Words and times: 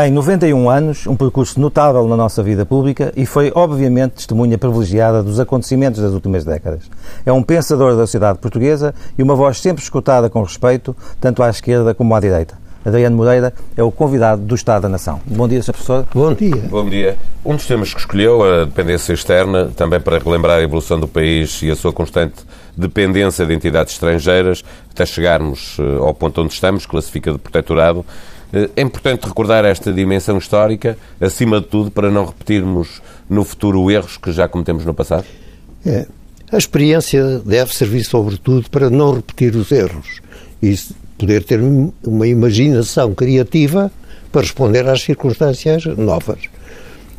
Tem 0.00 0.10
91 0.10 0.70
anos, 0.70 1.06
um 1.06 1.14
percurso 1.14 1.60
notável 1.60 2.08
na 2.08 2.16
nossa 2.16 2.42
vida 2.42 2.64
pública 2.64 3.12
e 3.14 3.26
foi, 3.26 3.52
obviamente, 3.54 4.12
testemunha 4.12 4.56
privilegiada 4.56 5.22
dos 5.22 5.38
acontecimentos 5.38 6.00
das 6.00 6.14
últimas 6.14 6.42
décadas. 6.42 6.84
É 7.26 7.30
um 7.30 7.42
pensador 7.42 7.94
da 7.94 8.06
sociedade 8.06 8.38
portuguesa 8.38 8.94
e 9.18 9.22
uma 9.22 9.34
voz 9.34 9.60
sempre 9.60 9.82
escutada 9.82 10.30
com 10.30 10.42
respeito, 10.42 10.96
tanto 11.20 11.42
à 11.42 11.50
esquerda 11.50 11.92
como 11.92 12.14
à 12.14 12.20
direita. 12.20 12.56
Adriano 12.82 13.14
Moreira 13.14 13.52
é 13.76 13.82
o 13.82 13.92
convidado 13.92 14.40
do 14.40 14.54
Estado 14.54 14.84
da 14.84 14.88
Nação. 14.88 15.20
Bom 15.26 15.46
dia, 15.46 15.62
Sr. 15.62 15.72
Professor. 15.72 16.06
Bom 16.14 16.32
dia. 16.32 16.56
Bom 16.70 16.88
dia. 16.88 17.18
Um 17.44 17.56
dos 17.56 17.66
temas 17.66 17.92
que 17.92 18.00
escolheu, 18.00 18.42
a 18.42 18.64
dependência 18.64 19.12
externa, 19.12 19.70
também 19.76 20.00
para 20.00 20.18
relembrar 20.18 20.60
a 20.60 20.62
evolução 20.62 20.98
do 20.98 21.06
país 21.06 21.60
e 21.62 21.70
a 21.70 21.76
sua 21.76 21.92
constante 21.92 22.36
dependência 22.74 23.44
de 23.44 23.52
entidades 23.52 23.92
estrangeiras, 23.92 24.64
até 24.90 25.04
chegarmos 25.04 25.76
eh, 25.78 25.98
ao 25.98 26.14
ponto 26.14 26.40
onde 26.40 26.54
estamos, 26.54 26.86
classifica 26.86 27.30
de 27.32 27.38
protetorado, 27.38 28.02
é 28.52 28.82
importante 28.82 29.26
recordar 29.26 29.64
esta 29.64 29.92
dimensão 29.92 30.38
histórica, 30.38 30.98
acima 31.20 31.60
de 31.60 31.66
tudo, 31.66 31.90
para 31.90 32.10
não 32.10 32.26
repetirmos 32.26 33.00
no 33.28 33.44
futuro 33.44 33.90
erros 33.90 34.16
que 34.16 34.32
já 34.32 34.48
cometemos 34.48 34.84
no 34.84 34.92
passado? 34.94 35.24
É. 35.86 36.06
A 36.52 36.58
experiência 36.58 37.38
deve 37.38 37.72
servir, 37.74 38.02
sobretudo, 38.04 38.68
para 38.70 38.90
não 38.90 39.14
repetir 39.14 39.54
os 39.54 39.70
erros 39.70 40.20
e 40.60 40.76
poder 41.16 41.44
ter 41.44 41.60
uma 42.04 42.26
imaginação 42.26 43.14
criativa 43.14 43.90
para 44.32 44.40
responder 44.40 44.88
às 44.88 45.02
circunstâncias 45.02 45.84
novas. 45.96 46.40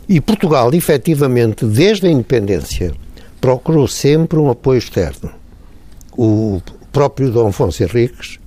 E 0.10 0.20
Portugal, 0.20 0.74
efetivamente, 0.74 1.66
desde 1.66 2.08
a 2.08 2.12
independência, 2.12 2.94
procurou 3.40 3.88
sempre 3.88 4.38
um 4.38 4.50
apoio 4.50 4.80
externo. 4.80 5.32
O 6.18 6.62
próprio 6.92 7.32
Dom 7.32 7.48
Afonso 7.48 7.82
Henriques 7.84 8.38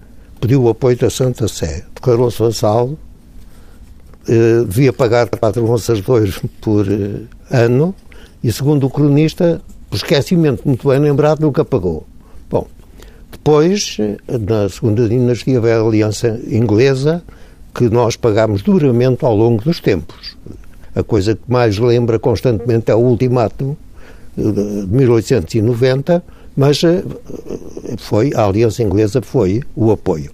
pediu 0.44 0.62
o 0.62 0.68
apoio 0.68 0.94
da 0.94 1.08
Santa 1.08 1.48
Sé, 1.48 1.84
declarou-se 1.94 2.38
vassalo, 2.38 2.98
eh, 4.28 4.62
devia 4.68 4.92
pagar 4.92 5.26
quatro 5.26 5.66
onças 5.70 6.02
de 6.02 6.10
ouro 6.10 6.30
por 6.60 6.86
eh, 6.86 7.22
ano 7.50 7.94
e, 8.42 8.52
segundo 8.52 8.86
o 8.86 8.90
cronista, 8.90 9.62
por 9.88 9.96
esquecimento 9.96 10.60
muito 10.66 10.86
bem 10.86 10.98
lembrado, 10.98 11.40
nunca 11.40 11.64
pagou. 11.64 12.06
Bom, 12.50 12.66
depois, 13.32 13.96
eh, 13.98 14.18
na 14.38 14.68
segunda 14.68 15.08
dinastia, 15.08 15.58
veio 15.62 15.82
a 15.82 15.88
aliança 15.88 16.38
inglesa, 16.46 17.22
que 17.74 17.88
nós 17.88 18.14
pagámos 18.14 18.60
duramente 18.60 19.24
ao 19.24 19.34
longo 19.34 19.64
dos 19.64 19.80
tempos. 19.80 20.36
A 20.94 21.02
coisa 21.02 21.34
que 21.34 21.50
mais 21.50 21.78
lembra 21.78 22.18
constantemente 22.18 22.90
é 22.90 22.94
o 22.94 22.98
ultimato 22.98 23.74
de 24.36 24.86
1890, 24.94 26.22
mas 26.54 26.82
foi, 28.02 28.32
a 28.34 28.46
aliança 28.46 28.82
inglesa 28.82 29.20
foi 29.22 29.62
o 29.74 29.90
apoio. 29.90 30.30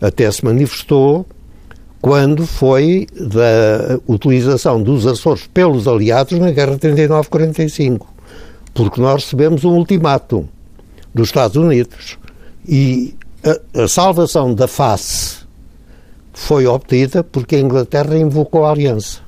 Até 0.00 0.30
se 0.30 0.44
manifestou 0.44 1.26
quando 2.00 2.46
foi 2.46 3.06
da 3.14 4.00
utilização 4.08 4.82
dos 4.82 5.06
Açores 5.06 5.46
pelos 5.46 5.86
aliados 5.86 6.36
na 6.38 6.50
Guerra 6.50 6.76
39-45, 6.76 8.00
porque 8.74 9.00
nós 9.00 9.24
recebemos 9.24 9.64
um 9.64 9.76
ultimato 9.76 10.48
dos 11.14 11.28
Estados 11.28 11.56
Unidos 11.56 12.18
e 12.66 13.14
a, 13.44 13.82
a 13.84 13.88
salvação 13.88 14.54
da 14.54 14.66
face 14.66 15.42
foi 16.32 16.66
obtida 16.66 17.22
porque 17.22 17.56
a 17.56 17.60
Inglaterra 17.60 18.16
invocou 18.16 18.64
a 18.64 18.70
aliança. 18.70 19.20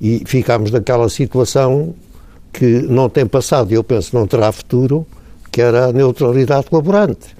E 0.00 0.22
ficámos 0.26 0.70
naquela 0.70 1.08
situação 1.08 1.94
que 2.52 2.82
não 2.82 3.08
tem 3.08 3.26
passado 3.26 3.72
e 3.72 3.74
eu 3.74 3.82
penso 3.82 4.14
não 4.14 4.26
terá 4.26 4.52
futuro, 4.52 5.06
que 5.52 5.60
era 5.60 5.86
a 5.86 5.92
neutralidade 5.92 6.66
colaborante. 6.66 7.36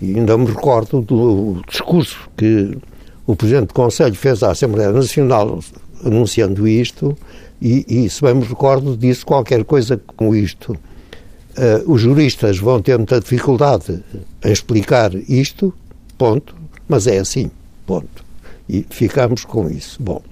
E 0.00 0.14
ainda 0.14 0.36
me 0.36 0.46
recordo 0.46 1.00
do 1.00 1.62
discurso 1.68 2.28
que 2.36 2.78
o 3.26 3.34
Presidente 3.34 3.68
do 3.68 3.74
Conselho 3.74 4.14
fez 4.14 4.42
à 4.42 4.52
Assembleia 4.52 4.92
Nacional 4.92 5.58
anunciando 6.04 6.68
isto, 6.68 7.16
e, 7.60 7.84
e 7.88 8.08
se 8.08 8.22
bem 8.22 8.34
me 8.34 8.44
recordo, 8.44 8.96
disse 8.96 9.24
qualquer 9.24 9.64
coisa 9.64 10.00
como 10.16 10.36
isto. 10.36 10.72
Uh, 10.72 11.92
os 11.92 12.02
juristas 12.02 12.58
vão 12.58 12.80
ter 12.80 12.96
muita 12.96 13.18
dificuldade 13.18 14.00
em 14.44 14.52
explicar 14.52 15.12
isto, 15.28 15.74
ponto, 16.16 16.54
mas 16.88 17.08
é 17.08 17.18
assim, 17.18 17.50
ponto. 17.84 18.24
E 18.68 18.86
ficamos 18.88 19.44
com 19.44 19.68
isso. 19.68 20.00
Bom. 20.00 20.22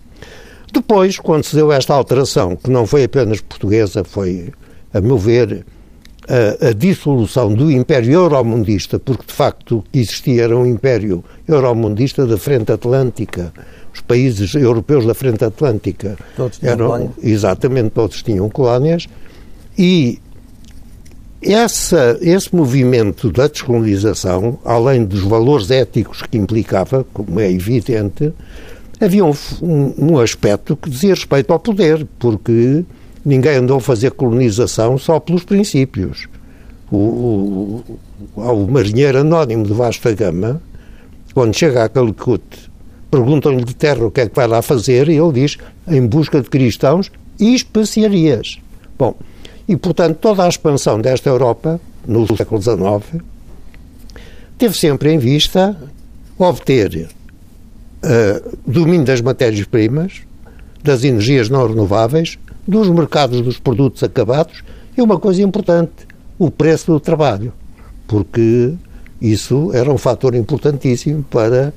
Depois, 0.73 1.19
quando 1.19 1.43
se 1.43 1.57
deu 1.57 1.73
esta 1.73 1.95
alteração, 1.95 2.55
que 2.55 2.71
não 2.71 2.87
foi 2.87 3.05
apenas 3.05 3.41
portuguesa, 3.41 4.05
foi, 4.05 4.53
a 4.95 5.01
meu 5.01 5.19
ver, 5.19 5.65
a, 6.29 6.69
a, 6.69 6.73
dissolução 6.73 7.53
do 7.55 7.71
Império 7.71 8.13
Euromundista, 8.13 8.99
porque 8.99 9.27
de 9.27 9.33
facto 9.33 9.79
o 9.79 9.83
que 9.83 9.99
existia 9.99 10.45
era 10.45 10.57
um 10.57 10.67
Império 10.67 11.25
Euromundista 11.47 12.27
da 12.27 12.37
Frente 12.37 12.73
Atlântica. 12.73 13.53
Os 13.93 14.01
países 14.01 14.55
europeus 14.55 15.07
da 15.07 15.15
Frente 15.15 15.45
Atlântica 15.45 16.17
todos 16.37 16.63
eram 16.63 16.87
colónias. 16.87 17.11
exatamente 17.23 17.91
todos 17.91 18.23
tinham 18.23 18.49
colónias 18.51 19.07
e 19.79 20.21
essa, 21.43 22.19
esse 22.21 22.55
movimento 22.55 23.31
da 23.31 23.47
descolonização, 23.47 24.59
além 24.65 25.05
dos 25.05 25.21
valores 25.21 25.71
éticos 25.71 26.23
que 26.23 26.37
implicava, 26.37 27.07
como 27.13 27.39
é 27.39 27.51
evidente, 27.51 28.33
havia 29.01 29.25
um, 29.25 29.33
um, 29.63 29.95
um 29.99 30.19
aspecto 30.19 30.77
que 30.77 30.91
dizia 30.91 31.15
respeito 31.15 31.53
ao 31.53 31.61
poder, 31.61 32.07
porque 32.19 32.85
ninguém 33.27 33.57
andou 33.57 33.79
a 33.79 33.81
fazer 33.81 34.13
colonização 34.13 34.97
só 34.97 35.19
pelos 35.19 35.43
princípios. 35.43 36.29
O, 36.93 37.83
o, 38.37 38.41
o 38.41 38.71
marinheiro 38.71 39.19
anónimo 39.19 39.67
de 39.67 39.73
vasta 39.73 40.15
gama, 40.15 40.63
quando 41.35 41.53
chega 41.53 41.83
a 41.83 41.89
Calicut, 41.89 42.45
perguntam-lhe 43.11 43.65
de 43.65 43.75
terra 43.75 44.07
o 44.07 44.13
que 44.13 44.21
é 44.21 44.29
que 44.29 44.37
vai 44.37 44.47
lá 44.47 44.63
fazer, 44.63 45.09
e 45.09 45.17
ele 45.17 45.33
diz, 45.33 45.59
em 45.89 46.07
busca 46.07 46.41
de 46.41 46.49
cristãos 46.49 47.11
e 47.41 47.53
especiarias. 47.53 48.61
Bom, 48.97 49.17
e 49.67 49.77
portanto 49.77 50.19
toda 50.21 50.45
a 50.45 50.49
expansão 50.49 51.01
desta 51.01 51.29
Europa, 51.29 51.81
no 52.07 52.25
século 52.37 52.63
XIX, 52.63 53.25
teve 54.57 54.79
sempre 54.79 55.13
em 55.13 55.19
vista 55.19 55.77
obter 56.39 57.09
uh, 58.05 58.59
domínio 58.65 59.05
das 59.05 59.21
matérias-primas, 59.21 60.23
das 60.85 61.03
energias 61.03 61.49
não 61.49 61.67
renováveis, 61.67 62.39
dos 62.67 62.89
mercados 62.89 63.41
dos 63.41 63.59
produtos 63.59 64.03
acabados 64.03 64.63
e 64.97 65.03
uma 65.03 65.19
coisa 65.19 65.43
importante, 65.43 66.07
o 66.39 66.51
preço 66.51 66.93
do 66.93 67.01
trabalho, 67.01 67.53
porque 68.07 68.73
isso 69.21 69.71
era 69.73 69.91
um 69.91 69.99
fator 69.99 70.35
importantíssimo 70.35 71.23
para 71.25 71.73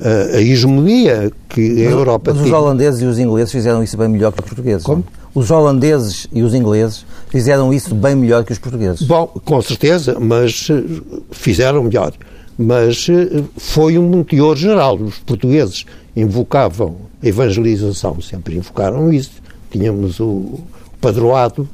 a, 0.00 0.36
a 0.36 0.40
hegemonia 0.40 1.32
que 1.48 1.82
a 1.82 1.84
mas, 1.84 1.92
Europa 1.92 2.30
mas 2.32 2.42
tinha. 2.42 2.46
os 2.46 2.62
holandeses 2.62 3.00
e 3.02 3.04
os 3.04 3.18
ingleses 3.18 3.52
fizeram 3.52 3.82
isso 3.82 3.96
bem 3.96 4.08
melhor 4.08 4.32
que 4.32 4.40
os 4.40 4.46
portugueses. 4.46 4.84
Como? 4.84 5.04
Os 5.34 5.50
holandeses 5.50 6.26
e 6.32 6.42
os 6.42 6.54
ingleses 6.54 7.04
fizeram 7.28 7.72
isso 7.72 7.94
bem 7.94 8.14
melhor 8.16 8.44
que 8.44 8.52
os 8.52 8.58
portugueses. 8.58 9.02
Bom, 9.02 9.26
com 9.26 9.60
certeza, 9.60 10.18
mas 10.18 10.68
eh, 10.70 10.82
fizeram 11.30 11.84
melhor. 11.84 12.12
Mas 12.56 13.06
eh, 13.08 13.42
foi 13.56 13.98
um 13.98 14.24
teor 14.24 14.56
geral. 14.56 14.96
Os 14.96 15.18
portugueses 15.18 15.84
invocavam 16.16 16.96
a 17.22 17.26
evangelização, 17.26 18.20
sempre 18.20 18.56
invocaram 18.56 19.12
isso 19.12 19.42
tínhamos 19.70 20.20
o 20.20 20.60
padroado 21.00 21.68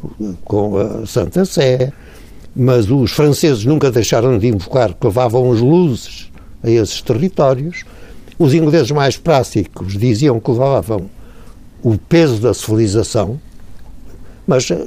com 0.44 0.78
a 0.78 1.06
Santa 1.06 1.44
Sé, 1.44 1.92
mas 2.54 2.90
os 2.90 3.12
franceses 3.12 3.64
nunca 3.64 3.90
deixaram 3.90 4.38
de 4.38 4.48
invocar 4.48 4.94
que 4.94 5.06
levavam 5.06 5.50
as 5.52 5.60
luzes 5.60 6.30
a 6.62 6.70
esses 6.70 7.00
territórios. 7.02 7.84
Os 8.38 8.54
ingleses 8.54 8.90
mais 8.90 9.16
práticos 9.16 9.96
diziam 9.98 10.38
que 10.40 10.50
levavam 10.50 11.08
o 11.82 11.98
peso 11.98 12.40
da 12.40 12.54
civilização, 12.54 13.40
mas 14.46 14.70
eh, 14.70 14.86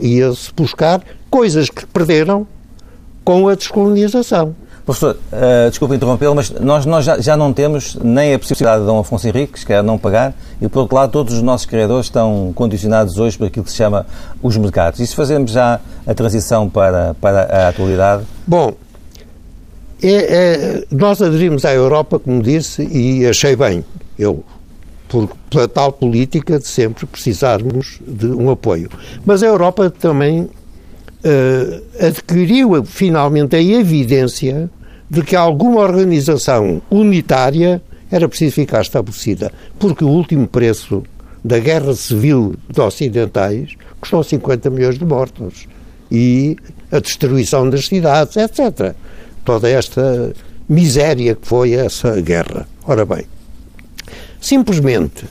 ia-se 0.00 0.52
buscar 0.54 1.02
coisas 1.30 1.70
que 1.70 1.86
perderam 1.86 2.46
com 3.24 3.48
a 3.48 3.54
descolonização. 3.54 4.54
Professor, 4.84 5.16
uh, 5.32 5.70
desculpe 5.70 5.94
interrompê-lo, 5.94 6.34
mas 6.34 6.50
nós, 6.50 6.84
nós 6.84 7.06
já, 7.06 7.18
já, 7.18 7.36
não 7.36 7.54
temos 7.54 7.96
nem 8.02 8.34
a 8.34 8.38
possibilidade 8.38 8.82
de 8.82 8.86
Dom 8.86 8.98
Afonso 8.98 9.26
Henriques, 9.26 9.64
que 9.64 9.72
é 9.72 9.80
não 9.80 9.96
pagar, 9.96 10.34
e 10.60 10.68
por 10.68 10.80
outro 10.80 10.94
lado 10.94 11.10
todos 11.10 11.32
os 11.32 11.40
nossos 11.40 11.64
criadores 11.64 12.06
estão 12.06 12.52
condicionados 12.54 13.18
hoje 13.18 13.38
por 13.38 13.46
aquilo 13.46 13.64
que 13.64 13.70
se 13.70 13.78
chama 13.78 14.06
os 14.42 14.56
mercados. 14.58 15.00
E 15.00 15.06
se 15.06 15.16
fazemos 15.16 15.52
já 15.52 15.80
a 16.06 16.12
transição 16.12 16.68
para, 16.68 17.14
para 17.18 17.44
a 17.44 17.68
atualidade? 17.68 18.24
Bom, 18.46 18.74
é, 20.02 20.10
é, 20.10 20.84
nós 20.90 21.22
aderimos 21.22 21.64
à 21.64 21.72
Europa, 21.72 22.18
como 22.18 22.42
disse, 22.42 22.82
e 22.82 23.26
achei 23.26 23.56
bem, 23.56 23.82
eu, 24.18 24.44
por, 25.08 25.30
pela 25.48 25.66
tal 25.66 25.92
política 25.92 26.58
de 26.58 26.68
sempre 26.68 27.06
precisarmos 27.06 28.00
de 28.06 28.26
um 28.26 28.50
apoio. 28.50 28.90
Mas 29.24 29.42
a 29.42 29.46
Europa 29.46 29.88
também 29.88 30.50
uh, 31.24 32.06
adquiriu 32.06 32.84
finalmente 32.84 33.56
a 33.56 33.62
evidência 33.62 34.70
de 35.08 35.22
que 35.22 35.36
alguma 35.36 35.80
organização 35.80 36.82
unitária 36.90 37.82
era 38.10 38.28
preciso 38.28 38.54
ficar 38.54 38.82
estabelecida, 38.82 39.52
porque 39.78 40.04
o 40.04 40.08
último 40.08 40.46
preço 40.46 41.02
da 41.44 41.58
guerra 41.58 41.94
civil 41.94 42.54
dos 42.68 42.78
ocidentais 42.78 43.74
custou 44.00 44.22
50 44.22 44.70
milhões 44.70 44.98
de 44.98 45.04
mortos 45.04 45.66
e 46.10 46.56
a 46.90 47.00
destruição 47.00 47.68
das 47.68 47.86
cidades, 47.86 48.36
etc. 48.36 48.94
Toda 49.44 49.68
esta 49.68 50.32
miséria 50.68 51.34
que 51.34 51.46
foi 51.46 51.72
essa 51.72 52.20
guerra. 52.20 52.66
Ora 52.86 53.04
bem, 53.04 53.26
Simplesmente, 54.44 55.24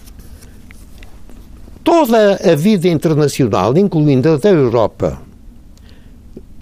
toda 1.84 2.40
a 2.44 2.56
vida 2.56 2.88
internacional, 2.88 3.78
incluindo 3.78 4.28
a 4.28 4.38
da 4.38 4.50
Europa, 4.50 5.22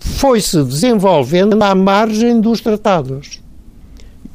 foi-se 0.02 0.64
desenvolvendo 0.64 1.62
à 1.62 1.76
margem 1.76 2.42
dos 2.42 2.60
tratados. 2.60 3.40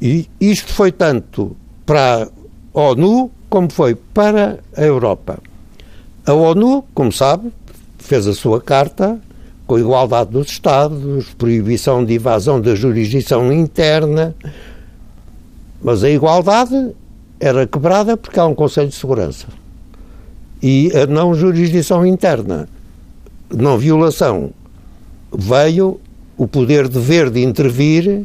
E 0.01 0.27
isto 0.39 0.71
foi 0.71 0.91
tanto 0.91 1.55
para 1.85 2.29
a 2.73 2.79
ONU 2.79 3.29
como 3.49 3.71
foi 3.71 3.93
para 3.93 4.59
a 4.75 4.81
Europa. 4.81 5.39
A 6.25 6.33
ONU, 6.33 6.83
como 6.93 7.11
sabe, 7.11 7.51
fez 7.97 8.25
a 8.27 8.33
sua 8.33 8.61
carta 8.61 9.19
com 9.65 9.77
igualdade 9.77 10.31
dos 10.31 10.47
Estados, 10.47 11.33
proibição 11.37 12.05
de 12.05 12.15
invasão 12.15 12.61
da 12.61 12.73
jurisdição 12.73 13.51
interna, 13.51 14.33
mas 15.81 16.03
a 16.03 16.09
igualdade 16.09 16.95
era 17.39 17.67
quebrada 17.67 18.15
porque 18.15 18.39
há 18.39 18.45
um 18.45 18.55
Conselho 18.55 18.87
de 18.87 18.95
Segurança. 18.95 19.47
E 20.63 20.91
a 20.95 21.05
não 21.05 21.35
jurisdição 21.35 22.05
interna, 22.05 22.69
não 23.53 23.77
violação, 23.77 24.51
veio 25.33 25.99
o 26.37 26.47
poder 26.47 26.87
dever 26.87 27.29
de 27.29 27.43
intervir 27.43 28.23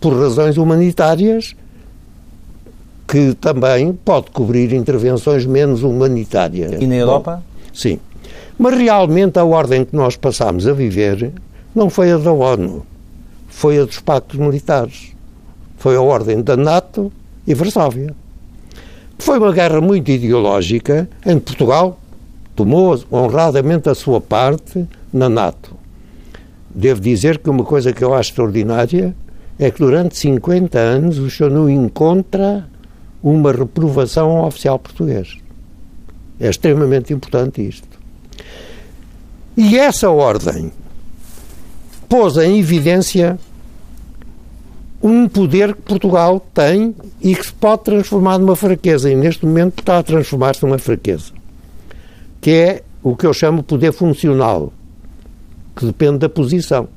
por 0.00 0.14
razões 0.14 0.56
humanitárias 0.56 1.54
que 3.06 3.34
também 3.34 3.92
pode 3.92 4.30
cobrir 4.30 4.72
intervenções 4.72 5.44
menos 5.44 5.82
humanitárias. 5.82 6.80
E 6.80 6.86
na 6.86 6.94
Europa? 6.94 7.42
Bom, 7.44 7.70
sim. 7.72 7.98
Mas 8.56 8.76
realmente 8.76 9.38
a 9.38 9.44
ordem 9.44 9.84
que 9.84 9.96
nós 9.96 10.16
passámos 10.16 10.66
a 10.66 10.72
viver 10.72 11.32
não 11.74 11.90
foi 11.90 12.12
a 12.12 12.18
da 12.18 12.32
ONU, 12.32 12.84
foi 13.48 13.78
a 13.78 13.84
dos 13.84 14.00
pactos 14.00 14.38
militares. 14.38 15.12
Foi 15.76 15.96
a 15.96 16.00
ordem 16.00 16.42
da 16.42 16.56
NATO 16.56 17.10
e 17.46 17.54
Varsóvia. 17.54 18.14
Foi 19.18 19.38
uma 19.38 19.52
guerra 19.52 19.80
muito 19.80 20.10
ideológica 20.10 21.08
em 21.24 21.38
que 21.38 21.46
Portugal 21.46 21.98
tomou 22.54 23.02
honradamente 23.10 23.88
a 23.88 23.94
sua 23.94 24.20
parte 24.20 24.86
na 25.12 25.28
NATO. 25.28 25.74
Devo 26.74 27.00
dizer 27.00 27.38
que 27.38 27.50
uma 27.50 27.64
coisa 27.64 27.92
que 27.92 28.02
eu 28.02 28.14
acho 28.14 28.30
extraordinária 28.30 29.14
é 29.58 29.70
que 29.70 29.78
durante 29.78 30.16
50 30.16 30.78
anos 30.78 31.18
o 31.18 31.28
senhor 31.28 31.50
não 31.50 31.68
encontra 31.68 32.66
uma 33.22 33.52
reprovação 33.52 34.42
oficial 34.44 34.78
português. 34.78 35.36
É 36.38 36.48
extremamente 36.48 37.12
importante 37.12 37.60
isto. 37.60 37.86
E 39.56 39.76
essa 39.76 40.08
ordem 40.08 40.72
pôs 42.08 42.36
em 42.38 42.58
evidência 42.58 43.38
um 45.02 45.28
poder 45.28 45.74
que 45.74 45.82
Portugal 45.82 46.40
tem 46.52 46.94
e 47.20 47.34
que 47.34 47.46
se 47.46 47.52
pode 47.52 47.84
transformar 47.84 48.38
numa 48.38 48.56
fraqueza, 48.56 49.10
e 49.10 49.16
neste 49.16 49.46
momento 49.46 49.80
está 49.80 49.98
a 49.98 50.02
transformar-se 50.02 50.62
numa 50.62 50.78
fraqueza, 50.78 51.32
que 52.40 52.50
é 52.50 52.82
o 53.02 53.16
que 53.16 53.26
eu 53.26 53.32
chamo 53.32 53.62
poder 53.62 53.92
funcional, 53.92 54.72
que 55.80 55.86
depende 55.86 56.18
da 56.18 56.28
posição. 56.28 56.88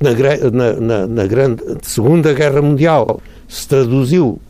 Na, 0.00 0.80
na, 0.80 1.06
na, 1.06 1.26
grande 1.26 1.62
Segunda 1.82 2.32
Guerra 2.32 2.60
Mundial 2.60 3.20
se 3.46 3.68
traduziu 3.68 4.40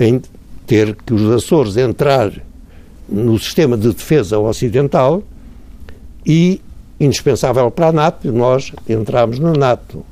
em 0.00 0.22
ter 0.66 0.94
que 0.94 1.12
os 1.12 1.30
Açores 1.30 1.76
entrar 1.76 2.32
no 3.06 3.38
sistema 3.38 3.76
de 3.76 3.92
defesa 3.92 4.38
ocidental 4.38 5.22
e 6.24 6.60
indispensável 6.98 7.70
para 7.70 7.88
a 7.88 7.92
NATO, 7.92 8.32
nós 8.32 8.72
entramos 8.88 9.38
na 9.38 9.52
NATO. 9.52 10.06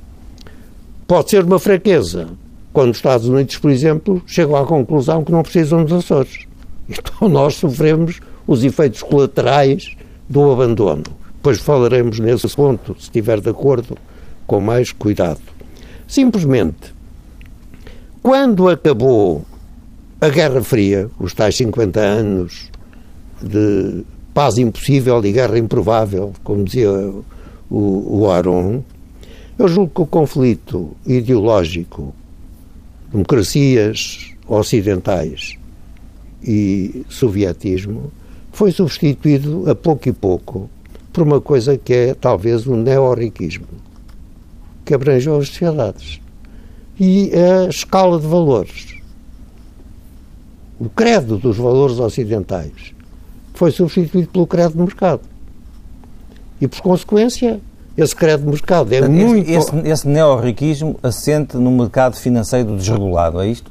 Pode 1.06 1.30
ser 1.30 1.44
uma 1.44 1.58
fraqueza 1.58 2.28
quando 2.72 2.90
os 2.90 2.98
Estados 2.98 3.28
Unidos, 3.28 3.56
por 3.56 3.70
exemplo, 3.70 4.20
chegam 4.26 4.56
à 4.56 4.66
conclusão 4.66 5.24
que 5.24 5.32
não 5.32 5.42
precisam 5.42 5.84
dos 5.84 5.92
Açores. 5.92 6.46
Então 6.88 7.28
nós 7.28 7.54
sofremos 7.54 8.20
os 8.46 8.64
efeitos 8.64 9.02
colaterais 9.02 9.96
do 10.28 10.50
abandono. 10.50 11.21
Depois 11.43 11.59
falaremos 11.59 12.21
nesse 12.21 12.47
ponto, 12.55 12.94
se 12.97 13.06
estiver 13.06 13.41
de 13.41 13.50
acordo, 13.50 13.99
com 14.47 14.61
mais 14.61 14.93
cuidado. 14.93 15.41
Simplesmente, 16.06 16.94
quando 18.23 18.69
acabou 18.69 19.44
a 20.21 20.29
Guerra 20.29 20.62
Fria, 20.62 21.11
os 21.19 21.35
tais 21.35 21.56
50 21.56 21.99
anos 21.99 22.71
de 23.43 24.05
paz 24.33 24.56
impossível 24.56 25.21
e 25.25 25.33
guerra 25.33 25.59
improvável, 25.59 26.33
como 26.44 26.62
dizia 26.62 26.93
o, 27.69 28.21
o 28.21 28.31
Aron, 28.31 28.85
eu 29.59 29.67
julgo 29.67 29.91
que 29.93 30.03
o 30.03 30.06
conflito 30.06 30.97
ideológico, 31.05 32.15
democracias 33.11 34.33
ocidentais 34.47 35.56
e 36.41 37.05
sovietismo, 37.09 38.12
foi 38.53 38.71
substituído 38.71 39.69
a 39.69 39.75
pouco 39.75 40.09
e 40.09 40.12
pouco 40.12 40.71
por 41.12 41.23
uma 41.23 41.41
coisa 41.41 41.76
que 41.76 41.93
é 41.93 42.14
talvez 42.14 42.67
o 42.67 42.75
neorriquismo, 42.75 43.67
que 44.85 44.94
abrange 44.94 45.29
as 45.29 45.49
sociedades. 45.49 46.20
E 46.99 47.31
a 47.35 47.69
escala 47.69 48.19
de 48.19 48.26
valores, 48.26 48.97
o 50.79 50.88
credo 50.88 51.37
dos 51.37 51.56
valores 51.56 51.99
ocidentais, 51.99 52.94
foi 53.55 53.70
substituído 53.70 54.29
pelo 54.29 54.47
credo 54.47 54.75
do 54.75 54.85
mercado. 54.85 55.23
E, 56.61 56.69
por 56.69 56.81
consequência, 56.81 57.61
esse 57.97 58.15
credo 58.15 58.44
de 58.44 58.49
mercado 58.49 58.93
é 58.93 58.99
esse, 58.99 59.08
muito. 59.08 59.50
Esse, 59.50 59.76
esse 59.85 60.08
neorriquismo 60.08 60.99
assente 61.03 61.56
no 61.56 61.70
mercado 61.70 62.17
financeiro 62.17 62.76
desregulado, 62.76 63.41
é 63.41 63.49
isto? 63.49 63.70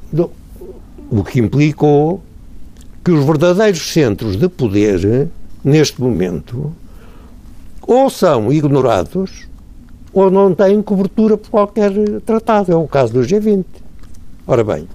O 1.10 1.24
que 1.24 1.40
implicou 1.40 2.22
que 3.04 3.10
os 3.10 3.24
verdadeiros 3.24 3.92
centros 3.92 4.36
de 4.36 4.48
poder, 4.48 5.28
neste 5.64 6.00
momento, 6.00 6.72
ou 7.86 8.08
são 8.08 8.52
ignorados 8.52 9.46
ou 10.12 10.30
não 10.30 10.54
têm 10.54 10.82
cobertura 10.82 11.36
por 11.36 11.50
qualquer 11.50 11.92
tratado. 12.24 12.72
É 12.72 12.76
o 12.76 12.86
caso 12.86 13.12
do 13.12 13.20
G20. 13.20 13.64
Ora 14.46 14.62
bem, 14.62 14.86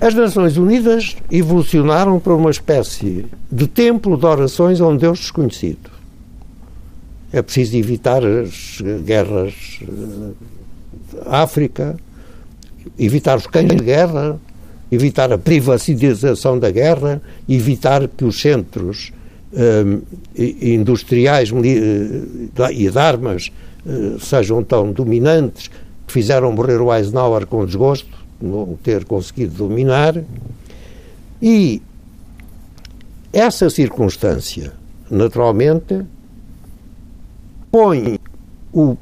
as 0.00 0.14
Nações 0.14 0.56
Unidas 0.56 1.16
evolucionaram 1.30 2.18
para 2.18 2.34
uma 2.34 2.50
espécie 2.50 3.26
de 3.50 3.66
templo 3.66 4.16
de 4.16 4.26
orações 4.26 4.80
a 4.80 4.88
um 4.88 4.96
Deus 4.96 5.18
desconhecido. 5.18 5.90
É 7.32 7.40
preciso 7.42 7.76
evitar 7.76 8.24
as 8.24 8.80
guerras 9.04 9.80
na 9.86 10.32
África, 11.26 11.96
evitar 12.98 13.36
os 13.38 13.46
cães 13.46 13.68
de 13.68 13.84
guerra, 13.84 14.40
evitar 14.90 15.32
a 15.32 15.38
privatização 15.38 16.58
da 16.58 16.70
guerra, 16.70 17.22
evitar 17.48 18.08
que 18.08 18.24
os 18.24 18.40
centros 18.40 19.12
um, 19.52 20.02
industriais 20.36 21.50
eh, 21.50 22.72
e 22.72 22.90
de 22.90 22.98
armas 22.98 23.50
uh, 23.84 24.18
sejam 24.20 24.62
tão 24.62 24.92
dominantes 24.92 25.68
que 26.06 26.12
fizeram 26.12 26.52
morrer 26.52 26.80
o 26.80 26.94
Eisenhower 26.94 27.46
com 27.46 27.66
desgosto 27.66 28.20
não 28.40 28.78
ter 28.82 29.04
conseguido 29.04 29.54
dominar. 29.54 30.14
E 31.42 31.82
essa 33.32 33.68
circunstância, 33.68 34.72
naturalmente, 35.10 36.04
põe 37.70 38.18
o 38.72 38.96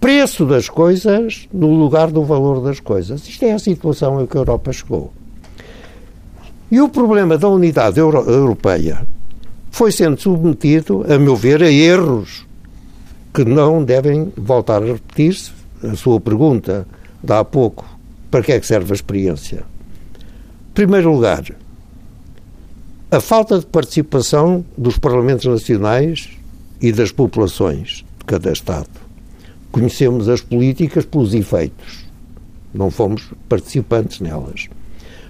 preço 0.00 0.46
das 0.46 0.68
coisas 0.68 1.48
no 1.52 1.74
lugar 1.74 2.10
do 2.10 2.24
valor 2.24 2.62
das 2.62 2.80
coisas. 2.80 3.26
Isto 3.26 3.44
é 3.44 3.52
a 3.52 3.58
situação 3.58 4.20
em 4.20 4.26
que 4.26 4.36
a 4.36 4.40
Europa 4.40 4.72
chegou. 4.72 5.12
E 6.70 6.80
o 6.80 6.88
problema 6.88 7.36
da 7.36 7.48
unidade 7.48 8.00
euro 8.00 8.18
europeia 8.28 9.06
foi 9.72 9.90
sendo 9.90 10.20
submetido, 10.20 11.04
a 11.10 11.18
meu 11.18 11.34
ver, 11.34 11.62
a 11.62 11.70
erros 11.70 12.46
que 13.34 13.42
não 13.42 13.82
devem 13.82 14.30
voltar 14.36 14.82
a 14.82 14.86
repetir-se. 14.86 15.50
A 15.82 15.96
sua 15.96 16.20
pergunta, 16.20 16.86
dá 17.22 17.40
há 17.40 17.44
pouco, 17.44 17.84
para 18.30 18.42
que 18.42 18.52
é 18.52 18.60
que 18.60 18.66
serve 18.66 18.92
a 18.92 18.94
experiência? 18.94 19.64
Em 20.70 20.74
primeiro 20.74 21.12
lugar, 21.12 21.42
a 23.10 23.18
falta 23.18 23.58
de 23.58 23.66
participação 23.66 24.64
dos 24.76 24.98
parlamentos 24.98 25.46
nacionais 25.46 26.28
e 26.80 26.92
das 26.92 27.10
populações 27.10 28.04
de 28.18 28.24
cada 28.26 28.52
Estado. 28.52 28.90
Conhecemos 29.72 30.28
as 30.28 30.42
políticas 30.42 31.06
pelos 31.06 31.34
efeitos, 31.34 32.04
não 32.74 32.90
fomos 32.90 33.24
participantes 33.48 34.20
nelas. 34.20 34.68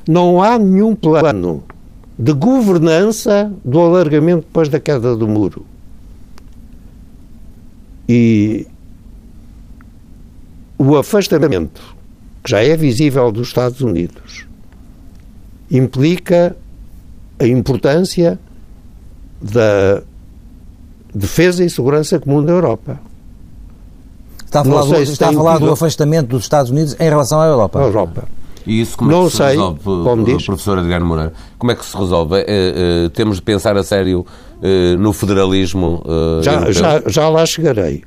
Não 0.07 0.43
há 0.43 0.59
nenhum 0.59 0.97
plano 0.97 1.63
de 2.19 2.33
governança 2.33 3.53
do 3.65 3.81
alargamento 3.81 4.47
depois 4.47 4.69
da 4.69 4.79
queda 4.79 5.17
do 5.17 5.27
muro. 5.27 5.67
E 8.09 8.67
o 10.79 10.97
afastamento 10.97 11.81
que 12.43 12.51
já 12.51 12.63
é 12.63 12.77
visível 12.77 13.31
dos 13.31 13.49
Estados 13.49 13.81
Unidos, 13.81 14.47
implica 15.71 16.57
a 17.39 17.47
importância 17.47 18.39
da 19.41 20.03
defesa 21.15 21.65
e 21.65 21.71
segurança 21.71 22.19
comum 22.19 22.45
da 22.45 22.53
Europa. 22.53 23.01
Está 24.45 24.61
a 24.61 24.65
falar, 24.65 24.85
do, 24.85 25.03
está 25.03 25.29
a 25.29 25.33
falar 25.33 25.59
do 25.59 25.73
afastamento 25.73 26.29
dos 26.29 26.43
Estados 26.43 26.71
Unidos 26.71 26.95
em 26.99 27.05
relação 27.05 27.41
à 27.41 27.47
Europa. 27.47 27.81
À 27.81 27.83
Europa. 27.85 28.29
E 28.67 28.81
isso 28.81 28.97
como 28.97 29.11
não 29.11 29.23
é 29.23 29.25
que 29.25 29.31
se 29.31 29.37
sei, 29.39 29.47
resolve, 29.49 29.81
como 29.83 30.25
diz? 30.25 30.47
professor 30.47 30.79
Adriano 30.79 31.07
Moreira? 31.07 31.33
Como 31.59 31.73
é 31.73 31.75
que 31.75 31.85
se 31.85 31.97
resolve? 31.97 32.37
É, 32.37 32.45
é, 32.47 33.09
temos 33.09 33.37
de 33.37 33.43
pensar 33.43 33.77
a 33.77 33.83
sério 33.83 34.25
no 35.01 35.13
federalismo 35.13 36.05
já, 36.41 36.71
já, 36.71 37.03
já 37.07 37.29
lá 37.29 37.45
chegarei. 37.45 38.05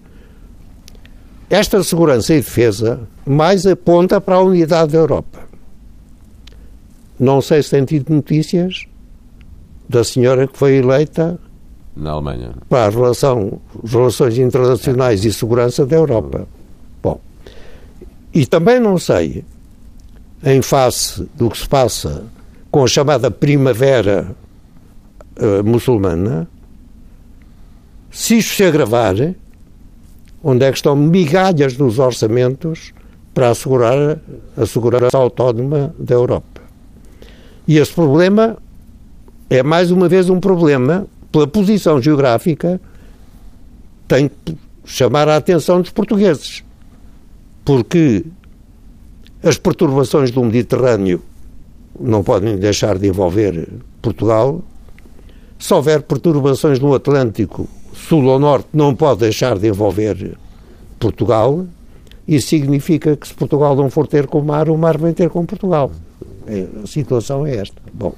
Esta 1.50 1.83
segurança 1.83 2.33
e 2.33 2.38
defesa 2.38 3.01
mais 3.25 3.65
aponta 3.65 4.21
para 4.21 4.35
a 4.35 4.41
unidade 4.41 4.93
da 4.93 4.97
Europa. 5.00 5.39
Não 7.19 7.41
sei 7.41 7.62
se 7.62 7.71
tem 7.71 7.83
tido 7.83 8.13
notícias 8.13 8.85
da 9.88 10.03
senhora 10.03 10.47
que 10.47 10.57
foi 10.57 10.77
eleita 10.77 11.38
na 11.95 12.12
Alemanha 12.12 12.53
para 12.69 12.85
a 12.85 12.89
relação, 12.89 13.59
relações 13.85 14.38
internacionais 14.38 15.24
e 15.24 15.31
segurança 15.31 15.85
da 15.85 15.95
Europa. 15.95 16.47
Bom, 17.01 17.19
e 18.33 18.45
também 18.45 18.79
não 18.79 18.97
sei, 18.97 19.45
em 20.46 20.62
face 20.62 21.28
do 21.36 21.50
que 21.50 21.58
se 21.58 21.68
passa 21.68 22.24
com 22.70 22.84
a 22.84 22.88
chamada 22.88 23.32
primavera 23.32 24.36
uh, 25.38 25.64
muçulmana, 25.64 26.48
se 28.12 28.38
isto 28.38 28.54
se 28.56 28.64
agravar, 28.64 29.16
onde 30.44 30.64
é 30.64 30.72
que 30.72 30.78
estão 30.78 30.96
migalhas 30.96 31.75
dos 31.75 31.98
orçamentos 31.98 32.94
para 33.34 33.50
assegurar 33.50 34.20
a 34.56 34.66
segurança 34.66 35.18
autónoma 35.18 35.94
da 35.98 36.14
Europa. 36.14 36.62
E 37.68 37.78
esse 37.78 37.92
problema 37.92 38.58
é 39.50 39.64
mais 39.64 39.92
uma 39.92 40.08
vez 40.08 40.30
um 40.30 40.40
problema 40.40 41.08
pela 41.32 41.48
posição 41.48 42.02
geográfica 42.02 42.80
tem 44.08 44.30
que 44.30 44.56
chamar 44.86 45.28
a 45.28 45.36
atenção 45.36 45.82
dos 45.82 45.90
portugueses. 45.90 46.64
Porque 47.66 48.24
as 49.46 49.60
perturbações 49.60 50.32
do 50.32 50.44
Mediterrâneo 50.44 51.22
não 52.00 52.24
podem 52.24 52.58
deixar 52.58 52.98
de 52.98 53.08
envolver 53.08 53.70
Portugal. 54.02 54.60
Se 55.60 55.72
houver 55.72 56.02
perturbações 56.02 56.80
no 56.80 56.96
Atlântico, 56.96 57.70
sul 57.94 58.25
ou 58.25 58.40
norte, 58.40 58.70
não 58.74 58.96
pode 58.96 59.20
deixar 59.20 59.60
de 59.60 59.68
envolver 59.68 60.36
Portugal. 61.00 61.64
Isso 62.28 62.48
significa 62.48 63.16
que 63.16 63.28
se 63.28 63.36
Portugal 63.36 63.75
não 63.75 63.88
for 63.88 64.08
ter 64.08 64.25
com 64.25 64.40
o 64.40 64.44
mar, 64.44 64.68
o 64.68 64.75
mar 64.75 64.98
vem 64.98 65.14
ter 65.14 65.30
com 65.30 65.46
Portugal. 65.46 65.92
É, 66.48 66.66
a 66.84 66.88
situação 66.88 67.46
é 67.46 67.58
esta. 67.58 67.80
Bom, 67.94 68.16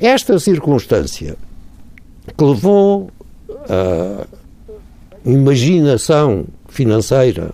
esta 0.00 0.38
circunstância 0.38 1.36
que 2.36 2.44
levou 2.44 3.10
a 3.68 4.26
imaginação 5.26 6.46
financeira 6.68 7.52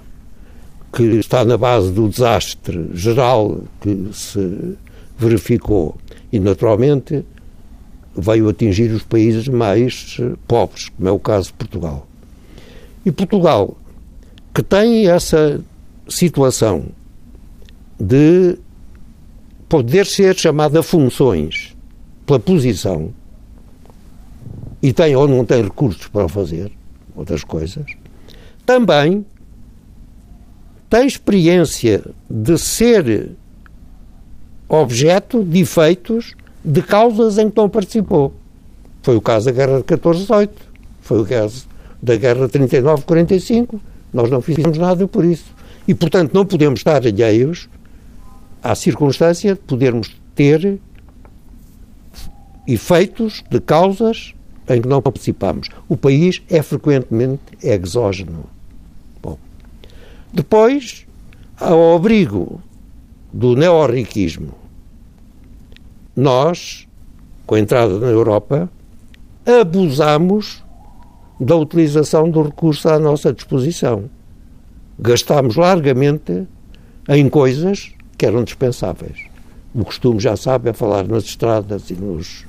que 0.94 1.02
está 1.02 1.44
na 1.44 1.58
base 1.58 1.90
do 1.90 2.08
desastre 2.08 2.88
geral 2.94 3.62
que 3.80 4.08
se 4.12 4.76
verificou 5.18 5.96
e, 6.32 6.38
naturalmente, 6.38 7.24
veio 8.16 8.48
atingir 8.48 8.92
os 8.92 9.02
países 9.02 9.48
mais 9.48 10.18
pobres, 10.46 10.88
como 10.90 11.08
é 11.08 11.12
o 11.12 11.18
caso 11.18 11.48
de 11.48 11.54
Portugal. 11.54 12.06
E 13.04 13.10
Portugal, 13.10 13.76
que 14.54 14.62
tem 14.62 15.08
essa 15.08 15.60
situação 16.08 16.86
de 17.98 18.56
poder 19.68 20.06
ser 20.06 20.36
chamada 20.38 20.80
funções 20.80 21.74
pela 22.24 22.38
posição 22.38 23.12
e 24.80 24.92
tem 24.92 25.16
ou 25.16 25.26
não 25.26 25.44
tem 25.44 25.62
recursos 25.62 26.06
para 26.06 26.28
fazer, 26.28 26.70
outras 27.16 27.42
coisas, 27.42 27.84
também 28.64 29.24
tem 30.94 31.08
experiência 31.08 32.04
de 32.30 32.56
ser 32.56 33.32
objeto 34.68 35.42
de 35.42 35.62
efeitos 35.62 36.36
de 36.64 36.82
causas 36.82 37.36
em 37.36 37.50
que 37.50 37.56
não 37.56 37.68
participou. 37.68 38.32
Foi 39.02 39.16
o 39.16 39.20
caso 39.20 39.46
da 39.46 39.50
Guerra 39.50 39.78
de 39.78 39.82
14-18, 39.82 40.50
foi 41.00 41.20
o 41.20 41.26
caso 41.26 41.66
da 42.00 42.14
Guerra 42.14 42.46
de 42.46 42.56
39-45, 42.60 43.80
nós 44.12 44.30
não 44.30 44.40
fizemos 44.40 44.78
nada 44.78 45.08
por 45.08 45.24
isso. 45.24 45.46
E, 45.88 45.96
portanto, 45.96 46.32
não 46.32 46.46
podemos 46.46 46.78
estar 46.78 47.04
alheios 47.04 47.68
à 48.62 48.76
circunstância 48.76 49.54
de 49.54 49.60
podermos 49.62 50.14
ter 50.32 50.78
efeitos 52.68 53.42
de 53.50 53.60
causas 53.60 54.32
em 54.68 54.80
que 54.80 54.86
não 54.86 55.02
participamos. 55.02 55.70
O 55.88 55.96
país 55.96 56.40
é 56.48 56.62
frequentemente 56.62 57.42
exógeno. 57.60 58.53
Depois, 60.34 61.06
ao 61.60 61.94
abrigo 61.94 62.60
do 63.32 63.54
neorriquismo, 63.54 64.52
nós, 66.16 66.88
com 67.46 67.54
a 67.54 67.60
entrada 67.60 68.00
na 68.00 68.08
Europa, 68.08 68.68
abusamos 69.46 70.64
da 71.38 71.54
utilização 71.54 72.28
do 72.28 72.42
recurso 72.42 72.88
à 72.88 72.98
nossa 72.98 73.32
disposição. 73.32 74.10
Gastámos 74.98 75.54
largamente 75.54 76.46
em 77.08 77.28
coisas 77.28 77.92
que 78.18 78.26
eram 78.26 78.42
dispensáveis. 78.42 79.18
O 79.72 79.84
costume, 79.84 80.18
já 80.18 80.36
sabe, 80.36 80.70
é 80.70 80.72
falar 80.72 81.06
nas 81.06 81.24
estradas 81.24 81.90
e 81.90 81.94
nos 81.94 82.44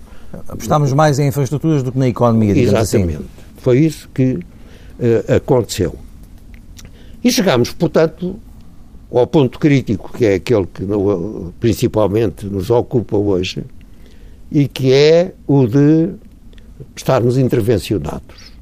Apostámos 0.47 0.91
mais 0.93 1.19
em 1.19 1.27
infraestruturas 1.27 1.83
do 1.83 1.91
que 1.91 1.99
na 1.99 2.07
economia, 2.07 2.53
digamos 2.53 2.79
assim. 2.79 2.97
Exatamente. 2.97 3.17
Assim. 3.17 3.55
Foi 3.57 3.79
isso 3.79 4.09
que 4.13 4.33
uh, 4.33 5.35
aconteceu. 5.35 5.95
E 7.25 7.31
chegámos, 7.31 7.71
portanto, 7.71 8.39
ao 9.11 9.27
ponto 9.27 9.59
crítico, 9.59 10.13
que 10.15 10.25
é 10.25 10.35
aquele 10.35 10.65
que 10.67 10.83
principalmente 11.59 12.45
nos 12.45 12.69
ocupa 12.69 13.17
hoje, 13.17 13.65
e 14.49 14.67
que 14.67 14.93
é 14.93 15.33
o 15.45 15.67
de 15.67 16.11
estarmos 16.95 17.37
intervencionados. 17.37 18.53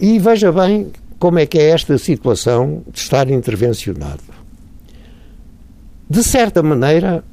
E 0.00 0.18
veja 0.18 0.50
bem 0.50 0.90
como 1.18 1.38
é 1.38 1.44
que 1.46 1.58
é 1.58 1.70
esta 1.70 1.98
situação 1.98 2.82
de 2.90 2.98
estar 2.98 3.28
intervencionado. 3.28 4.22
De 6.08 6.22
certa 6.22 6.62
maneira, 6.62 7.24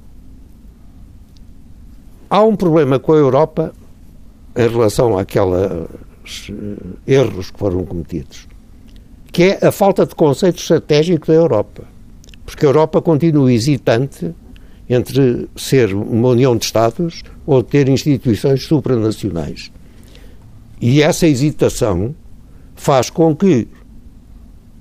Há 2.31 2.41
um 2.45 2.55
problema 2.55 2.97
com 2.97 3.11
a 3.11 3.17
Europa 3.17 3.73
em 4.55 4.65
relação 4.65 5.17
àqueles 5.17 6.49
eh, 6.49 7.13
erros 7.13 7.51
que 7.51 7.59
foram 7.59 7.83
cometidos, 7.83 8.47
que 9.31 9.43
é 9.43 9.65
a 9.65 9.71
falta 9.71 10.05
de 10.05 10.13
conceito 10.13 10.59
estratégico 10.59 11.27
da 11.27 11.33
Europa. 11.33 11.83
Porque 12.45 12.65
a 12.65 12.69
Europa 12.69 13.01
continua 13.01 13.51
hesitante 13.51 14.33
entre 14.89 15.47
ser 15.55 15.93
uma 15.93 16.29
união 16.29 16.57
de 16.57 16.65
Estados 16.65 17.23
ou 17.45 17.63
ter 17.63 17.87
instituições 17.87 18.65
supranacionais. 18.65 19.71
E 20.81 21.01
essa 21.01 21.27
hesitação 21.27 22.13
faz 22.75 23.09
com 23.09 23.35
que, 23.35 23.67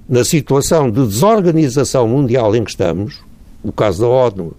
na 0.09 0.25
situação 0.25 0.91
de 0.91 1.07
desorganização 1.07 2.09
mundial 2.09 2.57
em 2.57 2.65
que 2.65 2.71
estamos, 2.71 3.23
o 3.63 3.71
caso 3.71 4.01
da 4.01 4.09
ONU 4.09 4.57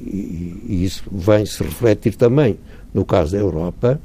e, 0.00 0.62
e 0.66 0.84
isso 0.84 1.04
vem-se 1.10 1.62
refletir 1.62 2.16
também 2.16 2.58
no 2.92 3.04
caso 3.04 3.32
da 3.32 3.38
Europa, 3.38 4.00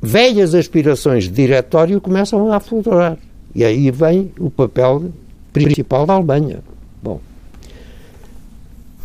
velhas 0.00 0.54
aspirações 0.54 1.24
de 1.24 1.30
diretório 1.30 2.00
começam 2.00 2.52
a 2.52 2.56
aflorar. 2.56 3.16
E 3.54 3.64
aí 3.64 3.90
vem 3.90 4.32
o 4.38 4.50
papel 4.50 5.10
principal 5.52 6.06
da 6.06 6.14
Alemanha. 6.14 6.58
Bom. 7.02 7.20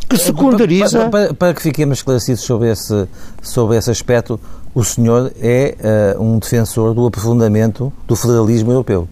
Que 0.09 0.17
secundariza. 0.17 1.09
Para, 1.09 1.09
para, 1.09 1.33
para, 1.33 1.53
que 1.53 1.61
fiquemos 1.61 1.99
esclarecidos 1.99 2.41
sobre 2.41 2.69
esse, 2.69 3.07
sobre 3.41 3.77
esse 3.77 3.89
aspecto, 3.89 4.39
o 4.75 4.83
senhor 4.83 5.31
é 5.39 6.15
uh, 6.17 6.21
um 6.21 6.37
defensor 6.37 6.93
do 6.93 7.07
aprofundamento 7.07 7.93
do 8.07 8.15
federalismo 8.15 8.71
europeu. 8.71 9.07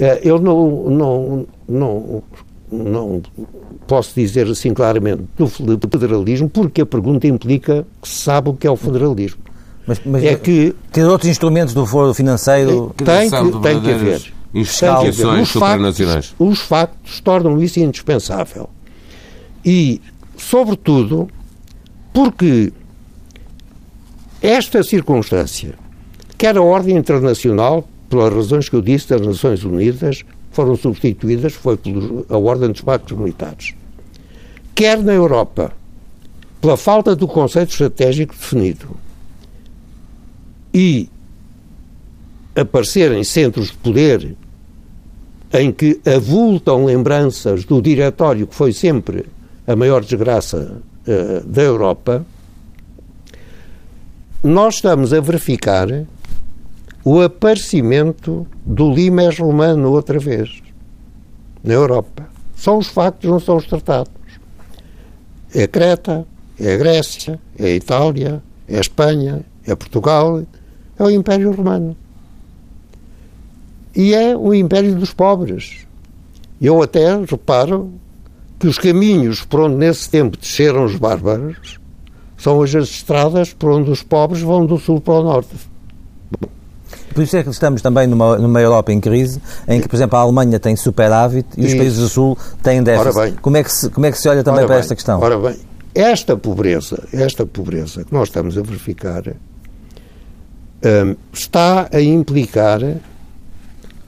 Uh, 0.00 0.04
eu 0.22 0.40
não, 0.40 0.90
não, 0.90 1.46
não 1.68 2.22
não 2.70 3.22
posso 3.86 4.14
dizer 4.14 4.46
assim 4.46 4.74
claramente 4.74 5.22
do 5.38 5.48
federalismo, 5.48 6.48
porque 6.48 6.82
a 6.82 6.86
pergunta 6.86 7.26
implica 7.26 7.86
que 8.00 8.08
se 8.08 8.22
sabe 8.22 8.50
o 8.50 8.54
que 8.54 8.66
é 8.66 8.70
o 8.70 8.76
federalismo. 8.76 9.40
Mas, 9.88 10.00
mas 10.04 10.22
é 10.22 10.34
que 10.34 10.76
ter 10.92 11.04
outros 11.04 11.30
instrumentos 11.30 11.72
do 11.72 11.86
foro 11.86 12.12
financeiro 12.12 12.94
tem 12.94 13.30
que, 13.30 13.58
tem 13.62 13.80
que 13.80 13.90
haver. 13.90 14.34
Instituições 14.54 15.48
supranacionais. 15.48 16.34
Os 16.38 16.60
factos 16.60 17.20
tornam 17.20 17.60
isso 17.62 17.80
indispensável. 17.80 18.68
E, 19.64 20.00
sobretudo, 20.36 21.26
porque 22.12 22.70
esta 24.42 24.82
circunstância, 24.82 25.74
quer 26.36 26.58
a 26.58 26.62
ordem 26.62 26.94
internacional, 26.94 27.88
pelas 28.10 28.32
razões 28.32 28.68
que 28.68 28.76
eu 28.76 28.82
disse 28.82 29.08
das 29.08 29.22
Nações 29.22 29.64
Unidas, 29.64 30.22
foram 30.50 30.76
substituídas 30.76 31.54
foi 31.54 31.78
pela 31.78 32.38
Ordem 32.38 32.72
dos 32.72 32.82
Pactos 32.82 33.16
Militares. 33.16 33.74
Quer 34.74 35.02
na 35.02 35.14
Europa, 35.14 35.72
pela 36.60 36.76
falta 36.76 37.16
do 37.16 37.26
conceito 37.26 37.70
estratégico 37.70 38.34
definido 38.34 39.07
e 40.72 41.08
aparecerem 42.54 43.22
centros 43.24 43.68
de 43.68 43.76
poder 43.76 44.36
em 45.52 45.72
que 45.72 46.00
avultam 46.04 46.84
lembranças 46.84 47.64
do 47.64 47.80
diretório 47.80 48.46
que 48.46 48.54
foi 48.54 48.72
sempre 48.72 49.26
a 49.66 49.74
maior 49.74 50.02
desgraça 50.02 50.80
uh, 51.06 51.46
da 51.46 51.62
Europa, 51.62 52.24
nós 54.42 54.76
estamos 54.76 55.12
a 55.12 55.20
verificar 55.20 55.88
o 57.04 57.20
aparecimento 57.20 58.46
do 58.64 58.92
limes 58.92 59.38
romano 59.38 59.90
outra 59.90 60.18
vez 60.18 60.62
na 61.62 61.74
Europa. 61.74 62.28
São 62.56 62.78
os 62.78 62.88
factos, 62.88 63.30
não 63.30 63.40
são 63.40 63.56
os 63.56 63.66
tratados. 63.66 64.12
É 65.54 65.66
Creta, 65.66 66.26
é 66.58 66.76
Grécia, 66.76 67.40
é 67.58 67.74
Itália, 67.74 68.42
é 68.68 68.78
Espanha, 68.78 69.44
é 69.66 69.74
Portugal, 69.74 70.42
é 70.98 71.02
o 71.02 71.10
Império 71.10 71.52
Romano. 71.52 71.96
E 73.94 74.14
é 74.14 74.36
o 74.36 74.54
Império 74.54 74.94
dos 74.94 75.12
pobres. 75.12 75.86
Eu 76.60 76.82
até 76.82 77.16
reparo 77.16 77.90
que 78.58 78.66
os 78.66 78.78
caminhos 78.78 79.44
por 79.44 79.60
onde 79.60 79.76
nesse 79.76 80.10
tempo 80.10 80.36
desceram 80.36 80.84
os 80.84 80.96
bárbaros 80.96 81.78
são 82.36 82.56
hoje 82.56 82.78
as 82.78 82.88
estradas 82.88 83.52
por 83.52 83.70
onde 83.70 83.90
os 83.90 84.02
pobres 84.02 84.42
vão 84.42 84.66
do 84.66 84.78
sul 84.78 85.00
para 85.00 85.14
o 85.14 85.22
norte. 85.22 85.54
Por 87.12 87.22
isso 87.22 87.36
é 87.36 87.42
que 87.42 87.50
estamos 87.50 87.82
também 87.82 88.06
numa, 88.06 88.38
numa 88.38 88.60
Europa 88.60 88.92
em 88.92 89.00
crise, 89.00 89.40
em 89.66 89.80
que, 89.80 89.88
por 89.88 89.96
exemplo, 89.96 90.16
a 90.16 90.20
Alemanha 90.20 90.60
tem 90.60 90.76
superávit 90.76 91.48
e 91.56 91.66
os 91.66 91.74
países 91.74 91.98
do 91.98 92.08
Sul 92.08 92.38
têm 92.62 92.80
déficit. 92.80 93.38
Como 93.40 93.56
é, 93.56 93.64
que 93.64 93.72
se, 93.72 93.90
como 93.90 94.06
é 94.06 94.12
que 94.12 94.18
se 94.18 94.28
olha 94.28 94.44
também 94.44 94.60
ora 94.60 94.66
para 94.68 94.76
bem, 94.76 94.80
esta 94.82 94.94
questão? 94.94 95.20
Ora 95.20 95.36
bem, 95.36 95.56
esta 95.94 96.36
pobreza, 96.36 97.02
esta 97.12 97.44
pobreza 97.44 98.04
que 98.04 98.12
nós 98.12 98.28
estamos 98.28 98.56
a 98.56 98.62
verificar 98.62 99.24
está 101.32 101.88
a 101.92 102.00
implicar 102.00 102.80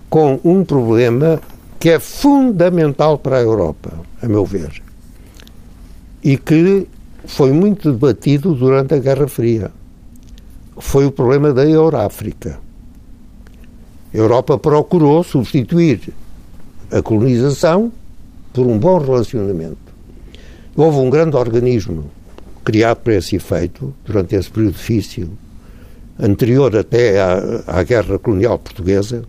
com 0.09 0.41
um 0.45 0.65
problema 0.65 1.41
que 1.79 1.91
é 1.91 1.99
fundamental 1.99 3.19
para 3.19 3.39
a 3.39 3.41
Europa, 3.41 3.93
a 4.23 4.29
meu 4.29 4.45
ver, 4.45 4.83
e 6.23 6.37
que 6.37 6.87
foi 7.27 7.53
muito 7.53 7.93
debatido 7.93 8.55
durante 8.55 8.95
a 8.95 8.99
Guerra 8.99 9.27
Fria. 9.27 9.71
Foi 10.79 11.07
o 11.07 11.13
problema 11.13 11.53
da 11.53 11.65
Euráfrica. 11.65 12.59
A 14.13 14.17
Europa 14.17 14.59
procurou 14.59 15.23
substituir 15.23 16.13
a 16.91 17.01
colonização 17.01 17.93
por 18.53 18.67
um 18.67 18.79
bom 18.79 18.99
relacionamento. 18.99 19.79
Houve 20.77 20.99
um 20.99 21.11
grande 21.11 21.37
organismo 21.37 22.11
criado 22.65 22.99
para 22.99 23.15
esse 23.15 23.37
efeito, 23.37 23.95
durante 24.05 24.35
esse 24.35 24.51
período 24.51 24.73
difícil, 24.73 25.31
anterior 26.21 26.77
até 26.77 27.21
à, 27.21 27.63
à 27.67 27.83
Guerra 27.83 28.19
Colonial 28.19 28.59
Portuguesa, 28.59 29.23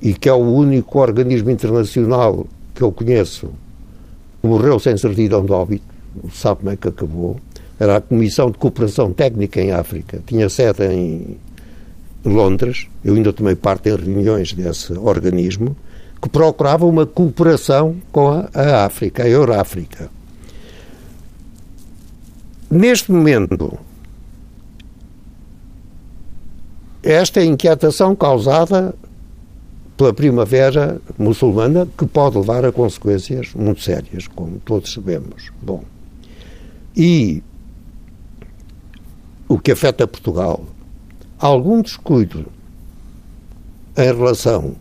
e 0.00 0.14
que 0.14 0.28
é 0.28 0.32
o 0.32 0.36
único 0.36 0.98
organismo 0.98 1.50
internacional 1.50 2.46
que 2.74 2.82
eu 2.82 2.92
conheço 2.92 3.50
que 4.40 4.46
morreu 4.46 4.78
sem 4.78 4.96
certidão 4.96 5.44
de 5.44 5.52
óbito, 5.52 5.84
sabe 6.32 6.60
como 6.60 6.70
é 6.70 6.76
que 6.76 6.88
acabou, 6.88 7.36
era 7.78 7.96
a 7.96 8.00
Comissão 8.00 8.50
de 8.50 8.58
Cooperação 8.58 9.12
Técnica 9.12 9.60
em 9.60 9.72
África, 9.72 10.22
tinha 10.24 10.48
sede 10.48 10.84
em 10.84 11.36
Londres, 12.24 12.88
eu 13.04 13.14
ainda 13.14 13.32
tomei 13.32 13.54
parte 13.54 13.88
em 13.88 13.96
reuniões 13.96 14.52
desse 14.52 14.92
organismo, 14.92 15.76
que 16.20 16.28
procurava 16.28 16.84
uma 16.84 17.06
cooperação 17.06 17.96
com 18.10 18.28
a, 18.28 18.48
a 18.52 18.84
África, 18.84 19.22
a 19.22 19.28
Euráfrica. 19.28 20.10
Neste 22.70 23.10
momento, 23.12 23.78
esta 27.02 27.42
inquietação 27.44 28.14
causada 28.14 28.94
pela 29.96 30.12
primavera 30.12 31.00
muçulmana, 31.18 31.86
que 31.98 32.06
pode 32.06 32.38
levar 32.38 32.64
a 32.64 32.70
consequências 32.70 33.52
muito 33.54 33.82
sérias, 33.82 34.28
como 34.28 34.58
todos 34.60 34.92
sabemos. 34.92 35.50
Bom, 35.60 35.82
e 36.96 37.42
o 39.48 39.58
que 39.58 39.72
afeta 39.72 40.06
Portugal, 40.06 40.64
algum 41.38 41.82
descuido 41.82 42.46
em 43.96 44.14
relação 44.14 44.76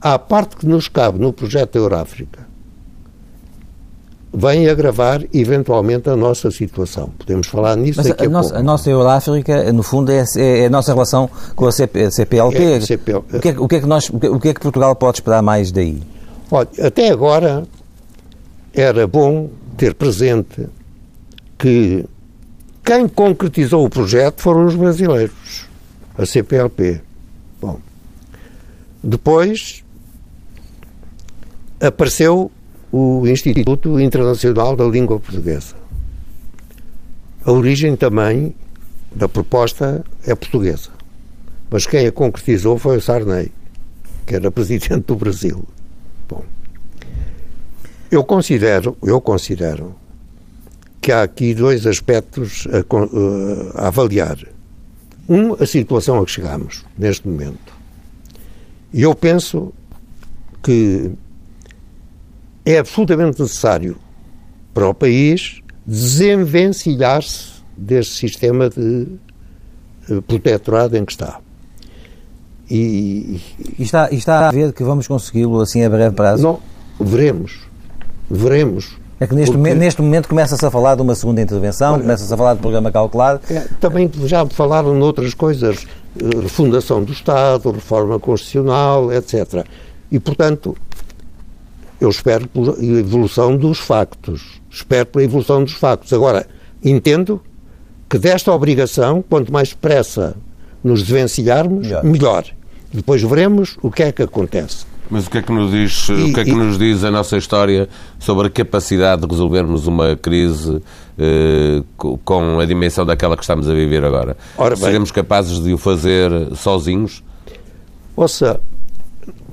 à 0.00 0.18
parte 0.18 0.56
que 0.56 0.66
nos 0.66 0.88
cabe 0.88 1.18
no 1.18 1.32
projeto 1.32 1.76
Euráfrica 1.76 2.45
vem 4.38 4.68
agravar 4.68 5.24
eventualmente 5.32 6.10
a 6.10 6.14
nossa 6.14 6.50
situação. 6.50 7.08
Podemos 7.18 7.46
falar 7.46 7.74
nisso 7.74 7.96
Mas 7.96 8.08
daqui 8.08 8.24
a, 8.24 8.26
a, 8.26 8.30
nossa, 8.30 8.48
pouco. 8.50 8.60
a 8.60 8.62
nossa 8.62 8.90
Euráfrica, 8.90 9.72
no 9.72 9.82
fundo, 9.82 10.12
é, 10.12 10.22
é 10.36 10.66
a 10.66 10.70
nossa 10.70 10.92
relação 10.92 11.30
com 11.54 11.66
a, 11.66 11.72
CP, 11.72 12.10
CPLP. 12.10 12.62
É, 12.62 12.80
CPL. 12.82 13.16
O, 13.16 13.40
que 13.40 13.48
é, 13.48 13.58
o, 13.58 13.66
que 13.66 13.76
é 13.76 13.80
que 13.80 13.86
nós, 13.86 14.10
o 14.10 14.38
que 14.38 14.48
é 14.48 14.54
que 14.54 14.60
Portugal 14.60 14.94
pode 14.94 15.16
esperar 15.16 15.40
mais 15.40 15.72
daí? 15.72 16.02
Olha, 16.50 16.68
até 16.82 17.08
agora 17.08 17.66
era 18.74 19.06
bom 19.06 19.48
ter 19.74 19.94
presente 19.94 20.68
que 21.58 22.04
quem 22.84 23.08
concretizou 23.08 23.86
o 23.86 23.88
projeto 23.88 24.42
foram 24.42 24.66
os 24.66 24.74
brasileiros, 24.74 25.66
a 26.16 26.26
CPLP. 26.26 27.00
Bom, 27.58 27.80
depois 29.02 29.82
apareceu 31.80 32.50
o 32.96 33.26
Instituto 33.26 34.00
Internacional 34.00 34.74
da 34.74 34.84
Língua 34.84 35.20
Portuguesa. 35.20 35.74
A 37.44 37.52
origem 37.52 37.94
também 37.94 38.54
da 39.14 39.28
proposta 39.28 40.02
é 40.26 40.34
portuguesa, 40.34 40.90
mas 41.70 41.86
quem 41.86 42.06
a 42.06 42.12
concretizou 42.12 42.78
foi 42.78 42.96
o 42.96 43.00
Sarney, 43.00 43.52
que 44.24 44.34
era 44.34 44.50
presidente 44.50 45.06
do 45.06 45.14
Brasil. 45.14 45.62
Bom, 46.26 46.42
eu 48.10 48.24
considero, 48.24 48.96
eu 49.02 49.20
considero 49.20 49.94
que 51.00 51.12
há 51.12 51.22
aqui 51.22 51.54
dois 51.54 51.86
aspectos 51.86 52.66
a, 52.72 53.82
a 53.84 53.88
avaliar. 53.88 54.38
Um, 55.28 55.54
a 55.54 55.66
situação 55.66 56.20
a 56.20 56.24
que 56.24 56.30
chegamos 56.30 56.84
neste 56.96 57.28
momento. 57.28 57.74
E 58.92 59.02
eu 59.02 59.14
penso 59.14 59.72
que 60.62 61.10
é 62.66 62.78
absolutamente 62.78 63.40
necessário 63.40 63.96
para 64.74 64.88
o 64.88 64.92
país 64.92 65.62
desenvencilhar-se 65.86 67.62
deste 67.76 68.14
sistema 68.14 68.68
de 68.68 69.06
protetorado 70.26 70.96
em 70.96 71.04
que 71.04 71.12
está. 71.12 71.38
E, 72.68 73.40
e, 73.78 73.82
está, 73.82 74.10
e 74.10 74.16
está 74.16 74.48
a 74.48 74.50
ver 74.50 74.72
que 74.72 74.82
vamos 74.82 75.06
consegui-lo 75.06 75.60
assim 75.60 75.84
a 75.84 75.88
breve 75.88 76.16
prazo? 76.16 76.42
Não, 76.42 76.60
veremos. 77.00 77.60
Veremos. 78.28 78.96
É 79.20 79.26
que 79.26 79.34
neste, 79.34 79.52
porque... 79.52 79.58
momento, 79.58 79.78
neste 79.78 80.02
momento 80.02 80.28
começa-se 80.28 80.66
a 80.66 80.70
falar 80.70 80.96
de 80.96 81.02
uma 81.02 81.14
segunda 81.14 81.40
intervenção, 81.40 81.98
começa-se 82.00 82.32
a 82.34 82.36
falar 82.36 82.54
de 82.54 82.60
programa 82.60 82.90
calculado. 82.90 83.40
É, 83.48 83.60
também 83.80 84.10
já 84.24 84.44
falaram 84.46 84.92
noutras 84.94 85.32
coisas, 85.32 85.86
refundação 86.42 87.02
do 87.02 87.12
Estado, 87.12 87.70
reforma 87.70 88.18
constitucional, 88.18 89.12
etc. 89.12 89.64
E, 90.10 90.18
portanto, 90.18 90.76
eu 92.00 92.08
espero 92.08 92.46
pela 92.48 92.82
evolução 92.82 93.56
dos 93.56 93.78
factos. 93.78 94.60
Espero 94.70 95.06
pela 95.06 95.24
evolução 95.24 95.64
dos 95.64 95.72
factos. 95.72 96.12
Agora, 96.12 96.46
entendo 96.84 97.40
que 98.08 98.18
desta 98.18 98.52
obrigação, 98.52 99.24
quanto 99.28 99.52
mais 99.52 99.70
depressa 99.70 100.36
nos 100.82 101.02
desvencilharmos, 101.02 101.86
melhor. 101.86 102.04
melhor. 102.04 102.44
Depois 102.92 103.22
veremos 103.22 103.76
o 103.82 103.90
que 103.90 104.02
é 104.02 104.12
que 104.12 104.22
acontece. 104.22 104.86
Mas 105.10 105.26
o 105.26 105.30
que 105.30 105.38
é 105.38 105.42
que 105.42 105.52
nos 105.52 105.70
diz, 105.70 106.08
e, 106.08 106.12
o 106.12 106.34
que 106.34 106.40
é 106.40 106.44
que 106.44 106.50
e... 106.50 106.54
nos 106.54 106.78
diz 106.78 107.04
a 107.04 107.10
nossa 107.10 107.36
história 107.36 107.88
sobre 108.18 108.48
a 108.48 108.50
capacidade 108.50 109.22
de 109.22 109.28
resolvermos 109.28 109.86
uma 109.86 110.16
crise 110.16 110.82
eh, 111.16 111.82
com 111.96 112.58
a 112.58 112.64
dimensão 112.64 113.06
daquela 113.06 113.36
que 113.36 113.42
estamos 113.42 113.68
a 113.68 113.74
viver 113.74 114.04
agora? 114.04 114.36
Ora 114.58 114.74
Seremos 114.74 115.12
capazes 115.12 115.62
de 115.62 115.72
o 115.72 115.78
fazer 115.78 116.30
sozinhos? 116.56 117.22
Ouça, 118.16 118.60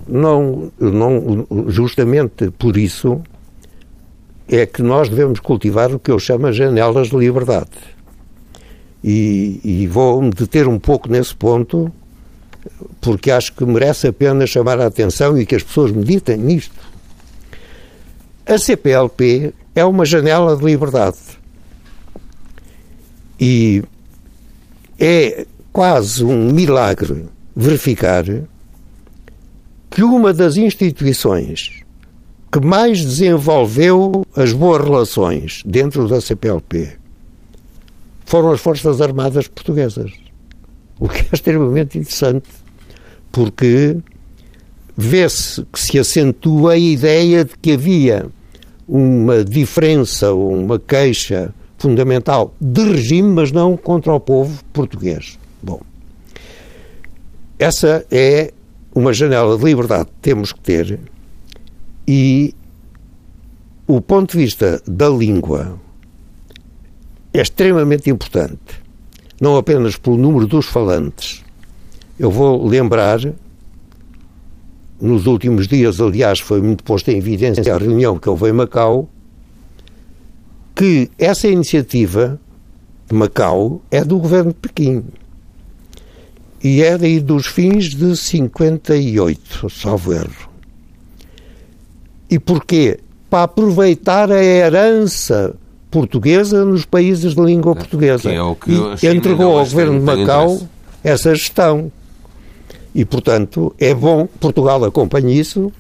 não, 0.08 0.72
não, 0.80 1.48
justamente 1.68 2.52
por 2.52 2.78
isso 2.78 3.22
é 4.48 4.66
que 4.66 4.82
nós 4.82 5.10
devemos 5.10 5.40
cultivar 5.40 5.94
o 5.94 6.00
que 6.00 6.12
eu 6.12 6.20
chamo 6.20 6.52
de 6.52 6.58
janelas 6.58 7.10
de 7.10 7.18
liberdade. 7.18 7.70
E, 9.04 9.60
e 9.64 9.88
vou-me 9.88 10.30
deter 10.30 10.68
um 10.68 10.80
pouco 10.80 11.10
nesse 11.10 11.36
ponto, 11.36 11.92
porque 13.02 13.32
acho 13.32 13.54
que 13.54 13.66
merece 13.66 14.08
a 14.08 14.14
pena 14.14 14.48
chamar 14.48 14.80
a 14.80 14.88
atenção 14.88 15.38
e 15.38 15.46
que 15.46 15.56
as 15.56 15.64
pessoas 15.64 15.92
meditem 15.92 16.38
nisto. 16.38 16.76
A 18.46 18.58
CPLP 18.58 19.54
é 19.76 19.84
uma 19.84 20.06
janela 20.06 20.56
de 20.56 20.64
liberdade. 20.64 21.18
E 23.40 23.84
é 25.00 25.46
quase 25.72 26.24
um 26.24 26.52
milagre 26.52 27.26
verificar 27.56 28.24
que 29.94 30.02
uma 30.02 30.34
das 30.34 30.58
instituições 30.58 31.84
que 32.52 32.60
mais 32.60 33.00
desenvolveu 33.00 34.26
as 34.36 34.52
boas 34.52 34.84
relações 34.84 35.62
dentro 35.64 36.08
da 36.08 36.20
CPLP 36.20 36.94
foram 38.26 38.52
as 38.52 38.60
Forças 38.60 39.00
Armadas 39.02 39.48
Portuguesas. 39.48 40.12
O 41.00 41.08
que 41.08 41.20
é 41.22 41.28
extremamente 41.32 42.00
interessante, 42.00 42.48
porque 43.32 43.98
vê-se 44.98 45.64
que 45.72 45.80
se 45.80 46.00
acentua 46.00 46.74
a 46.74 46.78
ideia 46.78 47.46
de 47.46 47.56
que 47.56 47.74
havia 47.74 48.26
uma 48.88 49.44
diferença 49.44 50.34
uma 50.34 50.80
queixa 50.80 51.54
fundamental 51.78 52.52
de 52.60 52.84
regime, 52.84 53.30
mas 53.30 53.52
não 53.52 53.78
contra 53.78 54.12
o 54.12 54.20
povo 54.20 54.60
português. 54.74 55.38
Bom, 55.62 55.82
essa 57.60 58.04
é 58.10 58.52
uma 58.96 59.14
janela 59.14 59.58
de 59.58 59.64
liberdade 59.64 60.10
temos 60.22 60.52
que 60.52 60.60
ter 60.60 61.00
e 62.08 62.54
o 63.88 64.00
ponto 64.00 64.32
de 64.32 64.38
vista 64.38 64.82
da 64.88 65.10
língua 65.10 65.80
é 67.34 67.42
extremamente 67.42 68.10
importante, 68.10 68.82
não 69.42 69.58
apenas 69.58 69.98
pelo 69.98 70.18
número 70.18 70.46
dos 70.46 70.68
falantes. 70.68 71.44
Eu 72.20 72.30
vou 72.30 72.66
lembrar, 72.66 73.20
nos 75.02 75.26
últimos 75.26 75.68
dias, 75.68 76.00
aliás, 76.00 76.40
foi 76.40 76.62
muito 76.62 76.84
posta 76.84 77.12
em 77.12 77.18
evidência 77.18 77.74
a 77.74 77.78
reunião 77.78 78.20
que 78.20 78.30
houve 78.30 78.50
em 78.50 78.54
Macau, 78.54 79.10
que 80.76 81.10
essa 81.18 81.48
iniciativa 81.48 82.40
de 83.08 83.16
Macau 83.16 83.82
é 83.90 84.04
do 84.04 84.20
governo 84.20 84.52
de 84.52 84.60
Pequim. 84.60 85.04
E 86.64 86.82
é 86.82 86.98
daí 86.98 87.20
dos 87.20 87.46
fins 87.46 87.94
de 87.94 88.16
58, 88.16 89.70
salvo 89.70 90.14
erro. 90.14 90.50
E 92.30 92.40
porquê? 92.40 93.00
Para 93.30 93.44
aproveitar 93.44 94.32
a 94.32 94.42
herança 94.42 95.56
portuguesa 95.92 96.64
nos 96.64 96.86
países 96.86 97.36
de 97.36 97.42
língua 97.42 97.76
portuguesa. 97.76 98.30
Que 98.30 98.36
é 98.36 98.42
o 98.42 98.56
que 98.56 98.72
e 98.72 99.08
entregou 99.08 99.58
ao 99.58 99.66
governo 99.66 100.00
de 100.00 100.06
Macau 100.06 100.62
essa 101.04 101.36
gestão. 101.36 101.92
E, 102.96 103.04
portanto, 103.04 103.76
é 103.78 103.94
bom 103.94 104.26
Portugal 104.40 104.84
acompanhe 104.86 105.38
isso, 105.38 105.72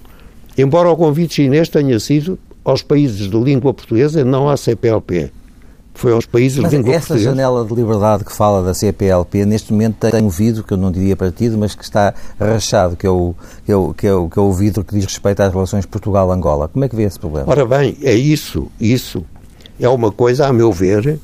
embora 0.57 0.89
o 0.89 0.97
convite 0.97 1.35
chinês 1.35 1.69
tenha 1.69 1.99
sido 1.99 2.37
aos 2.65 2.81
países 2.81 3.29
de 3.29 3.37
língua 3.37 3.73
portuguesa, 3.73 4.23
não 4.25 4.49
à 4.49 4.57
CPLP. 4.57 5.31
Foi 5.93 6.11
aos 6.11 6.25
países 6.25 6.57
mas 6.57 6.73
língua 6.73 6.91
essa 6.95 7.07
portuguesa. 7.07 7.29
janela 7.29 7.65
de 7.65 7.73
liberdade 7.73 8.25
que 8.25 8.31
fala 8.31 8.63
da 8.63 8.73
CPLP, 8.73 9.45
neste 9.45 9.71
momento 9.71 10.09
tem 10.09 10.23
um 10.23 10.29
vidro, 10.29 10.63
que 10.63 10.73
eu 10.73 10.77
não 10.77 10.91
diria 10.91 11.15
partido, 11.15 11.57
mas 11.57 11.75
que 11.75 11.83
está 11.83 12.13
rachado, 12.39 12.95
que 12.95 13.05
é 13.05 13.09
o, 13.09 13.35
que 13.63 13.71
é 13.71 13.75
o, 13.75 13.93
que 13.93 14.07
é 14.07 14.13
o, 14.13 14.29
que 14.29 14.39
é 14.39 14.41
o 14.41 14.51
vidro 14.51 14.83
que 14.83 14.95
diz 14.95 15.05
respeito 15.05 15.41
às 15.41 15.53
relações 15.53 15.85
Portugal-Angola. 15.85 16.67
Como 16.67 16.83
é 16.83 16.89
que 16.89 16.95
vê 16.95 17.03
esse 17.03 17.19
problema? 17.19 17.49
Ora 17.49 17.65
bem, 17.65 17.97
é 18.01 18.13
isso, 18.13 18.71
isso 18.79 19.23
é 19.79 19.87
uma 19.87 20.11
coisa, 20.11 20.47
a 20.47 20.53
meu 20.53 20.71
ver, 20.71 21.19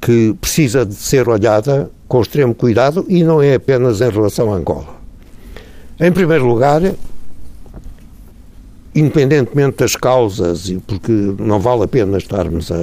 que 0.00 0.34
precisa 0.40 0.84
de 0.84 0.94
ser 0.94 1.28
olhada 1.28 1.90
com 2.08 2.20
extremo 2.20 2.54
cuidado 2.54 3.04
e 3.08 3.22
não 3.22 3.42
é 3.42 3.54
apenas 3.54 4.00
em 4.00 4.10
relação 4.10 4.52
a 4.52 4.56
Angola. 4.56 4.96
Em 5.98 6.12
primeiro 6.12 6.46
lugar, 6.46 6.82
independentemente 8.96 9.76
das 9.78 9.94
causas, 9.94 10.68
e 10.68 10.78
porque 10.78 11.12
não 11.38 11.60
vale 11.60 11.84
a 11.84 11.88
pena 11.88 12.18
estarmos 12.18 12.72
a, 12.72 12.74
a, 12.74 12.78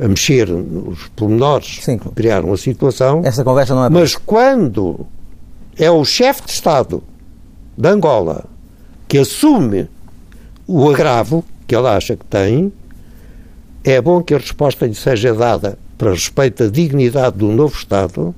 a, 0.00 0.04
a 0.04 0.08
mexer 0.08 0.48
nos 0.48 1.08
pormenores 1.16 1.80
Sim. 1.82 1.98
que 1.98 2.08
criaram 2.10 2.52
a 2.52 2.56
situação, 2.56 3.22
Essa 3.24 3.44
conversa 3.44 3.74
não 3.74 3.84
é. 3.84 3.90
mas 3.90 4.14
quando 4.14 5.06
é 5.76 5.90
o 5.90 6.04
chefe 6.04 6.42
de 6.46 6.52
Estado 6.52 7.02
de 7.76 7.88
Angola 7.88 8.44
que 9.08 9.18
assume 9.18 9.88
o 10.66 10.88
agravo 10.88 11.44
que 11.66 11.74
ele 11.74 11.88
acha 11.88 12.16
que 12.16 12.24
tem, 12.24 12.72
é 13.82 14.00
bom 14.00 14.22
que 14.22 14.34
a 14.34 14.38
resposta 14.38 14.86
lhe 14.86 14.94
seja 14.94 15.34
dada 15.34 15.78
para 15.98 16.10
respeito 16.12 16.64
à 16.64 16.68
dignidade 16.68 17.38
do 17.38 17.48
novo 17.48 17.74
Estado 17.74 18.34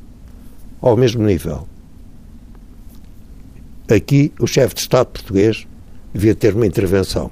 ao 0.81 0.97
mesmo 0.97 1.25
nível. 1.25 1.67
Aqui, 3.91 4.33
o 4.39 4.47
chefe 4.47 4.75
de 4.75 4.81
Estado 4.81 5.07
português 5.09 5.67
devia 6.15 6.35
ter 6.35 6.55
uma 6.55 6.67
intervenção. 6.67 7.31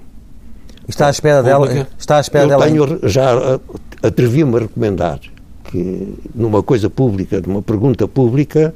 Está 0.88 1.06
à 1.06 1.10
espera 1.10 1.42
dela. 1.42 1.66
Pública? 1.66 1.88
Está 1.98 2.16
à 2.16 2.20
espera 2.20 2.44
Eu 2.44 2.48
dela. 2.48 2.64
tenho, 2.66 3.08
já 3.08 3.32
ah, 3.34 3.60
atrevi-me 4.02 4.56
a 4.56 4.60
recomendar 4.60 5.20
que, 5.64 6.14
numa 6.34 6.62
coisa 6.62 6.90
pública, 6.90 7.40
numa 7.46 7.62
pergunta 7.62 8.08
pública, 8.08 8.74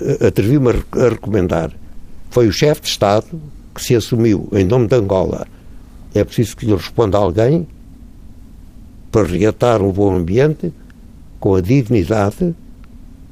ah, 0.00 0.26
atrevi-me 0.28 0.70
a, 0.70 0.72
re- 0.72 1.06
a 1.06 1.08
recomendar. 1.10 1.70
Foi 2.30 2.48
o 2.48 2.52
chefe 2.52 2.82
de 2.82 2.88
Estado 2.88 3.26
que 3.74 3.82
se 3.82 3.94
assumiu 3.94 4.48
em 4.52 4.64
nome 4.64 4.86
de 4.88 4.94
Angola. 4.96 5.46
É 6.14 6.24
preciso 6.24 6.56
que 6.56 6.64
lhe 6.66 6.74
responda 6.74 7.18
alguém 7.18 7.66
para 9.12 9.26
reatar 9.26 9.82
um 9.82 9.92
bom 9.92 10.14
ambiente 10.16 10.72
com 11.38 11.54
a 11.54 11.60
dignidade 11.60 12.54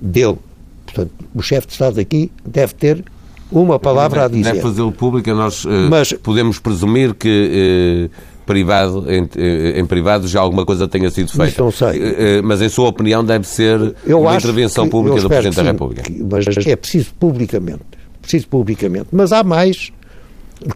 dele. 0.01 0.39
Portanto, 0.85 1.13
o 1.35 1.41
chefe 1.43 1.69
de 1.69 1.73
Estado 1.73 1.99
aqui 2.01 2.31
deve 2.45 2.75
ter 2.75 3.05
uma 3.53 3.79
palavra 3.79 4.25
a 4.25 4.29
Deve 4.29 4.43
dizer. 4.43 4.63
fazê-lo 4.63 4.91
pública, 4.93 5.33
nós 5.35 5.65
eh, 5.67 5.89
Mas- 5.89 6.13
podemos 6.15 6.59
presumir 6.59 7.15
que 7.15 8.09
eh, 8.11 8.17
privado, 8.47 9.05
em, 9.13 9.29
eh, 9.37 9.79
em 9.79 9.87
privado 9.87 10.27
já 10.27 10.41
alguma 10.41 10.65
coisa 10.67 10.89
tenha 10.89 11.11
sido 11.11 11.31
feita. 11.31 11.49
Isso 11.49 11.63
não 11.63 11.71
sei. 11.71 12.43
Mas 12.43 12.61
em 12.63 12.69
sua 12.69 12.89
opinião 12.89 13.25
deve 13.25 13.47
ser 13.47 13.95
Eu 14.07 14.21
uma 14.21 14.35
intervenção 14.37 14.85
que- 14.85 14.91
pública 14.91 15.21
do 15.21 15.29
Presidente 15.29 15.57
da 15.57 15.63
sim, 15.63 15.69
República. 15.69 16.03
que- 16.03 16.23
mas 16.29 16.67
é 16.67 16.77
preciso 16.77 17.15
publicamente. 17.21 17.83
Preciso 18.21 18.49
publicamente. 18.49 19.09
Mas 19.13 19.33
há 19.33 19.43
mais 19.45 19.93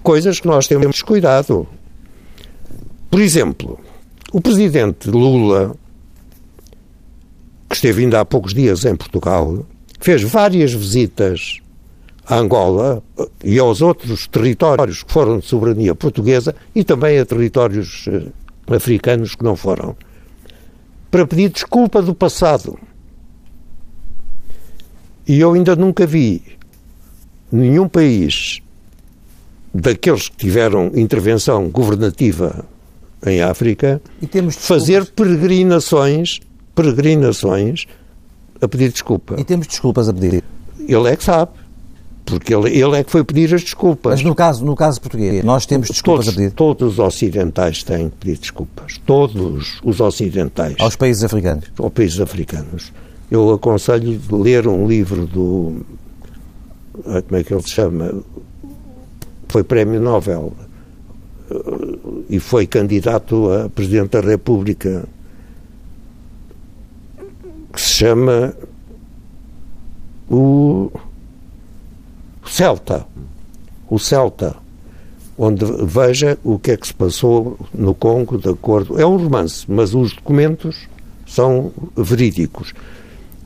coisas 0.02 0.38
que 0.40 0.46
nós 0.46 0.66
temos 0.66 1.00
cuidado. 1.02 1.66
Por 3.10 3.20
exemplo, 3.20 3.78
o 4.32 4.40
Presidente 4.40 5.08
Lula, 5.10 5.74
que 7.68 7.74
esteve 7.76 8.02
ainda 8.04 8.20
há 8.20 8.24
poucos 8.24 8.52
dias 8.54 8.84
em 8.84 8.94
Portugal, 8.94 9.64
fez 10.00 10.22
várias 10.22 10.72
visitas 10.72 11.58
a 12.26 12.36
Angola 12.36 13.02
eh, 13.18 13.28
e 13.44 13.58
aos 13.58 13.80
outros 13.80 14.26
territórios 14.26 15.02
que 15.02 15.12
foram 15.12 15.38
de 15.38 15.46
soberania 15.46 15.94
portuguesa 15.94 16.54
e 16.74 16.82
também 16.82 17.18
a 17.18 17.24
territórios 17.24 18.06
eh, 18.08 18.26
africanos 18.74 19.34
que 19.34 19.44
não 19.44 19.56
foram, 19.56 19.96
para 21.10 21.26
pedir 21.26 21.50
desculpa 21.50 22.02
do 22.02 22.14
passado. 22.14 22.78
E 25.26 25.40
eu 25.40 25.52
ainda 25.52 25.74
nunca 25.74 26.06
vi 26.06 26.42
nenhum 27.50 27.88
país 27.88 28.60
daqueles 29.72 30.28
que 30.28 30.36
tiveram 30.36 30.90
intervenção 30.94 31.68
governativa 31.68 32.64
em 33.24 33.40
África 33.42 34.00
E 34.22 34.50
fazer 34.52 35.06
peregrinações, 35.12 36.40
peregrinações 36.74 37.86
a 38.60 38.68
pedir 38.68 38.90
desculpa. 38.90 39.36
E 39.38 39.44
temos 39.44 39.66
desculpas 39.66 40.08
a 40.08 40.14
pedir. 40.14 40.42
Ele 40.78 41.08
é 41.08 41.16
que 41.16 41.24
sabe, 41.24 41.52
porque 42.26 42.52
ele, 42.52 42.76
ele 42.76 42.96
é 42.96 43.04
que 43.04 43.10
foi 43.10 43.22
pedir 43.22 43.54
as 43.54 43.62
desculpas. 43.62 44.14
Mas 44.14 44.22
no 44.22 44.34
caso, 44.34 44.64
no 44.64 44.74
caso 44.74 45.00
português, 45.00 45.44
nós 45.44 45.64
temos 45.64 45.88
desculpas 45.88 46.26
todos, 46.26 46.36
a 46.36 46.40
pedir 46.40 46.52
todos 46.52 46.92
os 46.94 46.98
ocidentais 46.98 47.84
têm 47.84 48.10
que 48.10 48.16
pedir 48.16 48.38
desculpas. 48.38 48.98
Todos 49.06 49.78
os 49.82 50.00
ocidentais 50.00 50.74
aos 50.80 50.96
países 50.96 51.22
africanos. 51.22 51.64
aos 51.78 51.92
países 51.92 52.20
africanos. 52.20 52.92
Eu 53.30 53.52
aconselho 53.52 54.18
de 54.18 54.34
ler 54.34 54.66
um 54.66 54.86
livro 54.88 55.26
do. 55.26 55.86
Como 57.02 57.40
é 57.40 57.44
que 57.44 57.54
ele 57.54 57.62
se 57.62 57.70
chama? 57.70 58.12
Foi 59.48 59.62
Prémio 59.62 60.00
Nobel 60.00 60.52
eh, 61.50 61.54
e 62.28 62.40
foi 62.40 62.66
candidato 62.66 63.52
a 63.52 63.68
Presidente 63.68 64.10
da 64.10 64.20
República, 64.20 65.04
que 67.72 67.80
se 67.80 67.90
chama 67.90 68.54
o 70.28 70.90
Celta. 72.48 73.06
O 73.88 73.98
Celta. 73.98 74.56
Onde 75.38 75.64
veja 75.84 76.38
o 76.42 76.58
que 76.58 76.70
é 76.70 76.76
que 76.78 76.86
se 76.86 76.94
passou 76.94 77.58
no 77.74 77.94
Congo, 77.94 78.38
de 78.38 78.48
acordo. 78.48 78.98
É 78.98 79.04
um 79.04 79.16
romance, 79.18 79.64
mas 79.68 79.94
os 79.94 80.14
documentos 80.14 80.88
são 81.26 81.70
verídicos. 81.94 82.72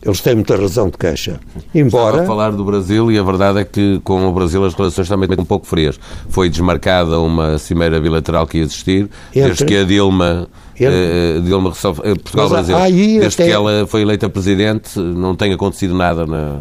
Eles 0.02 0.20
têm 0.20 0.34
muita 0.36 0.56
razão 0.56 0.88
de 0.88 0.96
queixa. 0.96 1.40
Estava 1.56 1.78
Embora. 1.78 2.22
a 2.22 2.26
falar 2.26 2.52
do 2.52 2.64
Brasil 2.64 3.10
e 3.12 3.18
a 3.18 3.22
verdade 3.22 3.58
é 3.58 3.64
que 3.64 4.00
com 4.04 4.24
o 4.26 4.32
Brasil 4.32 4.64
as 4.64 4.72
relações 4.72 5.08
também 5.08 5.28
estão 5.28 5.42
um 5.42 5.46
pouco 5.46 5.66
frias. 5.66 5.98
Foi 6.28 6.48
desmarcada 6.48 7.18
uma 7.18 7.58
cimeira 7.58 8.00
bilateral 8.00 8.46
que 8.46 8.58
ia 8.58 8.62
existir, 8.64 9.10
desde 9.34 9.50
Entre- 9.52 9.64
que 9.66 9.76
a 9.76 9.84
Dilma, 9.84 10.48
Entre- 10.74 10.86
eh, 10.94 11.40
Dilma 11.44 11.68
Rousseff- 11.70 12.00
eh, 12.04 12.14
Portugal-Brasil, 12.14 12.76
desde 13.20 13.26
até- 13.26 13.44
que 13.46 13.50
ela 13.52 13.86
foi 13.86 14.00
eleita 14.02 14.28
Presidente, 14.30 14.98
não 14.98 15.34
tem 15.36 15.52
acontecido 15.52 15.92
nada 15.92 16.24
na, 16.24 16.60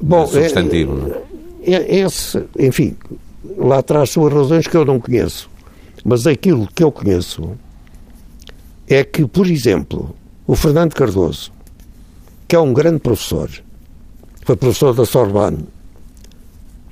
Bom, 0.00 0.26
substantivo. 0.26 0.96
não 0.96 1.14
é? 1.14 1.18
É- 1.62 1.98
Esse, 2.00 2.44
enfim, 2.58 2.96
lá 3.56 3.82
traz 3.82 4.10
suas 4.10 4.32
razões 4.32 4.66
que 4.66 4.76
eu 4.76 4.84
não 4.84 5.00
conheço. 5.00 5.48
Mas 6.04 6.26
aquilo 6.26 6.66
que 6.74 6.82
eu 6.82 6.90
conheço 6.90 7.52
é 8.88 9.04
que, 9.04 9.26
por 9.26 9.46
exemplo, 9.46 10.14
o 10.46 10.56
Fernando 10.56 10.94
Cardoso, 10.94 11.52
que 12.48 12.56
é 12.56 12.60
um 12.60 12.72
grande 12.72 13.00
professor, 13.00 13.50
foi 14.44 14.56
professor 14.56 14.94
da 14.94 15.04
Sorbonne, 15.04 15.64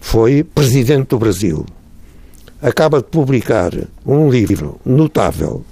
foi 0.01 0.45
presidente 0.45 1.09
do 1.09 1.19
Brasil, 1.19 1.65
acaba 2.63 2.99
de 2.99 3.05
publicar 3.05 3.73
um 4.07 4.31
livro 4.31 4.81
notável 4.85 5.65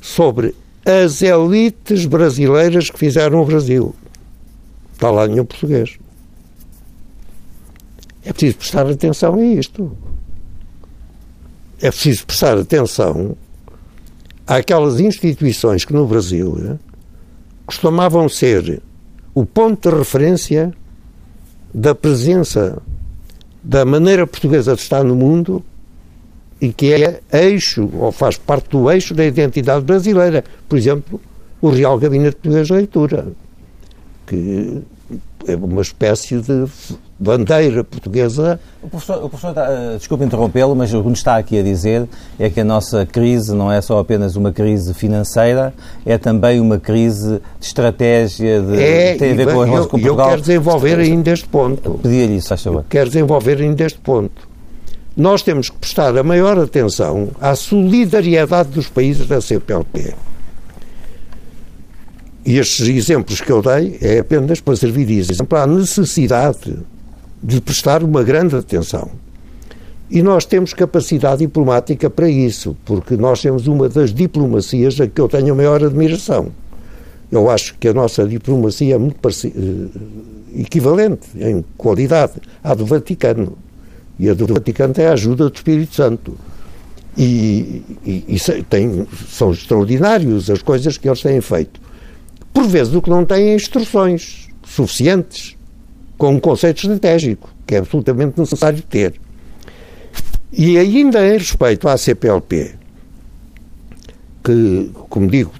sobre 0.00 0.54
as 0.86 1.20
elites 1.20 2.06
brasileiras 2.06 2.88
que 2.90 2.98
fizeram 2.98 3.42
o 3.42 3.44
Brasil. 3.44 3.94
Está 4.94 5.10
lá 5.10 5.26
nenhum 5.26 5.44
português. 5.44 5.98
É 8.28 8.32
preciso 8.32 8.58
prestar 8.58 8.86
atenção 8.86 9.36
a 9.36 9.42
isto. 9.42 9.96
É 11.80 11.90
preciso 11.90 12.26
prestar 12.26 12.58
atenção 12.58 13.34
àquelas 14.46 15.00
instituições 15.00 15.86
que 15.86 15.94
no 15.94 16.06
Brasil 16.06 16.58
eh, 16.62 16.76
costumavam 17.64 18.28
ser 18.28 18.82
o 19.34 19.46
ponto 19.46 19.88
de 19.88 19.96
referência 19.96 20.74
da 21.72 21.94
presença 21.94 22.82
da 23.64 23.86
maneira 23.86 24.26
portuguesa 24.26 24.74
de 24.74 24.82
estar 24.82 25.02
no 25.02 25.16
mundo 25.16 25.64
e 26.60 26.70
que 26.70 26.92
é 26.92 27.22
eixo, 27.32 27.88
ou 27.94 28.12
faz 28.12 28.36
parte 28.36 28.68
do 28.68 28.90
eixo 28.90 29.14
da 29.14 29.24
identidade 29.24 29.86
brasileira. 29.86 30.44
Por 30.68 30.76
exemplo, 30.76 31.18
o 31.62 31.70
Real 31.70 31.98
Gabinete 31.98 32.36
Português 32.36 32.66
de 32.66 32.72
Leitura, 32.74 33.28
que 34.26 34.82
é 35.46 35.56
uma 35.56 35.80
espécie 35.80 36.38
de 36.42 36.66
bandeira 37.18 37.82
portuguesa. 37.82 38.60
O 38.82 38.88
professor, 38.88 39.24
o 39.24 39.28
professor 39.28 39.54
uh, 39.56 39.98
desculpe 39.98 40.24
interrompê-lo, 40.24 40.76
mas 40.76 40.94
o 40.94 41.02
que 41.02 41.08
nos 41.08 41.18
está 41.18 41.36
aqui 41.36 41.58
a 41.58 41.62
dizer 41.62 42.06
é 42.38 42.48
que 42.48 42.60
a 42.60 42.64
nossa 42.64 43.04
crise 43.04 43.52
não 43.54 43.72
é 43.72 43.80
só 43.80 43.98
apenas 43.98 44.36
uma 44.36 44.52
crise 44.52 44.94
financeira, 44.94 45.74
é 46.06 46.16
também 46.16 46.60
uma 46.60 46.78
crise 46.78 47.40
de 47.58 47.66
estratégia, 47.66 48.60
de, 48.62 48.80
é, 48.80 49.14
tem 49.16 49.32
a 49.32 49.34
ver 49.34 49.52
com, 49.52 49.66
eu, 49.66 49.82
com 49.88 49.98
Portugal. 49.98 50.26
Eu 50.26 50.30
quero 50.30 50.40
desenvolver 50.40 50.98
ainda 51.00 51.30
este 51.30 51.48
ponto. 51.48 51.98
Pedia-lhe 52.02 52.36
isso, 52.36 52.48
faz 52.48 52.62
favor. 52.62 52.84
Quero 52.88 53.10
desenvolver 53.10 53.60
ainda 53.60 53.84
este 53.84 53.98
ponto. 53.98 54.48
Nós 55.16 55.42
temos 55.42 55.68
que 55.68 55.76
prestar 55.76 56.16
a 56.16 56.22
maior 56.22 56.56
atenção 56.56 57.30
à 57.40 57.56
solidariedade 57.56 58.68
dos 58.68 58.88
países 58.88 59.26
da 59.26 59.40
CPLP. 59.40 60.14
E 62.46 62.56
estes 62.56 62.86
exemplos 62.86 63.40
que 63.40 63.50
eu 63.50 63.60
dei 63.60 63.98
é 64.00 64.20
apenas 64.20 64.60
para 64.60 64.76
servir 64.76 65.04
de 65.04 65.18
exemplo 65.18 65.58
à 65.58 65.66
necessidade 65.66 66.78
de 67.42 67.60
prestar 67.60 68.02
uma 68.02 68.22
grande 68.22 68.56
atenção. 68.56 69.10
E 70.10 70.22
nós 70.22 70.46
temos 70.46 70.72
capacidade 70.72 71.40
diplomática 71.40 72.08
para 72.08 72.28
isso, 72.28 72.76
porque 72.84 73.16
nós 73.16 73.42
temos 73.42 73.66
uma 73.66 73.88
das 73.88 74.12
diplomacias 74.12 74.98
a 75.00 75.06
que 75.06 75.20
eu 75.20 75.28
tenho 75.28 75.52
a 75.52 75.56
maior 75.56 75.84
admiração. 75.84 76.50
Eu 77.30 77.50
acho 77.50 77.76
que 77.78 77.88
a 77.88 77.92
nossa 77.92 78.26
diplomacia 78.26 78.94
é 78.94 78.98
muito 78.98 79.16
eh, 79.28 80.60
equivalente 80.60 81.28
em 81.38 81.62
qualidade 81.76 82.40
à 82.64 82.74
do 82.74 82.86
Vaticano. 82.86 83.58
E 84.18 84.30
a 84.30 84.34
do 84.34 84.46
Vaticano 84.46 84.94
tem 84.94 85.04
a 85.04 85.12
ajuda 85.12 85.50
do 85.50 85.54
Espírito 85.54 85.94
Santo. 85.94 86.34
E, 87.18 87.82
e, 88.02 88.24
e 88.28 88.62
tem, 88.62 89.06
são 89.28 89.52
extraordinários 89.52 90.48
as 90.48 90.62
coisas 90.62 90.96
que 90.96 91.06
eles 91.06 91.20
têm 91.20 91.40
feito. 91.42 91.78
Por 92.50 92.66
vezes 92.66 92.94
o 92.94 93.02
que 93.02 93.10
não 93.10 93.26
têm 93.26 93.50
é 93.50 93.54
instruções 93.54 94.48
suficientes 94.64 95.57
com 96.18 96.34
um 96.34 96.40
conceito 96.40 96.78
estratégico, 96.78 97.48
que 97.64 97.76
é 97.76 97.78
absolutamente 97.78 98.38
necessário 98.38 98.82
ter. 98.82 99.14
E 100.52 100.76
ainda 100.76 101.26
em 101.26 101.38
respeito 101.38 101.88
à 101.88 101.96
CPLP, 101.96 102.74
que, 104.42 104.90
como 105.08 105.28
digo, 105.28 105.52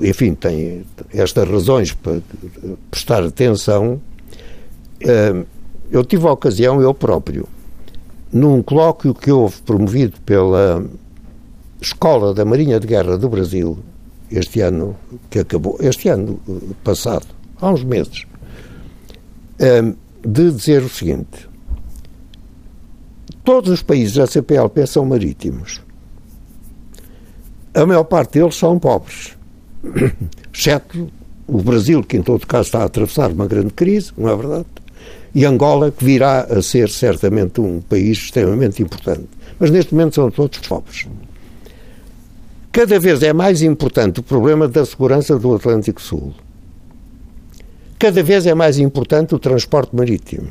enfim, 0.00 0.34
tem 0.34 0.84
estas 1.12 1.48
razões 1.48 1.92
para 1.92 2.20
prestar 2.90 3.22
atenção, 3.22 4.00
eh, 5.00 5.44
eu 5.90 6.04
tive 6.04 6.26
a 6.26 6.32
ocasião, 6.32 6.80
eu 6.80 6.94
próprio, 6.94 7.46
num 8.32 8.62
colóquio 8.62 9.12
que 9.14 9.30
houve 9.30 9.60
promovido 9.62 10.18
pela 10.24 10.82
Escola 11.80 12.32
da 12.32 12.44
Marinha 12.44 12.80
de 12.80 12.86
Guerra 12.86 13.18
do 13.18 13.28
Brasil, 13.28 13.78
este 14.30 14.60
ano 14.60 14.96
que 15.28 15.40
acabou, 15.40 15.76
este 15.80 16.08
ano 16.08 16.40
passado, 16.82 17.26
há 17.60 17.70
uns 17.70 17.84
meses, 17.84 18.24
de 19.58 20.50
dizer 20.50 20.82
o 20.82 20.88
seguinte: 20.88 21.48
todos 23.44 23.70
os 23.70 23.82
países 23.82 24.14
da 24.14 24.26
CPLP 24.26 24.86
são 24.86 25.04
marítimos. 25.04 25.80
A 27.74 27.86
maior 27.86 28.04
parte 28.04 28.38
deles 28.38 28.54
são 28.56 28.78
pobres, 28.78 29.36
exceto 30.52 31.10
o 31.46 31.62
Brasil, 31.62 32.02
que 32.02 32.16
em 32.16 32.22
todo 32.22 32.46
caso 32.46 32.66
está 32.66 32.80
a 32.80 32.84
atravessar 32.84 33.30
uma 33.30 33.46
grande 33.46 33.72
crise, 33.72 34.12
não 34.16 34.28
é 34.28 34.36
verdade? 34.36 34.66
E 35.34 35.44
Angola, 35.46 35.90
que 35.90 36.04
virá 36.04 36.42
a 36.42 36.60
ser 36.60 36.90
certamente 36.90 37.60
um 37.60 37.80
país 37.80 38.18
extremamente 38.18 38.82
importante. 38.82 39.28
Mas 39.58 39.70
neste 39.70 39.94
momento 39.94 40.14
são 40.14 40.30
todos 40.30 40.58
pobres. 40.58 41.06
Cada 42.70 42.98
vez 42.98 43.22
é 43.22 43.32
mais 43.32 43.62
importante 43.62 44.20
o 44.20 44.22
problema 44.22 44.68
da 44.68 44.84
segurança 44.84 45.38
do 45.38 45.54
Atlântico 45.54 46.00
Sul. 46.00 46.34
Cada 48.02 48.20
vez 48.20 48.44
é 48.46 48.52
mais 48.52 48.80
importante 48.80 49.32
o 49.32 49.38
transporte 49.38 49.94
marítimo, 49.94 50.48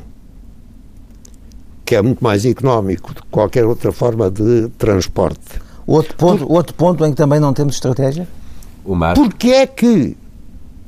que 1.84 1.94
é 1.94 2.00
muito 2.00 2.24
mais 2.24 2.46
económico 2.46 3.12
do 3.12 3.20
que 3.20 3.28
qualquer 3.28 3.66
outra 3.66 3.92
forma 3.92 4.30
de 4.30 4.70
transporte. 4.78 5.60
Outro 5.86 6.16
ponto, 6.16 6.46
Por... 6.46 6.56
outro 6.56 6.74
ponto 6.74 7.04
em 7.04 7.10
que 7.10 7.16
também 7.18 7.38
não 7.38 7.52
temos 7.52 7.74
estratégia? 7.74 8.26
O 8.82 8.94
mar. 8.94 9.12
Porque 9.12 9.48
é 9.48 9.66
que 9.66 10.16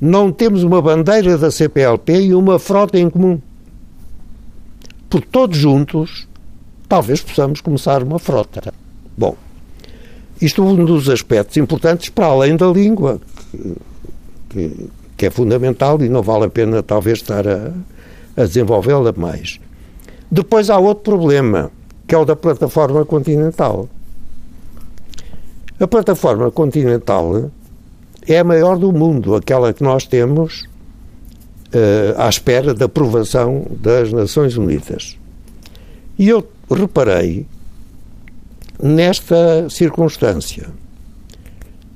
não 0.01 0.33
temos 0.33 0.63
uma 0.63 0.81
bandeira 0.81 1.37
da 1.37 1.51
CPLP 1.51 2.29
e 2.29 2.35
uma 2.35 2.59
frota 2.59 2.99
em 2.99 3.11
comum? 3.11 3.39
Porque 5.11 5.29
todos 5.31 5.59
juntos, 5.59 6.27
talvez 6.89 7.21
possamos 7.21 7.61
começar 7.61 8.03
uma 8.03 8.19
frota. 8.19 8.73
Bom, 9.19 9.37
isto 10.41 10.63
é 10.63 10.65
um 10.65 10.83
dos 10.83 11.11
aspectos 11.11 11.59
importantes 11.59 12.09
para 12.09 12.25
além 12.25 12.57
da 12.57 12.69
língua, 12.69 13.21
que, 13.51 13.77
que 14.49 14.89
que 15.17 15.27
é 15.27 15.31
fundamental 15.31 16.01
e 16.03 16.09
não 16.09 16.23
vale 16.23 16.45
a 16.45 16.51
pena 16.51 16.83
talvez 16.83 17.19
estar 17.19 17.47
a, 17.47 17.73
a 18.37 18.45
desenvolvê-la 18.45 19.13
mais. 19.17 19.61
Depois 20.31 20.71
há 20.71 20.79
outro 20.79 21.03
problema, 21.03 21.71
que 22.07 22.15
é 22.15 22.19
o 22.19 22.25
da 22.25 22.35
plataforma 22.35 23.05
continental. 23.05 23.89
A 25.79 25.87
plataforma 25.87 26.51
continental 26.51 27.51
é 28.27 28.39
a 28.39 28.45
maior 28.45 28.79
do 28.79 28.93
mundo, 28.93 29.35
aquela 29.35 29.73
que 29.73 29.83
nós 29.83 30.07
temos 30.07 30.63
uh, 31.75 32.19
à 32.21 32.29
espera 32.29 32.73
da 32.73 32.87
aprovação 32.87 33.67
das 33.71 34.13
Nações 34.13 34.57
Unidas. 34.57 35.19
E 36.19 36.29
eu 36.29 36.47
reparei 36.71 37.47
nesta 38.83 39.69
circunstância. 39.69 40.69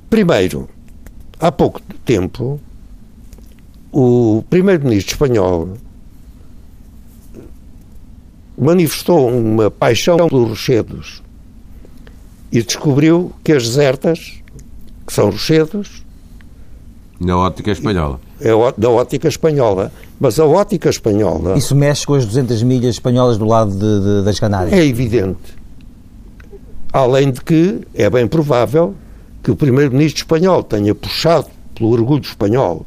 Primeiro, 0.09 0.69
há 1.39 1.51
pouco 1.51 1.81
tempo, 2.05 2.59
o 3.91 4.43
primeiro-ministro 4.49 5.13
espanhol 5.13 5.69
manifestou 8.57 9.29
uma 9.29 9.71
paixão 9.71 10.17
pelos 10.27 10.49
rochedos 10.49 11.23
e 12.51 12.61
descobriu 12.61 13.31
que 13.43 13.53
as 13.53 13.63
desertas, 13.63 14.41
que 15.05 15.13
são 15.13 15.29
rochedos... 15.29 16.03
Na 17.19 17.37
ótica 17.37 17.71
espanhola. 17.71 18.19
É 18.39 18.51
da 18.77 18.89
ótica 18.89 19.27
espanhola. 19.27 19.91
Mas 20.19 20.39
a 20.39 20.45
ótica 20.45 20.89
espanhola... 20.89 21.57
Isso 21.57 21.75
mexe 21.75 22.05
com 22.05 22.13
as 22.13 22.25
200 22.25 22.63
milhas 22.63 22.95
espanholas 22.95 23.37
do 23.37 23.45
lado 23.45 23.71
de, 23.71 23.79
de, 24.19 24.25
das 24.25 24.39
Canárias? 24.39 24.73
É 24.73 24.85
evidente. 24.85 25.57
Além 26.91 27.31
de 27.31 27.41
que 27.41 27.81
é 27.93 28.09
bem 28.09 28.27
provável 28.27 28.95
que 29.43 29.51
o 29.51 29.55
primeiro-ministro 29.55 30.21
espanhol 30.21 30.63
tenha 30.63 30.95
puxado 30.95 31.47
pelo 31.75 31.91
orgulho 31.91 32.21
espanhol 32.21 32.85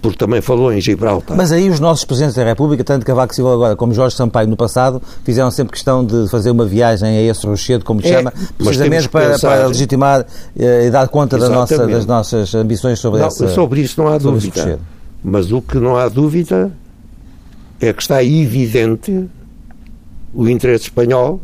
porque 0.00 0.16
também 0.16 0.40
falou 0.40 0.72
em 0.72 0.80
Gibraltar. 0.80 1.36
Mas 1.36 1.52
aí 1.52 1.68
os 1.68 1.78
nossos 1.78 2.04
Presidentes 2.04 2.36
da 2.36 2.44
República, 2.44 2.82
tanto 2.82 3.04
Cavaco 3.04 3.34
Silva 3.34 3.52
agora 3.52 3.76
como 3.76 3.92
Jorge 3.92 4.16
Sampaio 4.16 4.48
no 4.48 4.56
passado, 4.56 5.02
fizeram 5.24 5.50
sempre 5.50 5.72
questão 5.72 6.04
de 6.04 6.28
fazer 6.28 6.50
uma 6.50 6.64
viagem 6.64 7.08
a 7.08 7.22
esse 7.22 7.46
rochedo, 7.46 7.84
como 7.84 8.00
é, 8.00 8.08
chama, 8.08 8.32
precisamente 8.56 9.08
para, 9.08 9.30
pensar... 9.30 9.48
para, 9.48 9.66
legitimar 9.66 10.26
eh, 10.58 10.86
e 10.86 10.90
dar 10.90 11.08
conta 11.08 11.38
da 11.38 11.48
nossa, 11.48 11.86
das 11.86 12.06
nossas 12.06 12.54
ambições 12.54 12.98
sobre 12.98 13.20
não, 13.20 13.26
essa 13.26 13.48
Sobre 13.48 13.82
isso 13.82 14.00
não 14.00 14.08
há 14.08 14.18
dúvida. 14.18 14.78
Mas 15.22 15.52
o 15.52 15.60
que 15.60 15.78
não 15.78 15.96
há 15.96 16.08
dúvida 16.08 16.72
é 17.80 17.92
que 17.92 18.00
está 18.00 18.22
evidente 18.24 19.28
o 20.32 20.48
interesse 20.48 20.84
espanhol, 20.84 21.40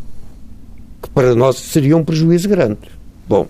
que 1.02 1.10
para 1.10 1.34
nós 1.34 1.56
seria 1.56 1.96
um 1.96 2.04
prejuízo 2.04 2.48
grande. 2.48 2.78
Bom, 3.28 3.46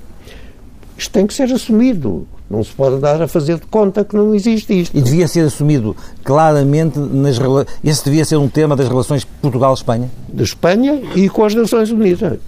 isto 0.97 1.11
tem 1.12 1.27
que 1.27 1.35
ser 1.35 1.53
assumido. 1.53 2.27
Não 2.48 2.62
se 2.62 2.72
pode 2.72 3.00
dar 3.00 3.20
a 3.20 3.26
fazer 3.26 3.59
de 3.59 3.66
conta 3.66 4.04
que 4.04 4.14
não 4.14 4.35
existe 4.35 4.80
isto. 4.80 4.96
E 4.96 5.02
devia 5.02 5.26
ser 5.26 5.40
assumido 5.40 5.96
claramente 6.22 6.96
nas 6.98 7.37
esse 7.82 8.04
devia 8.04 8.24
ser 8.24 8.37
um 8.37 8.48
tema 8.48 8.76
das 8.76 8.88
relações 8.88 9.24
Portugal-Espanha? 9.24 10.09
De 10.32 10.44
Espanha 10.44 11.02
e 11.16 11.28
com 11.28 11.44
as 11.44 11.54
Nações 11.54 11.90
Unidas. 11.90 12.38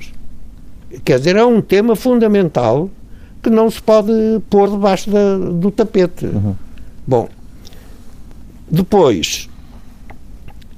Quer 1.05 1.19
dizer, 1.19 1.37
é 1.37 1.45
um 1.45 1.61
tema 1.61 1.97
fundamental 1.97 2.89
que 3.43 3.51
não 3.51 3.69
se 3.71 3.83
pode 3.83 4.13
pôr 4.49 4.71
debaixo 4.71 5.11
da, 5.11 5.37
do 5.37 5.71
tapete. 5.71 6.27
Uhum. 6.27 6.55
Bom, 7.07 7.29
depois, 8.71 9.49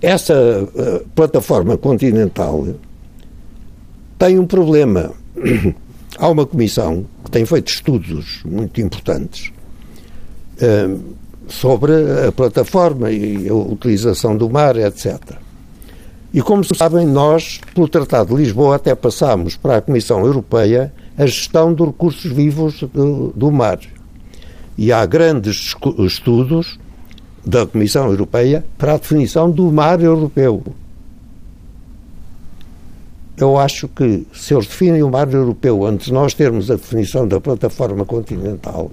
essa 0.00 0.34
uh, 0.34 1.06
plataforma 1.14 1.76
continental 1.76 2.66
tem 4.18 4.38
um 4.38 4.46
problema. 4.46 5.12
Há 6.20 6.28
uma 6.28 6.44
comissão 6.44 7.06
que 7.24 7.30
tem 7.30 7.46
feito 7.46 7.68
estudos 7.68 8.42
muito 8.44 8.78
importantes 8.78 9.50
uh, 10.60 11.00
sobre 11.48 11.92
a 12.28 12.30
plataforma 12.30 13.10
e 13.10 13.48
a 13.48 13.54
utilização 13.54 14.36
do 14.36 14.50
mar, 14.50 14.76
etc. 14.76 15.18
E 16.34 16.42
como 16.42 16.62
sabem, 16.62 17.06
nós, 17.06 17.58
pelo 17.74 17.88
Tratado 17.88 18.36
de 18.36 18.42
Lisboa, 18.42 18.76
até 18.76 18.94
passámos 18.94 19.56
para 19.56 19.78
a 19.78 19.80
Comissão 19.80 20.24
Europeia 20.26 20.92
a 21.16 21.24
gestão 21.24 21.72
dos 21.72 21.86
recursos 21.86 22.30
vivos 22.30 22.82
do, 22.92 23.32
do 23.34 23.50
mar. 23.50 23.80
E 24.76 24.92
há 24.92 25.06
grandes 25.06 25.74
estudos 25.98 26.78
da 27.44 27.66
Comissão 27.66 28.10
Europeia 28.10 28.62
para 28.76 28.92
a 28.92 28.98
definição 28.98 29.50
do 29.50 29.72
mar 29.72 30.02
europeu. 30.02 30.62
Eu 33.40 33.56
acho 33.56 33.88
que 33.88 34.26
se 34.34 34.52
eles 34.52 34.66
definem 34.66 35.02
o 35.02 35.08
mar 35.08 35.32
europeu 35.32 35.86
antes 35.86 36.06
de 36.06 36.12
nós 36.12 36.34
termos 36.34 36.70
a 36.70 36.74
definição 36.74 37.26
da 37.26 37.40
plataforma 37.40 38.04
continental, 38.04 38.90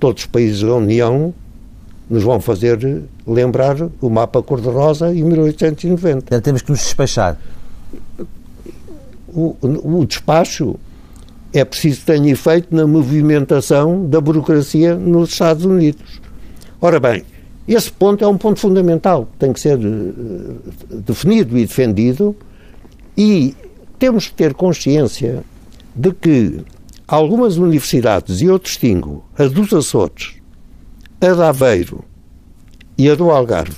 todos 0.00 0.24
os 0.24 0.26
países 0.26 0.62
da 0.62 0.74
União 0.74 1.32
nos 2.10 2.24
vão 2.24 2.40
fazer 2.40 3.04
lembrar 3.24 3.76
o 4.00 4.10
mapa 4.10 4.42
cor-de-rosa 4.42 5.14
em 5.14 5.22
1890. 5.22 6.24
Então 6.26 6.40
temos 6.40 6.62
que 6.62 6.70
nos 6.70 6.80
despachar. 6.80 7.38
O, 9.28 9.56
o 9.62 10.04
despacho 10.04 10.74
é 11.52 11.64
preciso 11.64 12.00
que 12.00 12.06
tenha 12.06 12.32
efeito 12.32 12.74
na 12.74 12.84
movimentação 12.84 14.08
da 14.08 14.20
burocracia 14.20 14.96
nos 14.96 15.30
Estados 15.30 15.64
Unidos. 15.64 16.20
Ora 16.80 16.98
bem, 16.98 17.22
esse 17.68 17.92
ponto 17.92 18.24
é 18.24 18.28
um 18.28 18.36
ponto 18.36 18.58
fundamental, 18.58 19.28
tem 19.38 19.52
que 19.52 19.60
ser 19.60 19.78
uh, 19.78 21.00
definido 21.06 21.56
e 21.56 21.64
defendido 21.64 22.34
e 23.16 23.54
temos 23.98 24.28
que 24.28 24.34
ter 24.34 24.54
consciência 24.54 25.42
de 25.94 26.12
que 26.12 26.60
algumas 27.08 27.56
universidades, 27.56 28.40
e 28.40 28.46
eu 28.46 28.58
distingo 28.58 29.24
a 29.38 29.44
dos 29.46 29.72
Açores, 29.72 30.34
a 31.20 31.32
de 31.32 31.42
Aveiro 31.42 32.04
e 32.98 33.08
a 33.08 33.14
do 33.14 33.30
Algarve, 33.30 33.76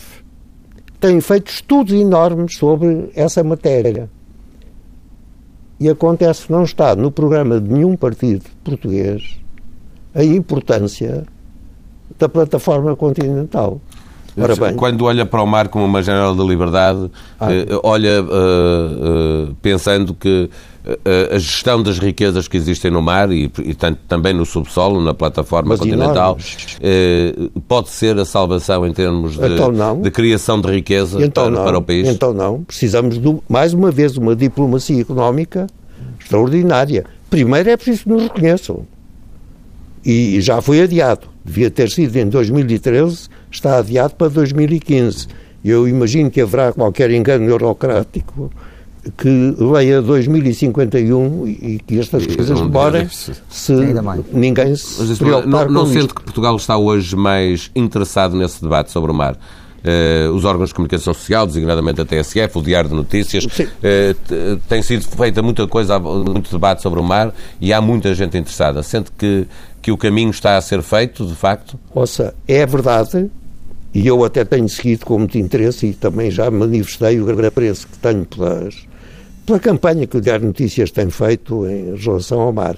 têm 0.99 1.21
feito 1.21 1.51
estudos 1.51 1.93
enormes 1.93 2.57
sobre 2.57 3.11
essa 3.15 3.45
matéria. 3.45 4.11
E 5.79 5.89
acontece 5.89 6.47
que 6.47 6.53
não 6.53 6.65
está 6.65 6.97
no 6.97 7.13
programa 7.13 7.61
de 7.61 7.73
nenhum 7.73 7.97
partido 7.97 8.45
português 8.65 9.39
a 10.15 10.25
importância 10.25 11.25
da 12.19 12.29
plataforma 12.29 12.97
continental. 12.97 13.81
Ora 14.39 14.57
bem, 14.57 14.75
Quando 14.75 15.05
olha 15.05 15.27
para 15.27 15.43
o 15.43 15.47
mar 15.47 15.69
como 15.69 15.85
uma 15.85 16.03
janela 16.03 16.35
da 16.35 16.45
liberdade, 16.45 17.11
ah. 17.41 17.53
eh, 17.53 17.67
olha 17.83 18.23
uh, 18.23 19.51
uh, 19.51 19.55
pensando 19.63 20.15
que 20.15 20.51
a 21.33 21.39
gestão 21.39 21.83
das 21.83 21.99
riquezas 21.99 22.49
que 22.49 22.57
existem 22.57 22.91
no 22.91 23.03
mar 23.03 23.31
e, 23.31 23.53
e 23.63 23.75
tanto, 23.75 23.99
também 24.09 24.33
no 24.33 24.47
subsolo, 24.47 25.03
na 25.03 25.13
plataforma 25.13 25.71
Mas 25.71 25.81
continental, 25.81 26.39
pode 27.67 27.91
ser 27.91 28.19
a 28.19 28.25
salvação 28.25 28.87
em 28.87 28.93
termos 28.95 29.37
de, 29.37 29.47
então 29.53 30.01
de 30.01 30.11
criação 30.11 30.59
de 30.59 30.71
riqueza 30.73 31.23
então 31.23 31.53
para, 31.53 31.63
para, 31.63 31.79
o 31.79 31.83
país? 31.83 32.09
Então 32.09 32.33
não. 32.33 32.65
Precisamos, 32.65 33.21
de, 33.21 33.37
mais 33.47 33.75
uma 33.75 33.91
vez, 33.91 34.15
de 34.15 34.19
uma 34.19 34.35
diplomacia 34.35 34.99
económica 34.99 35.67
extraordinária. 36.19 37.05
Primeiro 37.31 37.71
é 37.71 37.77
preciso 37.77 38.05
que 38.05 38.09
nos 38.09 38.23
reconheçam. 38.23 38.87
E 40.05 40.41
já 40.41 40.61
foi 40.61 40.81
adiado. 40.83 41.29
Devia 41.49 41.71
ter 41.71 41.89
sido 41.89 42.15
em 42.17 42.29
2013 42.29 43.29
está 43.51 43.79
adiado 43.79 44.15
para 44.15 44.29
2015. 44.29 45.27
Eu 45.65 45.89
imagino 45.89 46.31
que 46.31 46.43
haverá 46.43 46.73
qualquer 46.73 47.11
engano 47.11 47.49
eurocrático 47.49 48.51
que 49.17 49.55
leia 49.59 50.03
2051 50.03 51.47
e 51.47 51.81
que 51.87 51.99
estas 51.99 52.27
coisas 52.27 52.61
demorem 52.61 53.09
se 53.09 53.73
ninguém 54.31 54.77
se 54.77 55.01
Mas, 55.01 55.19
preocupar 55.19 55.71
não, 55.71 55.85
não 55.85 55.93
sente 55.93 56.13
que 56.13 56.23
Portugal 56.23 56.55
está 56.57 56.77
hoje 56.77 57.17
mais 57.17 57.71
interessado 57.75 58.37
nesse 58.37 58.61
debate 58.61 58.91
sobre 58.91 59.11
o 59.11 59.15
mar? 59.15 59.39
Uh, 59.79 60.33
os 60.35 60.45
órgãos 60.45 60.71
de 60.71 60.75
comunicação 60.75 61.15
social, 61.15 61.47
designadamente 61.47 62.01
a 62.01 62.05
TSF, 62.05 62.59
o 62.59 62.63
Diário 62.63 62.91
de 62.91 62.97
Notícias, 62.97 63.45
uh, 63.45 64.57
tem 64.69 64.83
sido 64.83 65.05
feita 65.05 65.41
muita 65.41 65.69
coisa, 65.69 65.99
muito 65.99 66.51
debate 66.51 66.83
sobre 66.83 66.99
o 66.99 67.03
mar 67.03 67.33
e 67.61 67.73
há 67.73 67.81
muita 67.81 68.13
gente 68.13 68.37
interessada. 68.37 68.83
Sente 68.83 69.13
que, 69.17 69.47
que 69.81 69.93
o 69.93 69.97
caminho 69.97 70.31
está 70.31 70.57
a 70.57 70.61
ser 70.61 70.83
feito, 70.83 71.25
de 71.25 71.35
facto? 71.35 71.79
Ouça, 71.95 72.35
é 72.49 72.67
verdade, 72.67 73.31
e 73.95 74.07
eu 74.07 74.25
até 74.25 74.45
tenho 74.45 74.69
seguido 74.69 75.07
com 75.07 75.19
muito 75.19 75.39
interesse 75.39 75.87
e 75.87 75.93
também 75.93 76.31
já 76.31 76.51
manifestei 76.51 77.21
o 77.21 77.25
grande 77.25 77.47
apreço 77.47 77.87
que 77.87 77.99
tenho 77.99 78.27
pelas, 78.27 78.87
pela 79.47 79.59
campanha 79.59 80.07
que 80.07 80.17
o 80.17 80.21
Diário 80.21 80.43
de 80.43 80.47
Notícias 80.49 80.91
tem 80.91 81.09
feito 81.09 81.67
em 81.67 81.97
relação 81.97 82.41
ao 82.41 82.53
mar. 82.53 82.77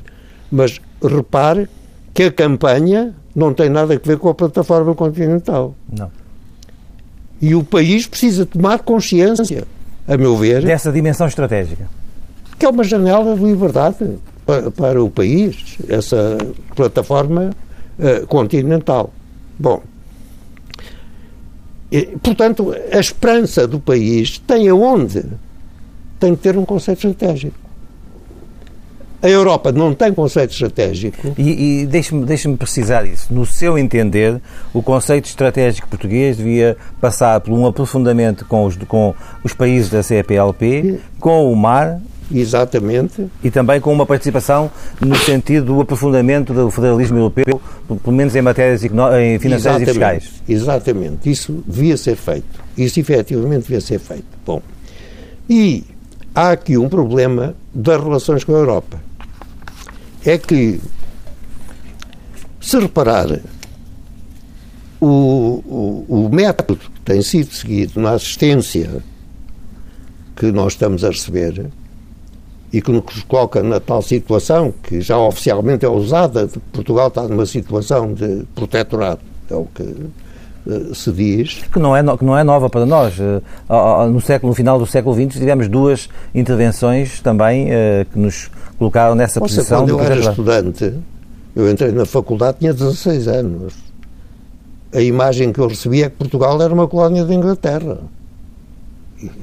Mas 0.51 0.81
repare 1.03 1.69
que 2.15 2.25
a 2.25 2.33
campanha 2.33 3.15
não 3.35 3.53
tem 3.53 3.69
nada 3.69 3.95
a 3.95 3.99
ver 3.99 4.19
com 4.19 4.29
a 4.29 4.35
plataforma 4.35 4.95
continental. 4.95 5.75
Não. 5.91 6.11
E 7.41 7.55
o 7.55 7.65
país 7.65 8.07
precisa 8.07 8.45
tomar 8.45 8.81
consciência, 8.81 9.65
a 10.07 10.17
meu 10.17 10.37
ver. 10.37 10.63
Dessa 10.63 10.93
dimensão 10.93 11.27
estratégica. 11.27 11.89
Que 12.59 12.67
é 12.67 12.69
uma 12.69 12.85
janela 12.85 13.35
de 13.35 13.43
liberdade 13.43 14.19
para, 14.45 14.71
para 14.71 15.03
o 15.03 15.11
país, 15.11 15.79
essa 15.89 16.37
plataforma 16.77 17.51
uh, 17.99 18.27
continental. 18.27 19.11
Bom, 19.59 19.83
e, 21.91 22.07
portanto, 22.23 22.75
a 22.93 23.01
esperança 23.01 23.67
do 23.67 23.81
país 23.81 24.39
tem 24.39 24.69
aonde? 24.69 25.25
Tem 26.21 26.37
que 26.37 26.43
ter 26.43 26.57
um 26.57 26.65
conceito 26.65 27.09
estratégico. 27.09 27.70
A 29.23 29.29
Europa 29.29 29.71
não 29.71 29.95
tem 29.95 30.15
conceito 30.15 30.53
estratégico. 30.53 31.35
E, 31.37 31.83
e 31.83 31.87
deixe-me 31.87 32.25
deixe 32.25 32.49
precisar 32.57 33.05
isso. 33.05 33.33
No 33.33 33.45
seu 33.45 33.77
entender, 33.77 34.41
o 34.73 34.83
conceito 34.83 35.27
estratégico 35.27 35.89
português 35.89 36.39
devia 36.39 36.77
passar 37.01 37.39
por 37.41 37.53
um 37.53 37.67
aprofundamento 37.67 38.47
com 38.47 38.65
os, 38.65 38.77
com 38.89 39.15
os 39.45 39.53
países 39.53 39.91
da 39.91 40.03
CPLP, 40.03 41.01
com 41.19 41.53
o 41.53 41.57
mar 41.57 42.01
Exatamente. 42.33 43.27
E 43.43 43.51
também 43.51 43.81
com 43.81 43.93
uma 43.93 44.07
participação 44.07 44.71
no 45.01 45.17
sentido 45.17 45.67
do 45.67 45.81
aprofundamento 45.81 46.55
do 46.55 46.71
federalismo 46.71 47.19
europeu, 47.19 47.61
pelo 47.89 48.17
menos 48.17 48.37
em 48.37 48.41
matérias 48.41 48.85
em 48.85 49.39
financeiras 49.39 49.83
e 49.83 49.87
fiscais. 49.87 50.31
Exatamente. 50.49 51.29
Isso 51.29 51.63
devia 51.67 51.97
ser 51.97 52.15
feito. 52.15 52.63
Isso 52.79 53.01
efetivamente 53.01 53.63
devia 53.63 53.81
ser 53.81 53.99
feito. 53.99 54.25
Bom. 54.47 54.63
E 55.49 55.83
há 56.33 56.53
aqui 56.53 56.79
um 56.79 56.89
problema 56.89 57.57
das 57.75 58.01
relações 58.01 58.45
com 58.45 58.55
a 58.55 58.59
Europa 58.59 59.10
é 60.25 60.39
que, 60.39 60.81
se 62.61 62.79
reparar, 62.79 63.41
o, 65.01 65.07
o, 65.07 66.27
o 66.27 66.29
método 66.31 66.77
que 66.95 67.01
tem 67.01 67.23
sido 67.23 67.55
seguido 67.55 68.01
na 68.01 68.13
assistência 68.13 69.03
que 70.37 70.53
nós 70.53 70.75
estamos 70.75 71.05
a 71.05 71.09
receber 71.09 71.71
e 72.73 72.81
que 72.81 72.93
nos 72.93 73.23
coloca 73.25 73.63
na 73.63 73.81
tal 73.81 74.03
situação 74.03 74.73
que 74.83 75.01
já 75.01 75.19
oficialmente 75.19 75.85
é 75.85 75.89
usada, 75.89 76.49
Portugal 76.73 77.09
está 77.09 77.27
numa 77.27 77.47
situação 77.47 78.13
de 78.13 78.45
protetorado, 78.55 79.21
é 79.51 79.55
o 79.55 79.67
que 79.75 79.83
se 80.95 81.11
diz. 81.13 81.63
Que 81.73 81.79
não, 81.79 81.97
é 81.97 82.03
no, 82.03 82.17
que 82.17 82.25
não 82.25 82.37
é 82.37 82.45
nova 82.45 82.69
para 82.69 82.87
nós. 82.87 83.19
Uh, 83.19 84.11
no, 84.11 84.21
século, 84.21 84.51
no 84.51 84.55
final 84.55 84.79
do 84.79 84.87
século 84.87 85.15
XX 85.15 85.39
tivemos 85.39 85.69
duas 85.69 86.09
intervenções 86.35 87.21
também 87.21 87.69
uh, 87.69 88.05
que 88.13 88.19
nos 88.19 88.51
colocaram 88.79 89.15
nessa 89.15 89.41
posição. 89.41 89.81
Quando 89.81 89.91
eu 89.91 90.01
era 90.01 90.19
estudante, 90.19 90.95
eu 91.55 91.71
entrei 91.71 91.93
na 91.93 92.07
faculdade, 92.07 92.59
tinha 92.59 92.73
16 92.73 93.29
anos. 93.29 93.75
A 94.93 95.01
imagem 95.01 95.53
que 95.53 95.61
eu 95.61 95.69
recebia 95.69 96.07
é 96.07 96.11
que 96.11 96.17
Portugal 96.17 96.61
era 96.61 96.73
uma 96.73 96.89
colónia 96.89 97.25
da 97.25 97.35
Inglaterra. 97.35 97.99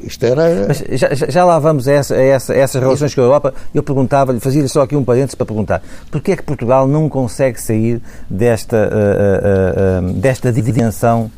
Isto 0.03 0.25
era. 0.25 0.67
Mas 0.67 0.83
já, 0.99 1.13
já 1.13 1.45
lá 1.45 1.59
vamos 1.59 1.87
a, 1.87 1.93
essa, 1.93 2.15
a, 2.15 2.21
essa, 2.21 2.53
a 2.53 2.57
essas 2.57 2.81
relações 2.81 3.13
com 3.13 3.21
a 3.21 3.23
Europa. 3.23 3.53
Eu 3.73 3.83
perguntava-lhe, 3.83 4.39
fazia 4.39 4.67
só 4.67 4.81
aqui 4.81 4.95
um 4.95 5.03
parênteses 5.03 5.35
para 5.35 5.45
perguntar: 5.45 5.83
porquê 6.09 6.31
é 6.31 6.35
que 6.35 6.43
Portugal 6.43 6.87
não 6.87 7.07
consegue 7.09 7.61
sair 7.61 8.01
desta, 8.29 8.77
uh, 8.77 10.05
uh, 10.05 10.09
uh, 10.09 10.13
desta 10.13 10.51
dimensão 10.51 11.31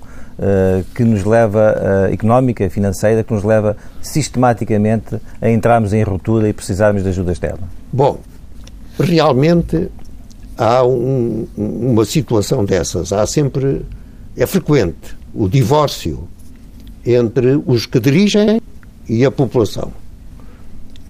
que 0.96 1.04
nos 1.04 1.26
leva, 1.26 2.08
económica, 2.14 2.70
financeira, 2.70 3.26
que 3.26 3.34
nos 3.34 3.44
leva 3.44 3.76
sistematicamente 4.02 5.18
a 5.42 5.50
entrarmos 5.50 5.92
em 5.92 6.02
ruptura 6.02 6.48
e 6.48 6.54
precisarmos 6.54 7.04
de 7.04 7.10
ajuda 7.10 7.34
externa? 7.34 7.68
Bom, 7.92 8.20
realmente 8.98 9.90
há 10.58 10.82
um, 10.86 11.46
uma 11.58 12.06
situação 12.06 12.64
dessas. 12.64 13.12
Há 13.12 13.28
sempre. 13.28 13.86
É 14.38 14.46
frequente 14.46 15.18
o 15.34 15.50
divórcio 15.50 16.28
entre 17.16 17.62
os 17.66 17.86
que 17.86 18.00
dirigem 18.00 18.62
e 19.08 19.26
a 19.26 19.32
população. 19.32 19.92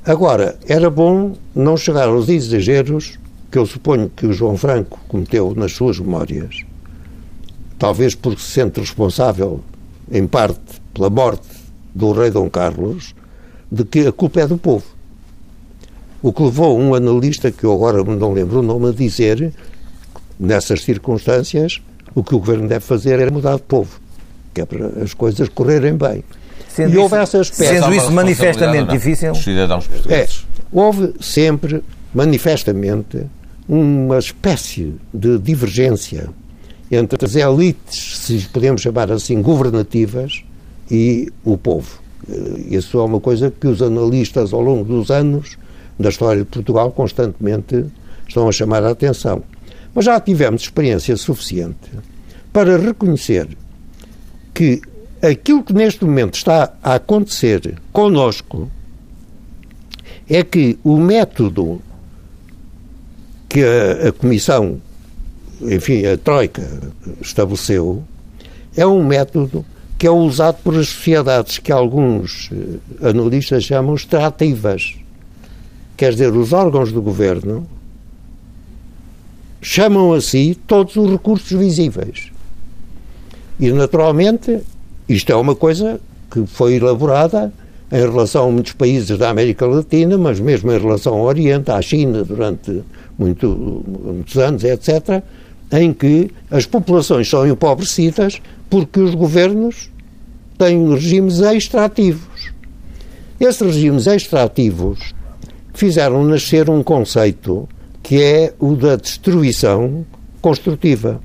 Agora, 0.05 0.57
era 0.67 0.89
bom 0.89 1.33
não 1.53 1.75
chegar 1.75 2.07
aos 2.07 2.29
exageros 2.29 3.19
que 3.51 3.57
eu 3.57 3.65
suponho 3.65 4.09
que 4.09 4.25
o 4.25 4.33
João 4.33 4.55
Franco 4.55 4.99
cometeu 5.07 5.53
nas 5.55 5.73
suas 5.73 5.99
memórias, 5.99 6.63
talvez 7.77 8.15
porque 8.15 8.41
se 8.41 8.51
sente 8.51 8.79
responsável, 8.79 9.61
em 10.11 10.25
parte, 10.25 10.81
pela 10.93 11.09
morte 11.09 11.47
do 11.93 12.11
rei 12.11 12.31
Dom 12.31 12.49
Carlos, 12.49 13.13
de 13.71 13.83
que 13.83 14.07
a 14.07 14.11
culpa 14.11 14.41
é 14.41 14.47
do 14.47 14.57
povo. 14.57 14.85
O 16.21 16.31
que 16.31 16.43
levou 16.43 16.79
um 16.79 16.93
analista, 16.93 17.51
que 17.51 17.63
eu 17.63 17.73
agora 17.73 18.03
não 18.03 18.33
lembro 18.33 18.59
o 18.59 18.63
nome, 18.63 18.89
a 18.89 18.91
dizer, 18.91 19.53
nessas 20.39 20.81
circunstâncias, 20.83 21.81
o 22.15 22.23
que 22.23 22.35
o 22.35 22.39
governo 22.39 22.67
deve 22.67 22.85
fazer 22.85 23.19
é 23.19 23.29
mudar 23.29 23.55
de 23.55 23.63
povo, 23.63 23.98
que 24.53 24.61
é 24.61 24.65
para 24.65 24.87
as 25.03 25.13
coisas 25.13 25.47
correrem 25.49 25.95
bem. 25.95 26.23
Sendo 26.67 26.93
e 26.93 26.97
houve 26.97 27.15
isso- 27.15 27.23
essa 27.37 27.41
espécie. 27.41 27.79
Sendo 27.81 27.93
isso 27.93 28.11
manifestamente 28.11 28.91
difícil. 28.91 29.31
Os 29.31 29.43
cidadãos 29.43 29.85
É, 29.85 29.89
portugueses. 29.89 30.45
houve 30.71 31.13
sempre, 31.19 31.83
manifestamente, 32.13 33.25
uma 33.67 34.17
espécie 34.17 34.95
de 35.13 35.37
divergência 35.39 36.29
entre 36.91 37.23
as 37.25 37.35
elites, 37.35 38.17
se 38.19 38.39
podemos 38.51 38.81
chamar 38.81 39.11
assim, 39.11 39.41
governativas 39.41 40.43
e 40.89 41.31
o 41.43 41.57
povo. 41.57 41.99
Eh, 42.27 42.75
Isso 42.77 42.97
é 42.99 43.03
uma 43.03 43.19
coisa 43.19 43.51
que 43.51 43.67
os 43.67 43.81
analistas, 43.81 44.53
ao 44.53 44.61
longo 44.61 44.83
dos 44.83 45.11
anos 45.11 45.57
da 45.99 46.09
história 46.09 46.41
de 46.43 46.47
Portugal, 46.49 46.91
constantemente 46.91 47.85
estão 48.27 48.47
a 48.47 48.51
chamar 48.51 48.83
a 48.83 48.89
atenção. 48.91 49.43
Mas 49.93 50.05
já 50.05 50.19
tivemos 50.19 50.63
experiência 50.63 51.15
suficiente 51.17 51.89
para 52.53 52.77
reconhecer 52.77 53.47
que 54.59 54.81
aquilo 55.21 55.63
que 55.63 55.71
neste 55.71 56.03
momento 56.03 56.33
está 56.33 56.73
a 56.83 56.95
acontecer 56.95 57.77
connosco 57.93 58.69
é 60.29 60.43
que 60.43 60.77
o 60.83 60.97
método 60.97 61.81
que 63.47 63.63
a, 63.63 64.09
a 64.09 64.11
Comissão, 64.11 64.81
enfim, 65.61 66.05
a 66.05 66.17
Troika 66.17 66.61
estabeleceu, 67.21 68.03
é 68.75 68.85
um 68.85 69.01
método 69.01 69.63
que 69.97 70.05
é 70.05 70.11
usado 70.11 70.57
por 70.61 70.77
as 70.77 70.89
sociedades 70.89 71.57
que 71.57 71.71
alguns 71.71 72.49
eh, 72.51 73.07
analistas 73.09 73.63
chamam 73.63 73.95
extrativas. 73.95 74.93
Quer 75.95 76.11
dizer, 76.11 76.33
os 76.33 76.51
órgãos 76.51 76.91
do 76.91 77.01
governo 77.01 77.65
chamam 79.61 80.11
a 80.11 80.19
si 80.19 80.53
todos 80.67 80.97
os 80.97 81.09
recursos 81.09 81.57
visíveis. 81.57 82.29
E, 83.59 83.71
naturalmente, 83.71 84.59
isto 85.07 85.31
é 85.31 85.35
uma 85.35 85.55
coisa 85.55 85.99
que 86.31 86.45
foi 86.45 86.75
elaborada 86.75 87.51
em 87.91 87.99
relação 87.99 88.47
a 88.47 88.51
muitos 88.51 88.73
países 88.73 89.17
da 89.17 89.29
América 89.29 89.65
Latina, 89.65 90.17
mas 90.17 90.39
mesmo 90.39 90.71
em 90.71 90.79
relação 90.79 91.15
ao 91.15 91.25
Oriente, 91.25 91.71
à 91.71 91.81
China, 91.81 92.23
durante 92.23 92.83
muito, 93.17 93.83
muitos 94.03 94.37
anos, 94.37 94.63
etc., 94.63 95.23
em 95.71 95.93
que 95.93 96.31
as 96.49 96.65
populações 96.65 97.29
são 97.29 97.47
empobrecidas 97.47 98.41
porque 98.69 98.99
os 98.99 99.13
governos 99.13 99.89
têm 100.57 100.87
regimes 100.93 101.39
extrativos. 101.39 102.51
Esses 103.39 103.61
regimes 103.61 104.07
extrativos 104.07 105.13
fizeram 105.73 106.23
nascer 106.23 106.69
um 106.69 106.83
conceito 106.83 107.67
que 108.03 108.21
é 108.21 108.53
o 108.59 108.75
da 108.75 108.95
destruição 108.95 110.05
construtiva. 110.41 111.21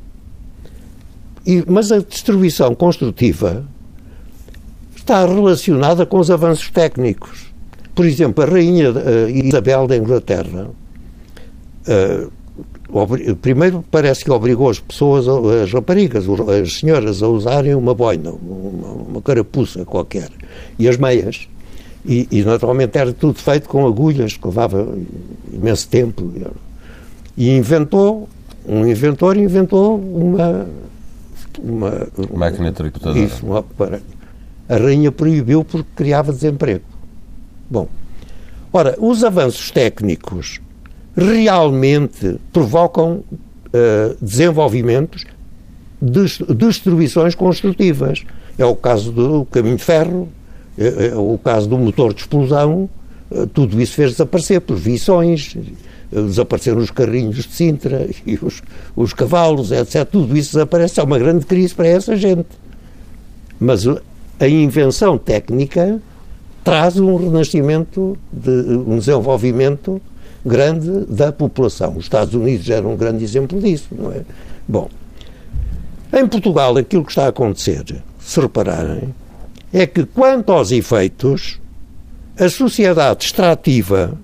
E- 1.47 1.65
mas 1.67 1.93
a 1.93 1.99
destruição 1.99 2.75
construtiva 2.75 3.65
está 4.97 5.27
relacionada 5.27 6.07
com 6.07 6.19
os 6.19 6.31
avanços 6.31 6.71
técnicos. 6.71 7.53
Por 7.95 8.07
exemplo, 8.07 8.43
a 8.43 8.47
Rainha 8.47 8.93
eh, 8.97 9.31
Isabel 9.45 9.87
da 9.87 9.97
Inglaterra, 9.97 10.69
obri- 12.91 13.35
primeiro 13.35 13.85
parece 13.91 14.25
que 14.25 14.31
obrigou 14.31 14.71
as 14.71 14.79
pessoas, 14.79 15.27
as 15.29 15.73
raparigas, 15.73 16.25
as 16.63 16.79
senhoras, 16.79 17.23
a 17.23 17.29
usarem 17.29 17.75
uma 17.75 17.95
boina, 17.95 18.31
uma, 18.31 18.89
uma 19.09 19.23
carapuça 19.23 19.85
qualquer, 19.85 20.31
e 20.79 20.89
as 20.89 20.97
meias. 20.97 21.49
E, 22.07 22.29
e, 22.31 22.43
naturalmente 22.43 22.99
era 22.99 23.13
tudo 23.15 23.39
feito 23.39 23.67
com 23.69 23.87
agulhas, 23.87 24.37
que 24.37 24.47
levava 24.47 24.87
imenso 25.51 25.89
tempo. 25.89 26.31
E 27.35 27.57
inventou, 27.57 28.29
um 28.67 28.87
inventor 28.87 29.37
inventou 29.39 29.99
uma. 29.99 30.67
Uma 31.63 32.07
Máquina 32.35 32.73
tricotadora. 32.73 33.19
isso, 33.25 33.47
um 33.47 33.57
aparelho. 33.57 34.03
A 34.69 34.77
rainha 34.77 35.13
proibiu 35.13 35.63
porque 35.65 35.89
criava 35.95 36.33
desemprego. 36.33 36.85
Bom, 37.71 37.89
ora, 38.73 38.95
os 38.99 39.23
avanços 39.25 39.71
técnicos 39.71 40.61
realmente 41.17 42.37
provocam 42.53 43.23
eh, 43.73 44.15
desenvolvimentos, 44.21 45.25
dest- 46.01 46.43
destruições 46.55 47.35
construtivas. 47.35 48.25
É 48.59 48.65
o 48.65 48.75
caso 48.77 49.11
do 49.13 49.45
caminho 49.47 49.77
de 49.77 49.83
ferro, 49.85 50.29
é, 50.79 51.09
é 51.09 51.15
o 51.17 51.39
caso 51.43 51.69
do 51.69 51.77
motor 51.79 52.15
de 52.15 52.21
explosão, 52.21 52.89
eh, 53.31 53.47
tudo 53.53 53.81
isso 53.81 53.95
fez 53.95 54.13
desaparecer 54.13 54.61
por 54.61 54.77
vições, 54.77 55.57
eh, 55.57 55.61
desapareceram 56.23 56.79
os 56.79 56.91
carrinhos 56.91 57.37
de 57.37 57.43
Sintra 57.43 58.09
e 58.27 58.39
os, 58.41 58.63
os 58.95 59.13
cavalos, 59.13 59.73
etc. 59.73 60.05
Tudo 60.05 60.37
isso 60.37 60.53
desaparece. 60.53 61.01
É 61.01 61.03
uma 61.03 61.19
grande 61.19 61.45
crise 61.45 61.75
para 61.75 61.89
essa 61.89 62.17
gente. 62.17 62.49
Mas 63.59 63.85
a 63.87 64.49
invenção 64.49 65.17
técnica 65.19 66.01
traz 66.63 66.99
um 66.99 67.17
renascimento, 67.17 68.17
de, 68.33 68.51
um 68.51 68.99
desenvolvimento 68.99 70.01
grande 70.45 71.07
da 71.07 71.33
população. 71.33 71.97
Os 71.97 72.05
Estados 72.05 72.35
Unidos 72.35 72.69
eram 72.69 72.93
um 72.93 72.97
grande 72.97 73.25
exemplo 73.25 73.61
disso, 73.61 73.89
não 73.93 74.13
é? 74.13 74.23
Bom, 74.67 74.89
em 76.13 76.27
Portugal 76.27 76.77
aquilo 76.77 77.05
que 77.05 77.11
está 77.11 77.27
a 77.27 77.29
acontecer, 77.29 77.85
se 78.19 78.41
repararem, 78.41 79.15
é 79.73 79.87
que 79.87 80.05
quanto 80.05 80.53
aos 80.53 80.71
efeitos, 80.71 81.61
a 82.39 82.49
sociedade 82.49 83.25
extrativa 83.25 84.19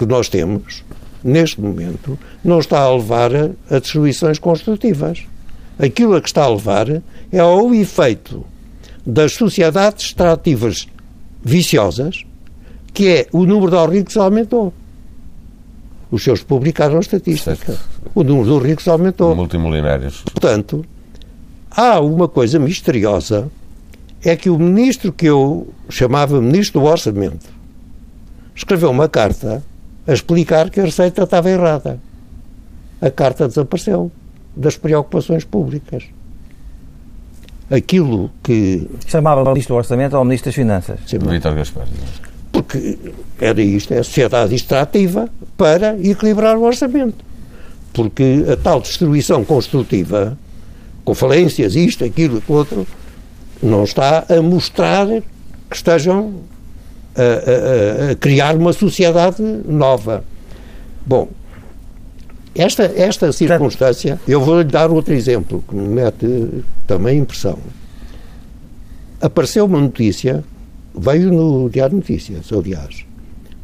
que 0.00 0.06
nós 0.06 0.30
temos, 0.30 0.82
neste 1.22 1.60
momento, 1.60 2.18
não 2.42 2.58
está 2.58 2.80
a 2.80 2.94
levar 2.94 3.30
a, 3.34 3.78
destruições 3.78 4.38
construtivas. 4.38 5.24
Aquilo 5.78 6.14
a 6.14 6.22
que 6.22 6.28
está 6.28 6.44
a 6.44 6.48
levar 6.48 7.02
é 7.30 7.38
ao 7.38 7.74
efeito 7.74 8.42
das 9.04 9.34
sociedades 9.34 10.06
extrativas 10.06 10.88
viciosas, 11.42 12.24
que 12.94 13.08
é 13.08 13.26
o 13.30 13.44
número 13.44 13.70
de 13.70 13.98
ricos 13.98 14.16
aumentou. 14.16 14.72
Os 16.10 16.24
seus 16.24 16.42
publicaram 16.42 16.96
a 16.96 17.00
estatística. 17.00 17.78
O 18.14 18.24
número 18.24 18.46
dos 18.46 18.62
ricos 18.62 18.88
aumentou. 18.88 19.36
Multimilionários. 19.36 20.22
Portanto, 20.22 20.82
há 21.70 22.00
uma 22.00 22.26
coisa 22.26 22.58
misteriosa, 22.58 23.50
é 24.24 24.34
que 24.34 24.48
o 24.48 24.58
ministro 24.58 25.12
que 25.12 25.26
eu 25.26 25.68
chamava 25.90 26.40
ministro 26.40 26.80
do 26.80 26.86
Orçamento 26.86 27.60
escreveu 28.54 28.90
uma 28.90 29.08
carta 29.08 29.62
a 30.06 30.12
explicar 30.12 30.70
que 30.70 30.80
a 30.80 30.84
receita 30.84 31.22
estava 31.22 31.50
errada. 31.50 31.98
A 33.00 33.10
carta 33.10 33.48
desapareceu 33.48 34.10
das 34.54 34.76
preocupações 34.76 35.44
públicas. 35.44 36.04
Aquilo 37.70 38.30
que. 38.42 38.88
Chamava 39.06 39.42
o 39.42 39.46
Ministro 39.46 39.74
do 39.74 39.78
Orçamento 39.78 40.16
ao 40.16 40.24
Ministro 40.24 40.48
das 40.48 40.54
Finanças. 40.54 40.98
Vítor 41.06 41.54
Gaspar. 41.54 41.86
Porque 42.50 42.98
era 43.40 43.62
isto, 43.62 43.94
é 43.94 43.98
a 43.98 44.04
sociedade 44.04 44.54
extrativa 44.54 45.28
para 45.56 45.96
equilibrar 46.00 46.56
o 46.56 46.62
orçamento. 46.62 47.24
Porque 47.92 48.44
a 48.52 48.56
tal 48.56 48.80
destruição 48.80 49.44
construtiva, 49.44 50.36
com 51.04 51.14
falências, 51.14 51.76
isto, 51.76 52.04
aquilo, 52.04 52.38
aquilo 52.38 52.58
outro, 52.58 52.86
não 53.62 53.84
está 53.84 54.24
a 54.28 54.42
mostrar 54.42 55.06
que 55.06 55.76
estejam 55.76 56.34
a, 57.16 57.22
a- 57.22 58.10
a 58.12 58.14
criar 58.16 58.56
uma 58.56 58.72
sociedade 58.72 59.42
nova. 59.42 60.24
Bom, 61.06 61.28
esta, 62.54 62.84
esta 62.96 63.32
circunstância, 63.32 64.20
eu 64.26 64.40
vou-lhe 64.40 64.64
dar 64.64 64.90
outro 64.90 65.14
exemplo 65.14 65.64
que 65.68 65.74
me 65.74 65.88
mete 65.88 66.48
também 66.86 67.18
impressão. 67.18 67.58
Apareceu 69.20 69.66
uma 69.66 69.80
notícia, 69.80 70.42
veio 70.96 71.30
no 71.32 71.68
Diário 71.68 71.90
de 71.90 71.96
Notícias, 71.96 72.52
aliás, 72.52 73.04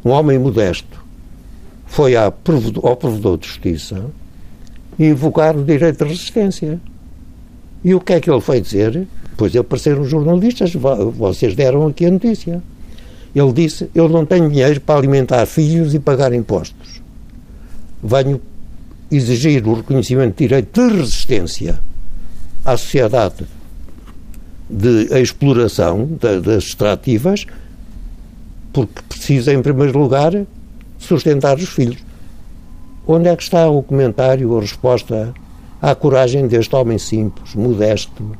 um 0.05 0.11
homem 0.11 0.37
modesto 0.37 1.05
foi 1.85 2.15
ao 2.15 2.31
provedor 2.31 3.37
de 3.37 3.47
justiça 3.47 4.05
invocar 4.99 5.55
o 5.55 5.63
direito 5.63 6.03
de 6.03 6.09
resistência. 6.11 6.79
E 7.83 7.93
o 7.95 7.99
que 8.01 8.13
é 8.13 8.19
que 8.19 8.29
ele 8.29 8.41
foi 8.41 8.59
dizer? 8.59 9.07
Pois 9.37 9.55
apareceram 9.55 10.01
os 10.01 10.09
jornalistas, 10.09 10.73
vo- 10.73 11.11
vocês 11.11 11.55
deram 11.55 11.87
aqui 11.87 12.05
a 12.05 12.11
notícia. 12.11 12.61
Ele 13.37 13.53
disse: 13.53 13.89
Eu 13.93 14.09
não 14.09 14.25
tenho 14.25 14.49
dinheiro 14.49 14.81
para 14.81 14.97
alimentar 14.99 15.45
filhos 15.45 15.93
e 15.93 15.99
pagar 15.99 16.33
impostos. 16.33 17.01
Venho 18.03 18.41
exigir 19.11 19.67
o 19.67 19.75
reconhecimento 19.75 20.37
de 20.37 20.47
direito 20.47 20.87
de 20.89 20.95
resistência 20.97 21.79
à 22.65 22.75
sociedade 22.75 23.45
de 24.69 25.07
exploração 25.19 26.09
da- 26.19 26.39
das 26.39 26.63
extrativas, 26.65 27.45
porque 28.73 29.01
precisa, 29.07 29.53
em 29.53 29.61
primeiro 29.61 29.97
lugar, 29.99 30.33
sustentar 30.97 31.57
os 31.57 31.69
filhos. 31.69 32.03
Onde 33.07 33.29
é 33.29 33.35
que 33.35 33.43
está 33.43 33.69
o 33.69 33.81
comentário, 33.81 34.57
a 34.57 34.61
resposta 34.61 35.33
à 35.81 35.95
coragem 35.95 36.47
deste 36.47 36.75
homem 36.75 36.97
simples, 36.97 37.55
modesto? 37.55 38.35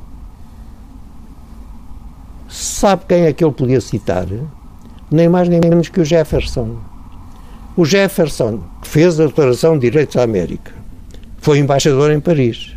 Sabe 2.49 3.03
quem 3.07 3.21
é 3.23 3.33
que 3.33 3.43
ele 3.43 3.53
podia 3.53 3.79
citar? 3.79 4.25
Nem 5.11 5.29
mais 5.29 5.47
nem 5.47 5.59
menos 5.59 5.89
que 5.89 6.01
o 6.01 6.05
Jefferson. 6.05 6.77
O 7.75 7.85
Jefferson, 7.85 8.61
que 8.81 8.87
fez 8.87 9.19
a 9.19 9.27
Declaração 9.27 9.75
de 9.77 9.89
Direitos 9.89 10.15
da 10.15 10.23
América, 10.23 10.71
foi 11.37 11.59
embaixador 11.59 12.11
em 12.11 12.19
Paris. 12.19 12.75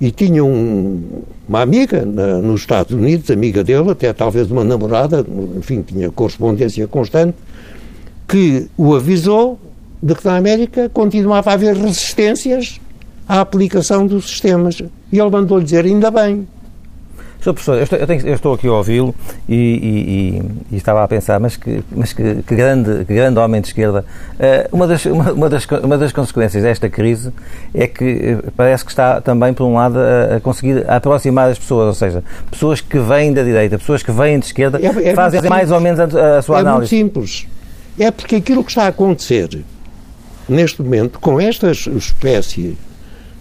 e 0.00 0.10
tinha 0.10 0.44
um, 0.44 1.22
uma 1.48 1.60
amiga 1.60 2.04
na, 2.04 2.38
nos 2.38 2.62
Estados 2.62 2.92
Unidos, 2.92 3.30
amiga 3.30 3.62
dele, 3.62 3.90
até 3.90 4.12
talvez 4.12 4.50
uma 4.50 4.64
namorada, 4.64 5.24
enfim, 5.56 5.82
tinha 5.82 6.10
correspondência 6.10 6.86
constante, 6.88 7.36
que 8.26 8.68
o 8.76 8.94
avisou 8.94 9.58
de 10.02 10.14
que 10.14 10.24
na 10.24 10.36
América 10.36 10.88
continuava 10.88 11.50
a 11.50 11.54
haver 11.54 11.76
resistências 11.76 12.80
à 13.28 13.40
aplicação 13.40 14.06
dos 14.06 14.28
sistemas. 14.28 14.80
E 15.12 15.18
ele 15.18 15.30
mandou-lhe 15.30 15.64
dizer, 15.64 15.84
ainda 15.84 16.10
bem, 16.10 16.48
Sr. 17.40 17.54
Professor, 17.54 17.76
eu 17.76 17.84
estou, 17.84 17.98
eu, 17.98 18.06
tenho, 18.06 18.26
eu 18.26 18.34
estou, 18.34 18.54
aqui 18.54 18.68
a 18.68 18.72
ouvi-lo 18.72 19.14
e, 19.48 19.54
e, 19.54 20.42
e, 20.72 20.76
estava 20.76 21.02
a 21.02 21.08
pensar, 21.08 21.40
mas 21.40 21.56
que, 21.56 21.82
mas 21.90 22.12
que, 22.12 22.42
que 22.42 22.54
grande, 22.54 23.04
que 23.04 23.14
grande 23.14 23.38
homem 23.38 23.60
de 23.60 23.68
esquerda. 23.68 24.04
Uh, 24.34 24.76
uma, 24.76 24.86
das, 24.86 25.04
uma, 25.06 25.32
uma, 25.32 25.48
das, 25.48 25.66
uma 25.66 25.96
das 25.96 26.12
consequências 26.12 26.62
desta 26.62 26.88
crise 26.88 27.32
é 27.74 27.86
que 27.86 28.04
eh, 28.04 28.38
parece 28.56 28.84
que 28.84 28.90
está 28.90 29.20
também, 29.20 29.54
por 29.54 29.64
um 29.64 29.74
lado, 29.74 29.98
a, 29.98 30.36
a 30.36 30.40
conseguir 30.40 30.84
aproximar 30.88 31.50
as 31.50 31.58
pessoas, 31.58 31.86
ou 31.86 31.94
seja, 31.94 32.22
pessoas 32.50 32.80
que 32.80 32.98
vêm 32.98 33.32
da 33.32 33.42
direita, 33.42 33.78
pessoas 33.78 34.02
que 34.02 34.12
vêm 34.12 34.38
de 34.38 34.46
esquerda, 34.46 34.78
é, 34.78 35.08
é 35.08 35.14
fazem 35.14 35.40
mais 35.48 35.70
ou 35.70 35.80
menos 35.80 35.98
a, 35.98 36.38
a 36.38 36.42
sua 36.42 36.58
é 36.58 36.60
análise. 36.60 36.94
É 36.94 37.02
muito 37.02 37.14
simples. 37.14 37.46
É 37.98 38.10
porque 38.10 38.36
aquilo 38.36 38.62
que 38.62 38.70
está 38.70 38.84
a 38.84 38.88
acontecer 38.88 39.64
neste 40.48 40.82
momento, 40.82 41.18
com 41.18 41.40
esta 41.40 41.70
espécie 41.70 42.76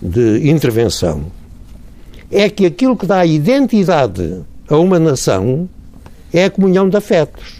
de 0.02 0.50
intervenção, 0.50 1.26
é 2.32 2.50
que 2.50 2.66
aquilo 2.66 2.96
que 2.96 3.06
dá 3.06 3.26
identidade 3.26 4.42
a 4.70 4.78
uma 4.78 5.00
nação 5.00 5.68
é 6.32 6.46
a 6.46 6.50
comunhão 6.50 6.88
de 6.88 6.96
afetos. 6.98 7.60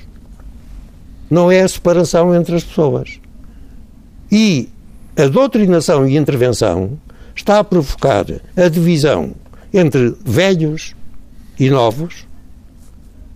Não 1.30 1.52
é 1.52 1.62
a 1.62 1.68
separação 1.68 2.34
entre 2.36 2.56
as 2.56 2.64
pessoas. 2.64 3.20
E 4.32 4.70
a 5.18 5.28
doutrinação 5.28 6.08
e 6.08 6.18
intervenção 6.18 6.98
está 7.36 7.60
a 7.60 7.64
provocar 7.64 8.26
a 8.56 8.70
divisão 8.70 9.32
entre 9.74 10.16
velhos 10.24 10.96
e 11.60 11.70
novos, 11.70 12.28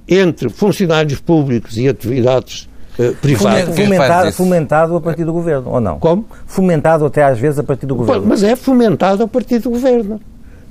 entre 0.08 0.50
funcionários 0.50 1.20
públicos 1.20 1.78
e 1.78 1.88
atividades 1.88 2.70
uh, 3.00 3.16
privadas. 3.16 3.76
Fomentado, 3.76 4.32
fomentado 4.34 4.96
a 4.96 5.02
partir 5.02 5.26
do 5.26 5.34
governo, 5.34 5.72
ou 5.72 5.82
não? 5.82 6.00
Como? 6.00 6.26
Fomentado 6.46 7.06
até 7.06 7.24
às 7.24 7.40
vezes 7.40 7.60
a 7.60 7.64
partir 7.64 7.86
do 7.86 7.96
governo. 7.96 8.26
Mas 8.26 8.44
é 8.44 8.56
fomentado 8.56 9.24
a 9.24 9.28
partir 9.28 9.60
do 9.60 9.70
governo. 9.70 10.20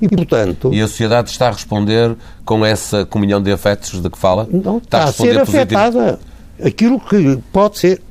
E, 0.03 0.09
portanto... 0.09 0.75
E 0.75 0.83
a 0.83 0.89
sociedade 0.89 1.31
está 1.31 1.47
a 1.49 1.53
responder 1.53 2.17
com 2.45 2.67
essa 2.67 3.07
comunhão 3.07 3.41
de 3.41 3.53
afetos 3.53 4.03
de 4.03 4.11
que 4.11 4.19
fala? 4.19 4.49
Não, 4.51 4.79
está, 4.79 4.99
está 4.99 5.05
a, 5.05 5.13
ser 5.13 5.39
positivo. 5.39 5.43
afetada. 5.43 6.21
Aquilo 6.63 6.99
que 6.99 7.39
pode 7.53 7.79
ser 7.79 8.03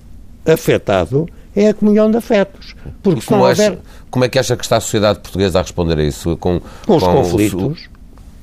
afetado 0.45 1.27
é 1.53 1.67
a 1.67 1.73
comunhão 1.73 2.09
de 2.09 2.15
afetos. 2.15 2.75
Porque 3.03 3.21
não 3.29 3.41
houver... 3.41 3.77
como 4.09 4.23
é 4.23 4.29
que 4.29 4.39
acha 4.39 4.55
que 4.55 4.63
está 4.63 4.77
a 4.77 4.79
sociedade 4.79 5.19
portuguesa 5.19 5.59
a 5.59 5.61
responder 5.61 5.99
a 5.99 6.03
isso? 6.03 6.37
Com, 6.37 6.61
com 6.85 6.95
os 6.95 7.03
com 7.03 7.13
conflitos. 7.13 7.85
O... 7.85 7.89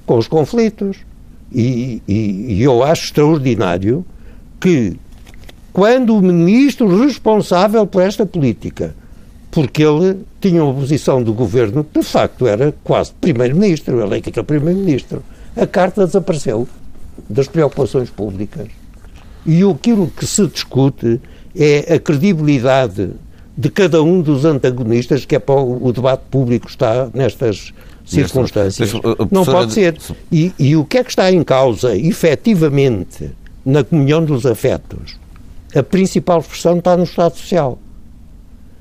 Com 0.05 0.19
os 0.19 0.29
conflitos. 0.29 0.99
E, 1.51 2.03
e, 2.07 2.55
e 2.55 2.63
eu 2.63 2.85
acho 2.85 3.07
extraordinário 3.07 4.05
que 4.61 4.99
quando 5.73 6.17
o 6.17 6.21
ministro 6.21 7.03
responsável 7.03 7.87
por 7.87 8.03
esta 8.03 8.27
política 8.27 8.95
porque 9.51 9.83
ele 9.83 10.19
tinha 10.41 10.63
uma 10.63 10.75
posição 10.75 11.23
do 11.23 11.33
governo 11.33 11.85
que, 11.85 12.01
de 12.01 12.05
facto, 12.05 12.47
era 12.47 12.75
quase 12.85 13.13
primeiro-ministro, 13.21 14.01
ele 14.05 14.19
é 14.19 14.21
que 14.21 14.39
é 14.39 14.43
primeiro-ministro. 14.43 15.23
A 15.57 15.67
carta 15.67 16.07
desapareceu 16.07 16.69
das 17.29 17.49
preocupações 17.49 18.11
públicas. 18.11 18.69
E 19.47 19.63
aquilo 19.63 20.09
que 20.09 20.27
se 20.27 20.47
discute 20.47 21.21
é 21.57 21.95
a 21.95 21.99
credibilidade 21.99 23.11
de 23.57 23.71
cada 23.71 24.03
um 24.03 24.21
dos 24.21 24.45
antagonistas, 24.45 25.25
que 25.25 25.35
é 25.35 25.39
para 25.39 25.61
o, 25.61 25.93
debate 25.93 26.23
público 26.31 26.69
está 26.69 27.09
nestas 27.13 27.73
circunstâncias. 28.07 28.93
Não 29.33 29.45
pode 29.45 29.73
ser. 29.73 29.97
E, 30.31 30.53
e 30.59 30.77
o 30.77 30.85
que 30.85 30.99
é 30.99 31.03
que 31.03 31.11
está 31.11 31.33
em 31.33 31.43
causa, 31.43 31.97
efetivamente, 31.97 33.31
na 33.65 33.83
comunhão 33.83 34.25
dos 34.25 34.47
afetos? 34.47 35.17
A 35.75 35.83
principal 35.83 36.39
expressão 36.39 36.79
está 36.79 36.97
no 36.97 37.03
Estado 37.03 37.37
Social. 37.37 37.79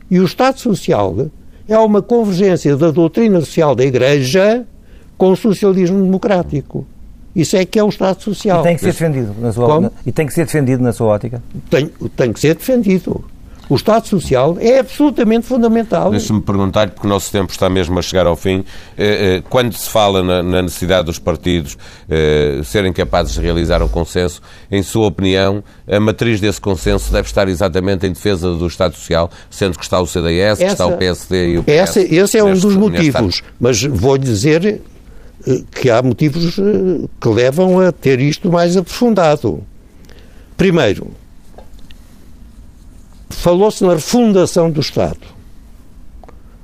E 0.09 0.19
o 0.19 0.25
Estado 0.25 0.59
Social 0.59 1.27
é 1.67 1.77
uma 1.77 2.01
convergência 2.01 2.75
da 2.77 2.91
doutrina 2.91 3.39
social 3.41 3.75
da 3.75 3.83
Igreja 3.83 4.65
com 5.17 5.31
o 5.31 5.35
socialismo 5.35 6.01
democrático. 6.01 6.85
Isso 7.35 7.55
é 7.55 7.65
que 7.65 7.77
é 7.77 7.83
o 7.83 7.89
Estado 7.89 8.21
Social. 8.21 8.61
E 8.61 8.63
tem 8.63 8.75
que 8.75 8.81
ser 8.81 8.87
defendido 8.87 9.35
na 9.39 9.51
sua, 9.51 9.67
Como? 9.67 9.91
e 10.05 10.11
tem 10.11 10.25
que 10.25 10.33
ser 10.33 10.45
defendido 10.45 10.81
na 10.81 10.91
sua 10.91 11.07
ótica? 11.07 11.41
Tem, 11.69 11.87
tem 12.15 12.33
que 12.33 12.39
ser 12.39 12.55
defendido. 12.55 13.23
O 13.69 13.75
Estado 13.75 14.07
Social 14.07 14.57
é 14.59 14.79
absolutamente 14.79 15.45
fundamental. 15.45 16.11
Deixe-me 16.11 16.41
perguntar, 16.41 16.89
porque 16.89 17.05
o 17.05 17.09
nosso 17.09 17.31
tempo 17.31 17.51
está 17.51 17.69
mesmo 17.69 17.99
a 17.99 18.01
chegar 18.01 18.25
ao 18.25 18.35
fim, 18.35 18.63
eh, 18.97 19.37
eh, 19.37 19.43
quando 19.49 19.73
se 19.73 19.89
fala 19.89 20.23
na 20.23 20.61
necessidade 20.61 21.05
dos 21.05 21.19
partidos 21.19 21.77
eh, 22.09 22.61
serem 22.63 22.93
capazes 22.93 23.33
de 23.33 23.41
realizar 23.41 23.83
um 23.83 23.87
consenso, 23.87 24.41
em 24.71 24.81
sua 24.81 25.07
opinião, 25.07 25.61
a 25.89 25.99
matriz 25.99 26.39
desse 26.39 26.61
consenso 26.61 27.11
deve 27.11 27.27
estar 27.27 27.49
exatamente 27.49 28.07
em 28.07 28.11
defesa 28.13 28.53
do 28.53 28.67
Estado 28.67 28.95
Social, 28.95 29.29
sendo 29.49 29.77
que 29.77 29.83
está 29.83 29.99
o 29.99 30.07
CDS, 30.07 30.61
essa, 30.61 30.65
que 30.65 30.71
está 30.71 30.85
o 30.85 30.97
PSD 30.97 31.49
e 31.49 31.57
o 31.57 31.63
PS. 31.63 31.69
Essa, 31.69 32.01
esse 32.01 32.37
é 32.37 32.43
um 32.43 32.57
dos 32.57 32.75
motivos, 32.75 33.43
mas 33.59 33.83
vou-lhe 33.83 34.23
dizer 34.23 34.81
que 35.71 35.89
há 35.89 36.01
motivos 36.01 36.55
que 36.55 37.29
levam 37.29 37.79
a 37.79 37.91
ter 37.91 38.19
isto 38.19 38.49
mais 38.49 38.77
aprofundado. 38.77 39.63
Primeiro, 40.55 41.11
falou-se 43.29 43.83
na 43.83 43.93
refundação 43.93 44.69
do 44.69 44.79
Estado. 44.79 45.19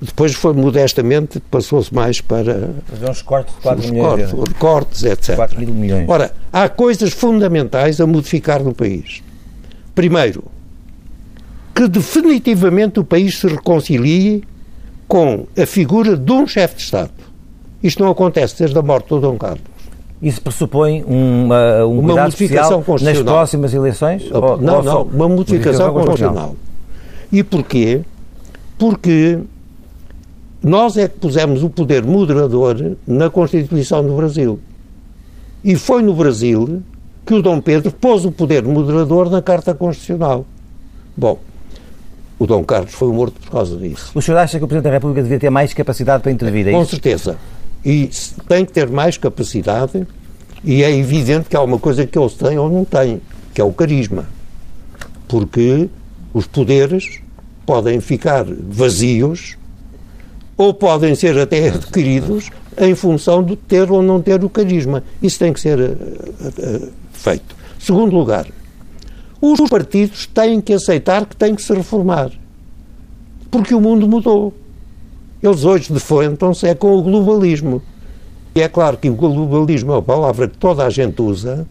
Depois 0.00 0.34
foi 0.34 0.52
modestamente, 0.52 1.40
passou-se 1.40 1.92
mais 1.94 2.20
para. 2.20 2.74
Fazer 2.86 3.10
uns 3.10 3.22
cortes 3.22 3.54
de 3.54 3.60
4 3.62 3.92
milhões. 3.92 4.32
Cortes, 4.32 4.58
cortes, 4.58 5.02
etc. 5.04 5.36
4 5.36 5.60
mil 5.60 5.74
milhões. 5.74 6.08
Ora, 6.08 6.34
há 6.52 6.68
coisas 6.68 7.12
fundamentais 7.12 8.00
a 8.00 8.06
modificar 8.06 8.62
no 8.62 8.74
país. 8.74 9.22
Primeiro, 9.94 10.44
que 11.74 11.88
definitivamente 11.88 13.00
o 13.00 13.04
país 13.04 13.38
se 13.38 13.46
reconcilie 13.46 14.44
com 15.08 15.46
a 15.56 15.64
figura 15.64 16.16
de 16.16 16.32
um 16.32 16.46
chefe 16.46 16.76
de 16.76 16.82
Estado. 16.82 17.12
Isto 17.82 18.02
não 18.02 18.10
acontece 18.10 18.58
desde 18.58 18.78
a 18.78 18.82
morte 18.82 19.08
do 19.08 19.20
Dom 19.20 19.38
Carlos. 19.38 19.73
Isso 20.24 20.40
pressupõe 20.40 21.04
uma, 21.06 21.84
um 21.84 21.98
uma 21.98 22.22
modificação 22.22 22.82
constitucional 22.82 23.24
nas 23.24 23.32
próximas 23.34 23.74
eleições? 23.74 24.30
Não, 24.30 24.40
ou, 24.42 24.56
não, 24.56 24.76
ou 24.76 24.82
não, 24.82 25.02
uma 25.02 25.28
modificação, 25.28 25.92
modificação 25.92 25.92
constitucional. 25.92 26.56
E 27.30 27.42
porquê? 27.42 28.00
Porque 28.78 29.38
nós 30.62 30.96
é 30.96 31.06
que 31.08 31.18
pusemos 31.18 31.62
o 31.62 31.68
poder 31.68 32.02
moderador 32.02 32.96
na 33.06 33.28
Constituição 33.28 34.02
do 34.02 34.16
Brasil. 34.16 34.58
E 35.62 35.76
foi 35.76 36.00
no 36.00 36.14
Brasil 36.14 36.82
que 37.26 37.34
o 37.34 37.42
Dom 37.42 37.60
Pedro 37.60 37.92
pôs 37.92 38.24
o 38.24 38.32
poder 38.32 38.62
moderador 38.62 39.28
na 39.28 39.42
Carta 39.42 39.74
Constitucional. 39.74 40.46
Bom, 41.14 41.38
o 42.38 42.46
Dom 42.46 42.64
Carlos 42.64 42.94
foi 42.94 43.12
morto 43.12 43.38
por 43.40 43.50
causa 43.50 43.76
disso. 43.76 44.10
O 44.14 44.22
senhor 44.22 44.38
acha 44.38 44.58
que 44.58 44.64
o 44.64 44.68
Presidente 44.68 44.90
da 44.90 44.96
República 44.96 45.22
devia 45.22 45.38
ter 45.38 45.50
mais 45.50 45.74
capacidade 45.74 46.22
para 46.22 46.32
intervir? 46.32 46.68
É 46.68 46.72
Com 46.72 46.84
certeza. 46.86 47.36
E 47.84 48.08
tem 48.48 48.64
que 48.64 48.72
ter 48.72 48.88
mais 48.88 49.18
capacidade, 49.18 50.06
e 50.62 50.82
é 50.82 50.90
evidente 50.96 51.48
que 51.48 51.56
há 51.56 51.60
uma 51.60 51.78
coisa 51.78 52.06
que 52.06 52.18
eles 52.18 52.34
têm 52.34 52.58
ou 52.58 52.70
não 52.70 52.84
têm, 52.84 53.20
que 53.52 53.60
é 53.60 53.64
o 53.64 53.72
carisma. 53.72 54.26
Porque 55.28 55.88
os 56.32 56.46
poderes 56.46 57.20
podem 57.66 58.00
ficar 58.00 58.44
vazios 58.44 59.56
ou 60.56 60.72
podem 60.72 61.14
ser 61.14 61.38
até 61.38 61.68
adquiridos 61.74 62.50
em 62.78 62.94
função 62.94 63.42
de 63.42 63.56
ter 63.56 63.90
ou 63.90 64.02
não 64.02 64.20
ter 64.20 64.42
o 64.42 64.48
carisma. 64.48 65.04
Isso 65.22 65.38
tem 65.38 65.52
que 65.52 65.60
ser 65.60 65.78
uh, 65.78 65.92
uh, 65.92 66.92
feito. 67.12 67.54
Segundo 67.78 68.16
lugar, 68.16 68.46
os 69.40 69.60
partidos 69.68 70.26
têm 70.26 70.60
que 70.60 70.72
aceitar 70.72 71.26
que 71.26 71.36
têm 71.36 71.54
que 71.54 71.62
se 71.62 71.72
reformar. 71.74 72.30
Porque 73.50 73.74
o 73.74 73.80
mundo 73.80 74.08
mudou. 74.08 74.54
Eles 75.44 75.62
hoje 75.62 75.92
defrontam-se 75.92 76.66
é 76.66 76.74
com 76.74 76.96
o 76.96 77.02
globalismo. 77.02 77.82
E 78.54 78.62
é 78.62 78.68
claro 78.68 78.96
que 78.96 79.10
o 79.10 79.14
globalismo 79.14 79.92
é 79.92 79.96
uma 79.96 80.02
palavra 80.02 80.48
que 80.48 80.56
toda 80.56 80.86
a 80.86 80.88
gente 80.88 81.20
usa, 81.20 81.66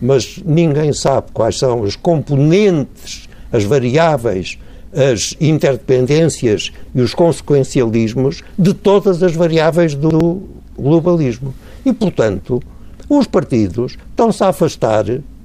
mas 0.00 0.40
ninguém 0.42 0.94
sabe 0.94 1.26
quais 1.30 1.58
são 1.58 1.84
as 1.84 1.94
componentes, 1.94 3.28
as 3.52 3.64
variáveis, 3.64 4.58
as 4.94 5.36
interdependências 5.38 6.72
e 6.94 7.02
os 7.02 7.12
consequencialismos 7.12 8.42
de 8.58 8.72
todas 8.72 9.22
as 9.22 9.34
variáveis 9.34 9.94
do 9.94 10.44
globalismo. 10.74 11.54
E, 11.84 11.92
portanto, 11.92 12.62
os 13.10 13.26
partidos 13.26 13.98
estão-se 14.08 14.42
a 14.42 14.48
afastar, 14.48 15.04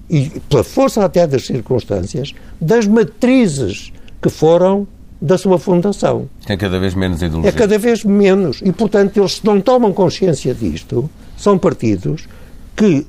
e 0.09 0.29
pela 0.47 0.63
força 0.63 1.03
até 1.03 1.27
das 1.27 1.45
circunstâncias, 1.45 2.33
das 2.61 2.87
matrizes 2.87 3.91
que 4.21 4.29
foram 4.29 4.87
da 5.21 5.37
sua 5.37 5.57
fundação. 5.57 6.29
É 6.47 6.55
cada 6.55 6.79
vez 6.79 6.93
menos 6.93 7.21
ideologia. 7.21 7.49
É 7.49 7.51
cada 7.51 7.77
vez 7.77 8.03
menos. 8.03 8.61
E, 8.63 8.71
portanto, 8.71 9.17
eles 9.17 9.41
não 9.43 9.59
tomam 9.59 9.91
consciência 9.91 10.53
disto. 10.53 11.09
São 11.35 11.57
partidos 11.57 12.27
que 12.75 13.05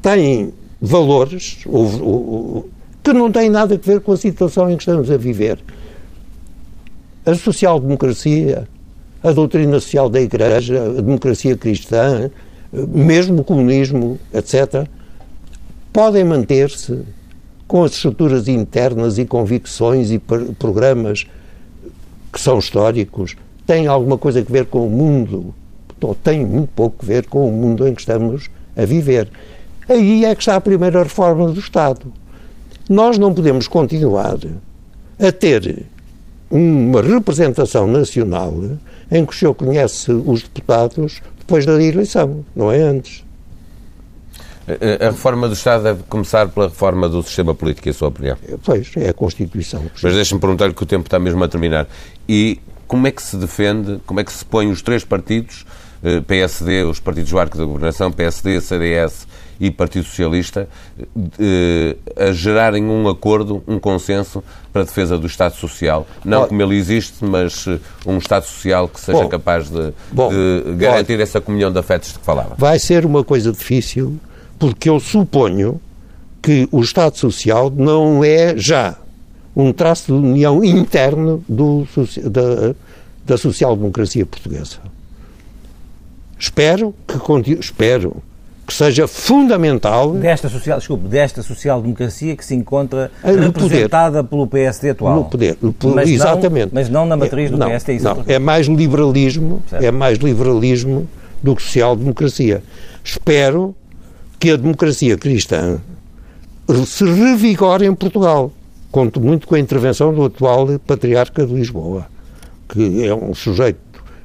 têm 0.00 0.52
valores 0.80 1.58
ou, 1.66 2.02
ou, 2.02 2.70
que 3.02 3.12
não 3.12 3.30
têm 3.30 3.50
nada 3.50 3.74
a 3.74 3.78
ver 3.78 4.00
com 4.00 4.12
a 4.12 4.16
situação 4.16 4.70
em 4.70 4.76
que 4.76 4.82
estamos 4.82 5.10
a 5.10 5.16
viver. 5.16 5.58
A 7.26 7.34
social-democracia, 7.34 8.68
a 9.22 9.32
doutrina 9.32 9.80
social 9.80 10.08
da 10.08 10.20
Igreja, 10.20 10.82
a 10.98 11.00
democracia 11.02 11.56
cristã, 11.56 12.30
mesmo 12.72 13.40
o 13.40 13.44
comunismo, 13.44 14.18
etc., 14.32 14.86
podem 15.92 16.24
manter-se 16.24 17.02
com 17.66 17.82
as 17.82 17.92
estruturas 17.92 18.48
internas 18.48 19.18
e 19.18 19.24
convicções 19.24 20.10
e 20.10 20.18
programas 20.58 21.26
que 22.32 22.40
são 22.40 22.58
históricos, 22.58 23.36
têm 23.66 23.86
alguma 23.86 24.18
coisa 24.18 24.40
a 24.40 24.42
ver 24.42 24.66
com 24.66 24.86
o 24.86 24.90
mundo, 24.90 25.54
ou 26.00 26.14
têm 26.14 26.44
muito 26.44 26.70
pouco 26.74 26.96
a 27.02 27.06
ver 27.06 27.26
com 27.26 27.48
o 27.48 27.52
mundo 27.52 27.86
em 27.88 27.94
que 27.94 28.00
estamos 28.00 28.50
a 28.76 28.84
viver. 28.84 29.28
Aí 29.88 30.24
é 30.24 30.34
que 30.34 30.42
está 30.42 30.56
a 30.56 30.60
primeira 30.60 31.02
reforma 31.02 31.50
do 31.50 31.58
Estado. 31.58 32.12
Nós 32.88 33.16
não 33.16 33.32
podemos 33.32 33.66
continuar 33.66 34.38
a 35.18 35.32
ter 35.32 35.86
uma 36.50 37.00
representação 37.00 37.86
nacional 37.86 38.54
em 39.10 39.24
que 39.24 39.32
o 39.32 39.36
senhor 39.36 39.54
conhece 39.54 40.12
os 40.12 40.42
deputados 40.42 41.22
depois 41.38 41.64
da 41.64 41.82
eleição, 41.82 42.44
não 42.54 42.70
é 42.70 42.80
antes. 42.80 43.24
A 45.00 45.10
reforma 45.10 45.46
do 45.46 45.54
Estado 45.54 45.84
deve 45.84 46.02
começar 46.04 46.48
pela 46.48 46.68
reforma 46.68 47.08
do 47.08 47.22
sistema 47.22 47.54
político, 47.54 47.88
é 47.88 47.90
a 47.90 47.94
sua 47.94 48.08
opinião? 48.08 48.36
Pois, 48.64 48.90
é 48.96 49.10
a 49.10 49.12
Constituição. 49.12 49.84
Mas 50.02 50.14
deixe-me 50.14 50.40
perguntar-lhe 50.40 50.72
que 50.72 50.82
o 50.82 50.86
tempo 50.86 51.06
está 51.06 51.18
mesmo 51.18 51.42
a 51.44 51.48
terminar. 51.48 51.86
E 52.28 52.58
como 52.86 53.06
é 53.06 53.10
que 53.10 53.22
se 53.22 53.36
defende, 53.36 54.00
como 54.06 54.20
é 54.20 54.24
que 54.24 54.32
se 54.32 54.44
põem 54.44 54.70
os 54.70 54.80
três 54.80 55.04
partidos, 55.04 55.66
eh, 56.02 56.20
PSD, 56.20 56.84
os 56.84 57.00
partidos 57.00 57.30
do 57.30 57.38
arco 57.38 57.56
da 57.56 57.64
governação, 57.64 58.12
PSD, 58.12 58.60
CDS 58.60 59.26
e 59.58 59.70
Partido 59.70 60.04
Socialista, 60.04 60.68
eh, 61.38 61.96
a 62.16 62.32
gerarem 62.32 62.84
um 62.84 63.08
acordo, 63.08 63.62
um 63.66 63.78
consenso 63.78 64.44
para 64.72 64.82
a 64.82 64.84
defesa 64.84 65.16
do 65.16 65.26
Estado 65.26 65.54
Social? 65.54 66.06
Não 66.24 66.46
como 66.46 66.60
ele 66.60 66.76
existe, 66.76 67.24
mas 67.24 67.66
eh, 67.66 67.78
um 68.06 68.18
Estado 68.18 68.44
Social 68.44 68.86
que 68.86 69.00
seja 69.00 69.22
bom, 69.22 69.28
capaz 69.28 69.70
de, 69.70 69.92
bom, 70.12 70.30
de 70.30 70.74
garantir 70.76 71.18
essa 71.20 71.40
comunhão 71.40 71.72
de 71.72 71.78
afetos 71.78 72.12
de 72.12 72.18
que 72.18 72.24
falava. 72.24 72.54
Vai 72.58 72.78
ser 72.78 73.06
uma 73.06 73.24
coisa 73.24 73.50
difícil 73.50 74.18
porque 74.64 74.88
eu 74.88 74.98
suponho 74.98 75.78
que 76.40 76.66
o 76.72 76.80
Estado 76.80 77.18
Social 77.18 77.70
não 77.70 78.24
é 78.24 78.56
já 78.56 78.96
um 79.54 79.74
traço 79.74 80.06
de 80.06 80.12
união 80.12 80.64
interno 80.64 81.44
do, 81.46 81.86
da, 82.24 82.74
da 83.26 83.36
social-democracia 83.36 84.24
portuguesa. 84.24 84.78
Espero 86.38 86.94
que 87.06 87.52
espero 87.60 88.22
que 88.66 88.72
seja 88.72 89.06
fundamental 89.06 90.12
desta 90.12 90.48
social, 90.48 90.78
desculpe, 90.78 91.08
desta 91.08 91.42
social-democracia 91.42 92.34
que 92.34 92.44
se 92.44 92.54
encontra 92.54 93.10
no 93.22 93.42
representada 93.42 94.24
poder. 94.24 94.30
pelo 94.30 94.46
PSD 94.46 94.90
atual. 94.90 95.16
No 95.16 95.24
poder, 95.26 95.58
no, 95.60 95.74
mas 95.94 96.08
exatamente. 96.08 96.72
Não, 96.72 96.80
mas 96.80 96.88
não 96.88 97.04
na 97.04 97.18
matriz 97.18 97.50
do 97.50 97.58
não, 97.58 97.66
PSD. 97.66 97.96
Isso 97.96 98.04
não, 98.06 98.24
é 98.26 98.38
mais 98.38 98.66
liberalismo, 98.66 99.62
certo. 99.68 99.84
é 99.84 99.90
mais 99.90 100.16
liberalismo 100.16 101.06
do 101.42 101.54
que 101.54 101.62
social-democracia. 101.62 102.62
Espero 103.04 103.76
que 104.44 104.50
a 104.50 104.56
democracia 104.56 105.16
cristã 105.16 105.80
se 106.86 107.02
revigore 107.02 107.86
em 107.86 107.94
Portugal. 107.94 108.52
Conto 108.90 109.18
muito 109.18 109.46
com 109.46 109.54
a 109.54 109.58
intervenção 109.58 110.12
do 110.12 110.22
atual 110.22 110.78
Patriarca 110.80 111.46
de 111.46 111.54
Lisboa, 111.54 112.06
que 112.68 113.06
é 113.06 113.14
um 113.14 113.34
sujeito 113.34 113.80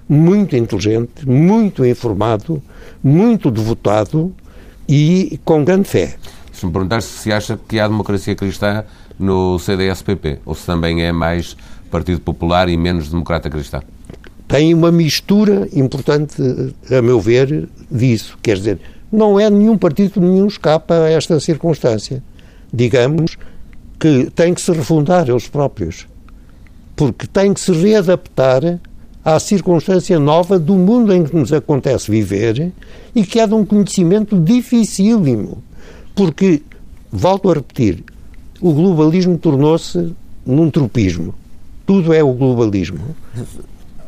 muito 0.09 0.57
inteligente, 0.57 1.25
muito 1.25 1.85
informado, 1.85 2.61
muito 3.01 3.49
devotado 3.49 4.35
e 4.89 5.39
com 5.45 5.63
grande 5.63 5.87
fé. 5.87 6.17
Se 6.51 6.65
me 6.65 6.73
perguntar 6.73 7.01
se 7.01 7.31
acha 7.31 7.57
que 7.57 7.79
há 7.79 7.87
democracia 7.87 8.35
cristã 8.35 8.83
no 9.17 9.57
CDS-PP, 9.57 10.39
ou 10.45 10.53
se 10.53 10.65
também 10.65 11.01
é 11.01 11.13
mais 11.13 11.55
Partido 11.89 12.19
Popular 12.19 12.67
e 12.67 12.75
menos 12.75 13.07
democrata 13.07 13.49
cristã? 13.49 13.81
Tem 14.49 14.73
uma 14.73 14.91
mistura 14.91 15.69
importante, 15.71 16.35
a 16.91 17.01
meu 17.01 17.21
ver, 17.21 17.69
disso. 17.89 18.37
Quer 18.43 18.57
dizer, 18.57 18.79
não 19.11 19.39
é 19.39 19.49
nenhum 19.49 19.77
partido, 19.77 20.21
nenhum 20.21 20.47
escapa 20.47 20.93
a 20.93 21.09
esta 21.09 21.39
circunstância. 21.39 22.23
Digamos 22.71 23.37
que 23.99 24.29
tem 24.35 24.53
que 24.53 24.61
se 24.61 24.71
refundar 24.71 25.29
eles 25.29 25.47
próprios, 25.47 26.07
porque 26.95 27.27
tem 27.27 27.53
que 27.53 27.59
se 27.59 27.71
readaptar 27.71 28.79
à 29.23 29.39
circunstância 29.39 30.17
nova 30.19 30.57
do 30.57 30.75
mundo 30.75 31.13
em 31.13 31.23
que 31.23 31.35
nos 31.35 31.51
acontece 31.51 32.09
viver 32.09 32.71
e 33.13 33.25
que 33.25 33.39
é 33.39 33.47
de 33.47 33.53
um 33.53 33.65
conhecimento 33.65 34.39
dificílimo. 34.39 35.61
Porque, 36.15 36.61
volto 37.11 37.49
a 37.49 37.55
repetir, 37.55 38.03
o 38.61 38.73
globalismo 38.73 39.37
tornou-se 39.37 40.13
num 40.45 40.69
tropismo. 40.69 41.33
Tudo 41.85 42.13
é 42.13 42.23
o 42.23 42.33
globalismo. 42.33 42.99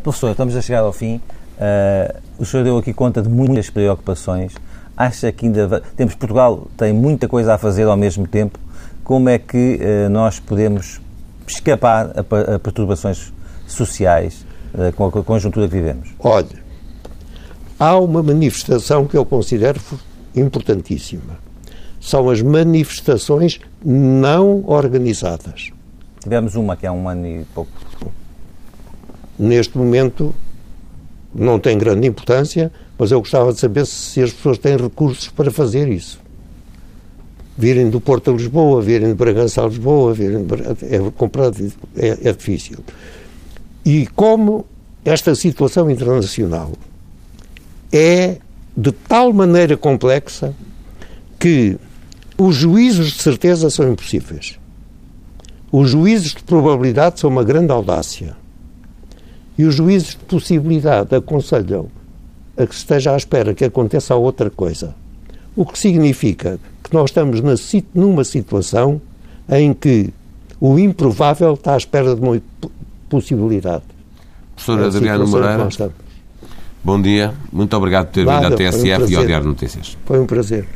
Professor, 0.04 0.32
estamos 0.32 0.56
a 0.56 0.62
chegar 0.62 0.82
ao 0.82 0.94
fim. 0.94 1.16
Uh, 1.58 2.20
o 2.40 2.46
senhor 2.46 2.64
deu 2.64 2.78
aqui 2.78 2.94
conta 2.94 3.22
de 3.22 3.30
muitas 3.30 3.70
preocupações 3.70 4.54
Acha 5.02 5.32
que 5.32 5.48
ainda 5.48 5.82
temos 5.98 6.14
Portugal 6.14 6.68
tem 6.78 6.94
muita 6.94 7.28
coisa 7.28 7.56
a 7.56 7.58
fazer 7.58 7.86
ao 7.86 7.98
mesmo 7.98 8.28
tempo? 8.28 8.60
Como 9.04 9.30
é 9.30 9.40
que 9.40 9.80
uh, 9.82 10.10
nós 10.12 10.40
podemos 10.40 11.02
escapar 11.48 12.12
a, 12.16 12.56
a 12.56 12.60
perturbações 12.60 13.34
sociais 13.66 14.46
uh, 14.76 14.94
com 14.94 15.08
a 15.08 15.24
conjuntura 15.24 15.68
que 15.68 15.74
vivemos? 15.74 16.10
Olha, 16.20 16.64
há 17.80 17.98
uma 17.98 18.22
manifestação 18.22 19.08
que 19.08 19.18
eu 19.18 19.26
considero 19.26 19.82
importantíssima. 20.36 21.40
São 22.00 22.30
as 22.30 22.44
manifestações 22.44 23.60
não 23.84 24.64
organizadas. 24.68 25.72
Tivemos 26.20 26.54
uma 26.54 26.78
que 26.78 26.86
há 26.86 26.92
um 26.92 27.10
ano 27.10 27.26
e 27.26 27.44
pouco. 27.56 27.72
Neste 29.40 29.76
momento 29.76 30.36
não 31.34 31.60
tem 31.60 31.76
grande 31.76 32.08
importância, 32.08 32.72
mas 33.02 33.10
eu 33.10 33.20
gostava 33.20 33.52
de 33.52 33.60
saber 33.60 33.88
se 33.88 34.22
as 34.22 34.32
pessoas 34.32 34.60
têm 34.60 34.78
recursos 34.78 35.28
para 35.28 35.50
fazer 35.50 35.88
isso. 35.88 36.20
Virem 37.58 37.90
do 37.90 38.00
Porto 38.00 38.30
a 38.30 38.34
Lisboa, 38.36 38.80
virem 38.80 39.08
de 39.08 39.16
Bragança 39.16 39.64
a 39.64 39.68
Lisboa, 39.68 40.14
virem 40.14 40.46
de... 40.46 40.54
é 40.86 41.12
comprado, 41.18 41.58
é, 41.96 42.30
é 42.30 42.32
difícil. 42.32 42.78
E 43.84 44.06
como 44.06 44.68
esta 45.04 45.34
situação 45.34 45.90
internacional 45.90 46.74
é 47.92 48.38
de 48.78 48.92
tal 48.92 49.34
maneira 49.34 49.76
complexa 49.76 50.54
que 51.40 51.80
os 52.38 52.56
juízos 52.56 53.14
de 53.14 53.24
certeza 53.24 53.72
são 53.72 53.92
impossíveis. 53.92 54.60
Os 55.72 55.90
juízos 55.90 56.36
de 56.36 56.44
probabilidade 56.44 57.20
são 57.20 57.32
uma 57.32 57.44
grande 57.44 57.72
audácia. 57.72 58.38
E 59.58 59.64
os 59.64 59.74
juízes 59.74 60.10
de 60.10 60.18
possibilidade 60.18 61.16
aconselham 61.16 61.90
a 62.62 62.68
que 62.68 62.76
esteja 62.76 63.14
à 63.14 63.18
espera 63.18 63.54
que 63.54 63.66
aconteça 63.66 64.16
outra 64.16 64.50
coisa. 64.50 64.96
O 65.56 65.66
que 65.66 65.78
significa 65.78 66.60
que 66.84 66.94
nós 66.94 67.10
estamos 67.10 67.42
na, 67.42 67.56
numa 67.94 68.24
situação 68.24 69.02
em 69.50 69.74
que 69.74 70.14
o 70.60 70.78
improvável 70.78 71.56
está 71.56 71.74
à 71.74 71.78
espera 71.78 72.16
de 72.16 72.22
uma 72.22 72.42
possibilidade. 73.10 73.84
Professor 74.56 74.80
é 74.80 74.86
Adriano 74.86 75.28
Moreira, 75.28 75.70
bom 76.84 77.02
dia. 77.02 77.34
Muito 77.52 77.76
obrigado 77.76 78.08
por 78.08 78.14
ter 78.14 78.26
vindo 78.26 78.46
à 78.46 78.52
TSF 78.52 79.04
um 79.04 79.10
e 79.10 79.16
ao 79.16 79.26
Diário 79.26 79.48
Notícias. 79.48 79.98
Foi 80.06 80.20
um 80.20 80.26
prazer. 80.26 80.68